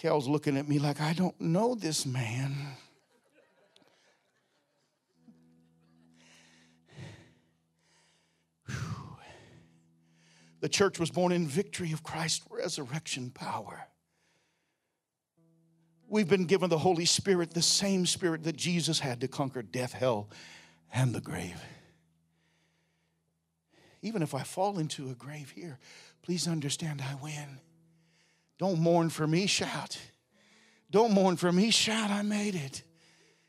Kel's 0.00 0.26
looking 0.26 0.56
at 0.56 0.66
me 0.66 0.78
like, 0.78 0.98
I 0.98 1.12
don't 1.12 1.38
know 1.38 1.74
this 1.74 2.06
man. 2.06 2.56
The 10.62 10.70
church 10.70 10.98
was 10.98 11.10
born 11.10 11.32
in 11.32 11.46
victory 11.46 11.92
of 11.92 12.02
Christ's 12.02 12.46
resurrection 12.50 13.28
power. 13.28 13.88
We've 16.08 16.28
been 16.28 16.46
given 16.46 16.70
the 16.70 16.78
Holy 16.78 17.04
Spirit, 17.04 17.52
the 17.52 17.60
same 17.60 18.06
Spirit 18.06 18.44
that 18.44 18.56
Jesus 18.56 19.00
had 19.00 19.20
to 19.20 19.28
conquer 19.28 19.60
death, 19.60 19.92
hell, 19.92 20.30
and 20.94 21.14
the 21.14 21.20
grave. 21.20 21.62
Even 24.00 24.22
if 24.22 24.34
I 24.34 24.44
fall 24.44 24.78
into 24.78 25.10
a 25.10 25.14
grave 25.14 25.50
here, 25.50 25.78
please 26.22 26.48
understand 26.48 27.02
I 27.02 27.16
win. 27.22 27.60
Don't 28.60 28.78
mourn 28.78 29.08
for 29.08 29.26
me, 29.26 29.46
shout. 29.46 29.98
Don't 30.90 31.12
mourn 31.12 31.38
for 31.38 31.50
me, 31.50 31.70
shout, 31.70 32.10
I 32.10 32.20
made 32.20 32.54
it. 32.54 32.82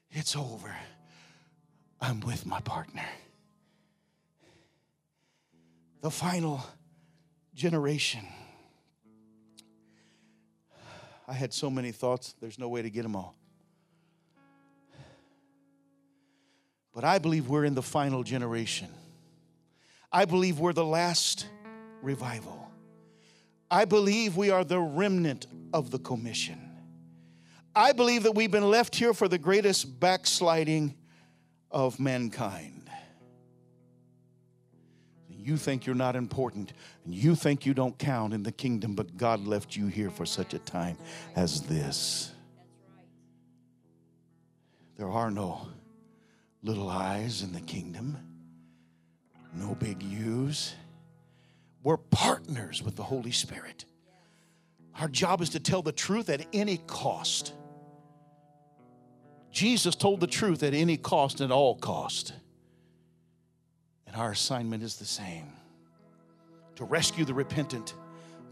It's 0.09 0.37
over. 0.37 0.73
I'm 1.99 2.21
with 2.21 2.45
my 2.45 2.61
partner. 2.61 3.03
The 5.99 6.09
final 6.09 6.63
generation. 7.53 8.21
I 11.27 11.33
had 11.33 11.53
so 11.53 11.69
many 11.69 11.91
thoughts, 11.91 12.33
there's 12.39 12.57
no 12.57 12.69
way 12.69 12.81
to 12.81 12.89
get 12.89 13.03
them 13.03 13.17
all. 13.17 13.35
But 16.93 17.03
I 17.03 17.19
believe 17.19 17.49
we're 17.49 17.65
in 17.65 17.75
the 17.75 17.83
final 17.83 18.23
generation. 18.23 18.87
I 20.09 20.23
believe 20.23 20.57
we're 20.59 20.71
the 20.71 20.85
last 20.85 21.47
revival. 22.01 22.60
I 23.71 23.85
believe 23.85 24.35
we 24.35 24.49
are 24.49 24.65
the 24.65 24.79
remnant 24.79 25.47
of 25.73 25.91
the 25.91 25.99
commission. 25.99 26.59
I 27.73 27.93
believe 27.93 28.23
that 28.23 28.33
we've 28.33 28.51
been 28.51 28.69
left 28.69 28.93
here 28.95 29.13
for 29.13 29.29
the 29.29 29.37
greatest 29.37 29.97
backsliding 29.97 30.93
of 31.71 31.97
mankind. 31.97 32.89
You 35.29 35.55
think 35.55 35.85
you're 35.85 35.95
not 35.95 36.17
important, 36.17 36.73
and 37.05 37.15
you 37.15 37.33
think 37.33 37.65
you 37.65 37.73
don't 37.73 37.97
count 37.97 38.33
in 38.33 38.43
the 38.43 38.51
kingdom, 38.51 38.93
but 38.93 39.15
God 39.15 39.47
left 39.47 39.75
you 39.75 39.87
here 39.87 40.09
for 40.09 40.25
such 40.25 40.53
a 40.53 40.59
time 40.59 40.97
as 41.37 41.61
this. 41.61 42.31
There 44.97 45.09
are 45.09 45.31
no 45.31 45.67
little 46.61 46.89
eyes 46.89 47.41
in 47.41 47.53
the 47.53 47.61
kingdom, 47.61 48.17
no 49.55 49.75
big 49.75 50.03
U's. 50.03 50.75
We're 51.83 51.97
partners 51.97 52.83
with 52.83 52.95
the 52.95 53.03
Holy 53.03 53.31
Spirit. 53.31 53.85
Our 54.99 55.07
job 55.07 55.41
is 55.41 55.49
to 55.49 55.59
tell 55.59 55.81
the 55.81 55.91
truth 55.91 56.29
at 56.29 56.45
any 56.53 56.77
cost. 56.77 57.53
Jesus 59.51 59.95
told 59.95 60.19
the 60.19 60.27
truth 60.27 60.63
at 60.63 60.73
any 60.73 60.97
cost, 60.97 61.41
at 61.41 61.51
all 61.51 61.75
cost. 61.75 62.33
And 64.05 64.15
our 64.15 64.31
assignment 64.31 64.83
is 64.83 64.97
the 64.97 65.05
same 65.05 65.53
to 66.75 66.85
rescue 66.85 67.25
the 67.25 67.33
repentant, 67.33 67.93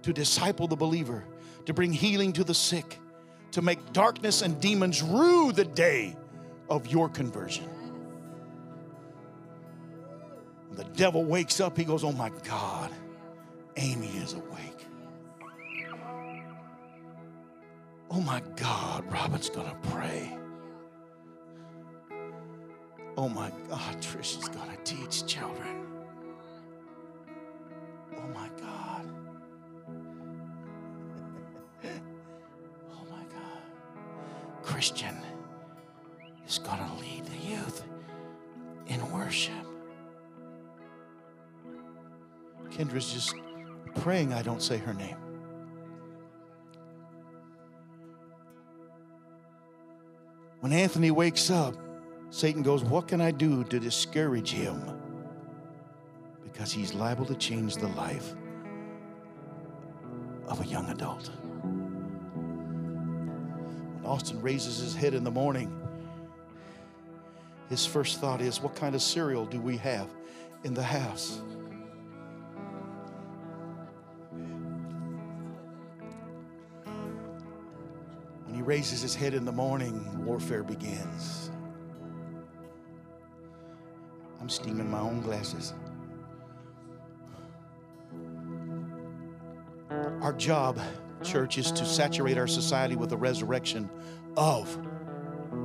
to 0.03 0.13
disciple 0.13 0.67
the 0.67 0.75
believer, 0.75 1.23
to 1.65 1.73
bring 1.73 1.91
healing 1.91 2.33
to 2.33 2.43
the 2.43 2.53
sick, 2.53 2.99
to 3.51 3.61
make 3.61 3.93
darkness 3.93 4.41
and 4.41 4.59
demons 4.61 5.01
rue 5.01 5.51
the 5.51 5.65
day 5.65 6.15
of 6.69 6.87
your 6.87 7.09
conversion. 7.09 7.67
When 10.67 10.77
the 10.77 10.83
devil 10.95 11.23
wakes 11.23 11.59
up, 11.59 11.77
he 11.77 11.83
goes, 11.83 12.03
Oh 12.03 12.11
my 12.11 12.29
God, 12.43 12.91
Amy 13.81 14.09
is 14.17 14.33
awake. 14.33 14.85
Oh 18.11 18.19
my 18.19 18.41
God, 18.57 19.09
Robin's 19.09 19.49
gonna 19.49 19.77
pray. 19.93 20.37
Oh 23.15 23.29
my 23.29 23.49
God, 23.69 23.95
Trish 24.01 24.37
is 24.37 24.49
gonna 24.49 24.75
teach 24.83 25.25
children. 25.25 25.85
Oh 28.17 28.27
my 28.33 28.49
God. 28.59 29.05
oh 31.85 33.05
my 33.09 33.23
God. 33.31 33.61
Christian 34.61 35.15
is 36.45 36.59
gonna 36.59 36.91
lead 36.99 37.23
the 37.25 37.47
youth 37.47 37.85
in 38.87 39.09
worship. 39.13 39.53
Kendra's 42.71 43.13
just 43.13 43.33
praying 43.95 44.33
I 44.33 44.41
don't 44.41 44.61
say 44.61 44.77
her 44.77 44.93
name. 44.93 45.17
When 50.59 50.73
Anthony 50.73 51.11
wakes 51.11 51.49
up, 51.49 51.75
Satan 52.31 52.61
goes, 52.63 52.83
What 52.83 53.07
can 53.07 53.21
I 53.21 53.31
do 53.31 53.63
to 53.65 53.79
discourage 53.79 54.51
him? 54.51 54.81
Because 56.43 56.71
he's 56.71 56.93
liable 56.93 57.25
to 57.25 57.35
change 57.35 57.77
the 57.77 57.87
life 57.89 58.35
of 60.47 60.59
a 60.61 60.65
young 60.65 60.89
adult. 60.89 61.27
When 63.95 64.05
Austin 64.05 64.41
raises 64.41 64.79
his 64.79 64.95
head 64.95 65.13
in 65.13 65.23
the 65.23 65.31
morning, 65.31 65.73
his 67.69 67.85
first 67.85 68.19
thought 68.19 68.41
is, 68.41 68.61
What 68.61 68.75
kind 68.75 68.95
of 68.95 69.01
cereal 69.01 69.45
do 69.45 69.61
we 69.61 69.77
have 69.77 70.09
in 70.63 70.73
the 70.73 70.83
house? 70.83 71.41
Raises 78.69 79.01
his 79.01 79.15
head 79.15 79.33
in 79.33 79.45
the 79.45 79.51
morning, 79.51 80.23
warfare 80.23 80.61
begins. 80.61 81.49
I'm 84.39 84.47
steaming 84.47 84.91
my 84.91 84.99
own 84.99 85.21
glasses. 85.21 85.73
Our 90.21 90.33
job, 90.33 90.79
church, 91.23 91.57
is 91.57 91.71
to 91.71 91.83
saturate 91.83 92.37
our 92.37 92.45
society 92.45 92.95
with 92.95 93.09
the 93.09 93.17
resurrection 93.17 93.89
of 94.37 94.77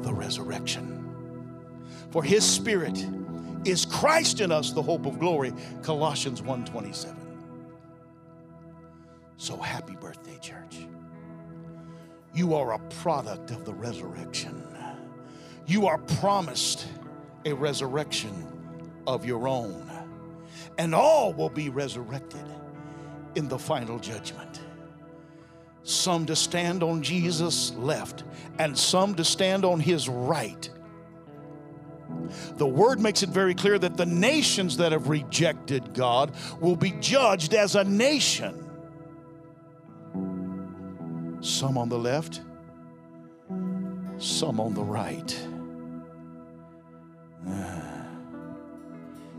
the 0.02 0.14
resurrection. 0.14 1.07
For 2.11 2.22
his 2.22 2.42
spirit 2.42 3.07
is 3.66 3.84
Christ 3.84 4.40
in 4.40 4.50
us, 4.50 4.72
the 4.72 4.80
hope 4.80 5.05
of 5.05 5.18
glory. 5.18 5.52
Colossians 5.82 6.40
1:27. 6.40 7.18
So 9.36 9.59
happy 9.59 9.94
birthday, 9.94 10.38
church. 10.38 10.86
You 12.35 12.55
are 12.55 12.72
a 12.72 12.78
product 13.01 13.53
of 13.53 13.64
the 13.64 13.72
resurrection. 13.72 14.61
You 15.66 15.87
are 15.87 15.99
promised 15.99 16.87
a 17.45 17.53
resurrection 17.53 18.47
of 19.07 19.24
your 19.24 19.47
own. 19.47 19.89
And 20.76 20.95
all 20.95 21.32
will 21.32 21.49
be 21.49 21.68
resurrected 21.68 22.45
in 23.37 23.49
the 23.49 23.59
final 23.59 23.99
judgment. 23.99 24.61
Some 25.85 26.26
to 26.26 26.35
stand 26.35 26.82
on 26.82 27.03
Jesus' 27.03 27.72
left, 27.74 28.24
and 28.59 28.76
some 28.76 29.14
to 29.16 29.24
stand 29.24 29.64
on 29.64 29.78
his 29.78 30.09
right. 30.09 30.68
The 32.57 32.66
word 32.66 33.01
makes 33.01 33.22
it 33.22 33.28
very 33.28 33.55
clear 33.55 33.78
that 33.78 33.97
the 33.97 34.07
nations 34.07 34.76
that 34.78 34.93
have 34.93 35.09
rejected 35.09 35.95
God 35.95 36.32
will 36.61 36.76
be 36.76 36.93
judged 37.01 37.55
as 37.55 37.76
a 37.76 37.85
nation. 37.85 38.63
Some 41.45 41.76
on 41.76 41.90
the 41.90 41.99
left, 41.99 42.40
some 44.16 44.59
on 44.59 44.72
the 44.72 44.82
right. 44.82 45.38
Ah. 47.47 48.07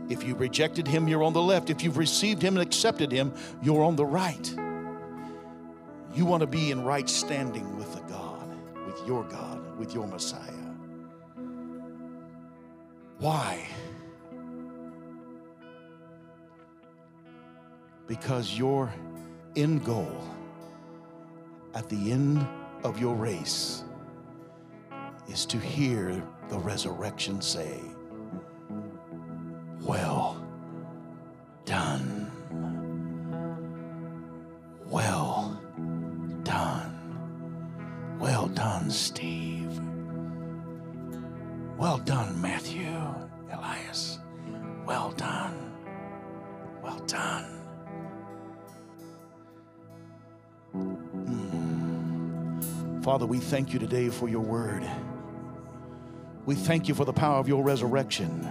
If 0.08 0.24
you 0.24 0.36
rejected 0.36 0.88
him, 0.88 1.08
you're 1.08 1.24
on 1.24 1.34
the 1.34 1.41
left. 1.41 1.72
If 1.72 1.84
you've 1.84 1.97
received 1.97 2.43
him 2.43 2.58
and 2.58 2.62
accepted 2.62 3.12
him, 3.12 3.34
you're 3.64 3.84
on 3.84 3.95
the 3.95 4.06
right. 4.06 4.56
You 6.14 6.26
want 6.26 6.41
to 6.41 6.47
be 6.47 6.70
in 6.70 6.84
right 6.84 7.10
standing 7.10 7.76
with 7.76 7.91
the 7.95 8.01
God, 8.01 8.56
with 8.86 9.01
your 9.08 9.24
God, 9.24 9.76
with 9.80 9.95
your 9.95 10.06
Messiah. 10.06 10.51
Why? 13.18 13.66
Because 18.06 18.56
your 18.56 18.93
end 19.56 19.84
goal 19.84 20.22
at 21.76 21.89
the 21.89 22.11
end 22.11 22.47
of 22.84 22.99
your 22.99 23.15
race 23.15 23.84
is 25.28 25.45
to 25.45 25.57
hear 25.57 26.23
the 26.49 26.57
resurrection 26.57 27.41
say, 27.41 27.82
Well 29.82 30.41
done. 31.65 32.32
Well 34.86 35.61
done. 36.43 38.17
Well 38.19 38.47
done, 38.47 38.89
Steve. 38.89 39.80
Well 41.78 41.97
done, 41.97 42.39
Matthew, 42.41 42.88
Elias. 43.51 44.19
Well 44.86 45.11
done. 45.17 45.73
Well 46.82 46.99
done. 46.99 47.64
Father, 53.06 53.28
we 53.28 53.38
thank 53.38 53.72
you 53.72 53.78
today 53.78 54.10
for 54.10 54.28
your 54.28 54.41
word. 54.41 54.84
We 56.47 56.56
thank 56.56 56.88
you 56.88 56.95
for 56.95 57.06
the 57.06 57.14
power 57.14 57.38
of 57.38 57.47
your 57.47 57.62
resurrection. 57.62 58.49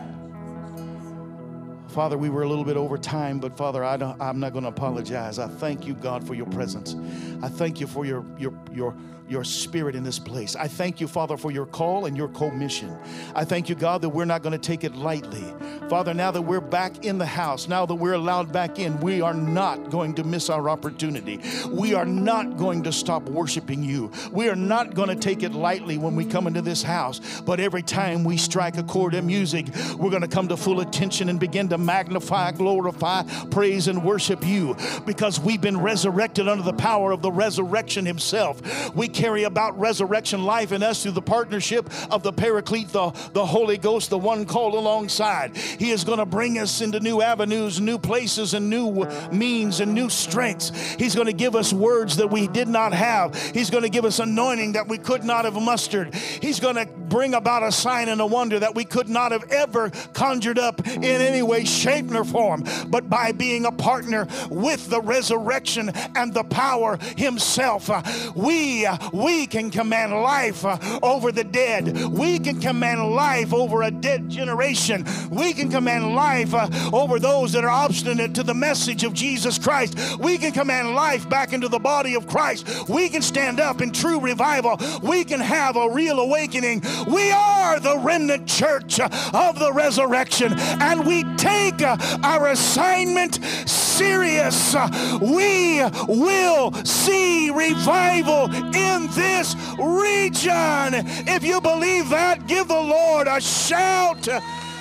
Father, 1.89 2.17
we 2.17 2.31
were 2.31 2.45
a 2.45 2.49
little 2.49 2.63
bit 2.63 2.77
over 2.77 2.97
time, 2.97 3.41
but 3.41 3.57
Father, 3.57 3.83
I 3.83 3.95
I'm 4.21 4.39
not 4.39 4.53
going 4.53 4.63
to 4.63 4.69
apologize. 4.69 5.41
I 5.41 5.49
thank 5.49 5.89
you, 5.89 5.95
God, 5.95 6.25
for 6.25 6.35
your 6.35 6.47
presence. 6.47 6.95
I 7.43 7.49
thank 7.49 7.81
you 7.81 7.89
for 7.89 8.07
your, 8.07 8.25
your, 8.39 8.55
your, 8.73 8.97
your 9.29 9.45
spirit 9.45 9.95
in 9.95 10.03
this 10.03 10.19
place. 10.19 10.55
I 10.57 10.69
thank 10.69 11.01
you, 11.01 11.09
Father, 11.09 11.37
for 11.37 11.51
your 11.51 11.67
call 11.67 12.07
and 12.07 12.17
your 12.17 12.29
commission. 12.29 12.97
I 13.35 13.45
thank 13.45 13.69
you, 13.69 13.75
God, 13.75 14.03
that 14.03 14.11
we're 14.11 14.25
not 14.25 14.43
going 14.43 14.53
to 14.53 14.59
take 14.59 14.85
it 14.85 14.95
lightly. 14.95 15.45
Father, 15.89 16.15
now 16.15 16.31
that 16.31 16.43
we're 16.43 16.61
back 16.61 17.05
in 17.05 17.19
the 17.19 17.27
house, 17.27 17.69
now 17.69 17.87
that 17.87 17.95
we're 17.95 18.15
allowed 18.15 18.53
back 18.53 18.79
in, 18.79 18.99
we 19.01 19.21
are 19.21 19.35
not 19.35 19.91
going 19.91 20.15
to 20.15 20.25
miss 20.25 20.51
our 20.51 20.69
opportunity. 20.69 21.41
We 21.69 21.95
are 21.95 22.05
not 22.05 22.57
going 22.57 22.83
to 22.85 22.93
stop 22.93 23.23
worshiping 23.25 23.83
you. 23.83 24.11
We 24.31 24.49
are 24.49 24.57
not 24.57 24.95
going 24.95 25.09
to 25.09 25.17
take 25.17 25.43
it 25.43 25.53
lightly 25.53 25.99
when 25.99 26.17
we 26.17 26.25
come 26.25 26.47
into 26.47 26.63
this 26.63 26.83
house. 26.83 27.41
But 27.43 27.61
every 27.61 27.83
time 27.83 28.25
we 28.25 28.37
strike 28.37 28.77
a 28.77 28.83
chord 28.83 29.15
in 29.15 29.27
music, 29.27 29.67
we're 29.97 30.11
going 30.11 30.23
to 30.23 30.29
come 30.29 30.49
to 30.49 30.57
full 30.57 30.81
attention 30.81 31.29
and 31.29 31.41
begin 31.41 31.69
to 31.69 31.79
magnify, 31.79 32.53
glorify, 32.53 33.23
praise, 33.51 33.89
and 33.89 34.05
worship 34.05 34.47
you 34.47 34.77
because 35.07 35.41
we've 35.41 35.61
been 35.61 35.81
resurrected 35.81 36.49
under 36.49 36.63
the 36.63 36.73
power 36.73 37.13
of 37.13 37.23
the 37.23 37.33
resurrection 37.33 38.05
Himself. 38.05 38.95
We 38.95 39.09
carry 39.15 39.45
about 39.45 39.79
resurrection 39.79 40.45
life 40.45 40.73
in 40.73 40.83
us 40.83 41.03
through 41.03 41.13
the 41.13 41.23
partnership 41.23 41.89
of 42.11 42.23
the 42.23 42.33
Paraclete, 42.33 42.89
the, 42.89 43.11
the 43.33 43.47
Holy 43.47 43.79
Ghost, 43.79 44.11
the 44.11 44.19
one 44.19 44.45
called 44.45 44.75
alongside. 44.75 45.57
He 45.57 45.91
is 45.91 46.05
going 46.05 46.19
to 46.19 46.27
bring 46.27 46.59
us 46.59 46.81
into 46.81 47.01
new 47.01 47.23
avenues, 47.23 47.81
new 47.81 47.99
places, 47.99 48.55
and 48.55 48.69
new 48.69 49.07
means 49.31 49.81
and 49.81 49.95
new 49.95 50.11
strengths. 50.11 50.71
He's 50.95 51.15
going 51.15 51.27
to 51.27 51.33
give 51.33 51.55
us 51.55 51.73
words 51.73 52.17
that 52.17 52.31
we 52.31 52.49
did 52.49 52.69
not 52.69 52.93
have. 52.93 53.35
He's 53.53 53.71
going 53.71 53.85
to 53.85 53.89
give 53.89 54.05
us 54.05 54.19
anointing 54.19 54.73
that 54.73 54.89
we 54.89 54.99
could 54.99 55.25
not 55.25 55.45
have 55.45 55.55
mustered. 55.55 56.15
He's 56.15 56.61
going 56.61 56.77
to 56.77 56.87
bring 56.87 57.35
about 57.35 57.63
a 57.63 57.73
sign 57.73 58.09
and 58.09 58.21
a 58.21 58.27
wonder 58.27 58.59
that 58.59 58.75
we 58.75 58.85
could 58.85 59.09
not 59.09 59.33
have 59.33 59.45
ever 59.51 59.91
conjured 60.13 60.59
up 60.59 60.87
in 60.87 61.05
any 61.05 61.43
way, 61.43 61.65
shape, 61.65 62.13
or 62.13 62.25
form, 62.25 62.65
but 62.89 63.09
by 63.09 63.33
being 63.33 63.65
a 63.67 63.73
partner 63.73 64.27
with 64.51 64.89
the 64.91 65.01
resurrection 65.01 65.91
and 66.17 66.35
the 66.35 66.45
power 66.45 66.99
Himself. 67.17 67.89
We, 68.35 68.87
we 69.13 69.47
can 69.47 69.71
command 69.71 70.13
life 70.13 70.65
uh, 70.65 70.79
over 71.03 71.33
the 71.33 71.45
dead. 71.45 72.07
We 72.07 72.39
can 72.39 72.61
command 72.61 73.11
life 73.11 73.53
over 73.53 73.83
a 73.83 73.91
dead 73.91 74.29
generation. 74.29 75.05
We 75.31 75.53
can 75.53 75.71
command 75.71 76.15
life 76.15 76.55
uh, 76.55 76.69
over 76.93 77.19
those 77.19 77.53
that 77.53 77.65
are 77.65 77.71
obstinate 77.71 78.35
to 78.35 78.43
the 78.43 78.55
message 78.55 79.05
of 79.05 79.13
Jesus 79.13 79.59
Christ. 79.59 80.19
We 80.19 80.39
can 80.39 80.53
command 80.53 80.95
life 80.95 81.29
back 81.29 81.53
into 81.53 81.69
the 81.69 81.79
body 81.79 82.15
of 82.15 82.27
Christ. 82.27 82.89
We 82.89 83.09
can 83.09 83.23
stand 83.23 83.61
up 83.61 83.81
in 83.81 83.93
true 83.93 84.21
revival. 84.21 84.79
We 85.03 85.25
can 85.25 85.41
have 85.41 85.77
a 85.77 85.91
real 85.91 86.21
awakening. 86.21 86.83
We 87.09 87.31
are 87.31 87.81
the 87.81 87.99
remnant 87.99 88.47
church 88.47 89.01
uh, 89.01 89.09
of 89.33 89.59
the 89.59 89.73
resurrection, 89.73 90.55
and 90.59 91.07
we 91.07 91.25
take 91.37 91.83
uh, 91.83 91.97
our 92.23 92.49
assignment 92.49 93.45
serious. 93.69 94.75
We 95.21 95.83
will 96.09 96.73
see 96.85 97.51
revival 97.51 98.49
in 98.97 99.07
this 99.09 99.55
region. 99.79 100.95
If 101.27 101.45
you 101.45 101.61
believe 101.61 102.09
that, 102.11 102.47
give 102.47 102.69
the 102.69 102.75
Lord 102.75 103.27
a 103.27 103.41
shout 103.41 104.29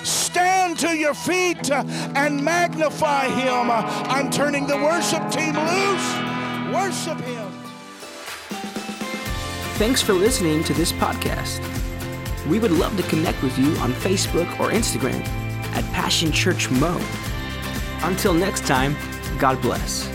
stand 0.04 0.78
to 0.78 0.96
your 0.96 1.14
feet 1.14 1.70
and 1.70 2.44
magnify 2.44 3.28
him. 3.28 3.70
I'm 3.70 4.30
turning 4.30 4.66
the 4.66 4.76
worship 4.76 5.30
team 5.30 5.54
loose. 5.54 6.14
Worship 6.74 7.20
him. 7.20 7.50
Thanks 9.78 10.02
for 10.02 10.12
listening 10.12 10.62
to 10.64 10.74
this 10.74 10.92
podcast. 10.92 11.60
We 12.46 12.58
would 12.58 12.72
love 12.72 12.96
to 12.96 13.02
connect 13.04 13.42
with 13.42 13.58
you 13.58 13.74
on 13.78 13.92
Facebook 13.92 14.48
or 14.60 14.70
Instagram 14.70 15.24
at 15.74 15.84
Passion 15.92 16.30
Church 16.30 16.70
Mo. 16.70 17.00
Until 18.02 18.34
next 18.34 18.66
time, 18.66 18.94
God 19.38 19.60
bless. 19.62 20.13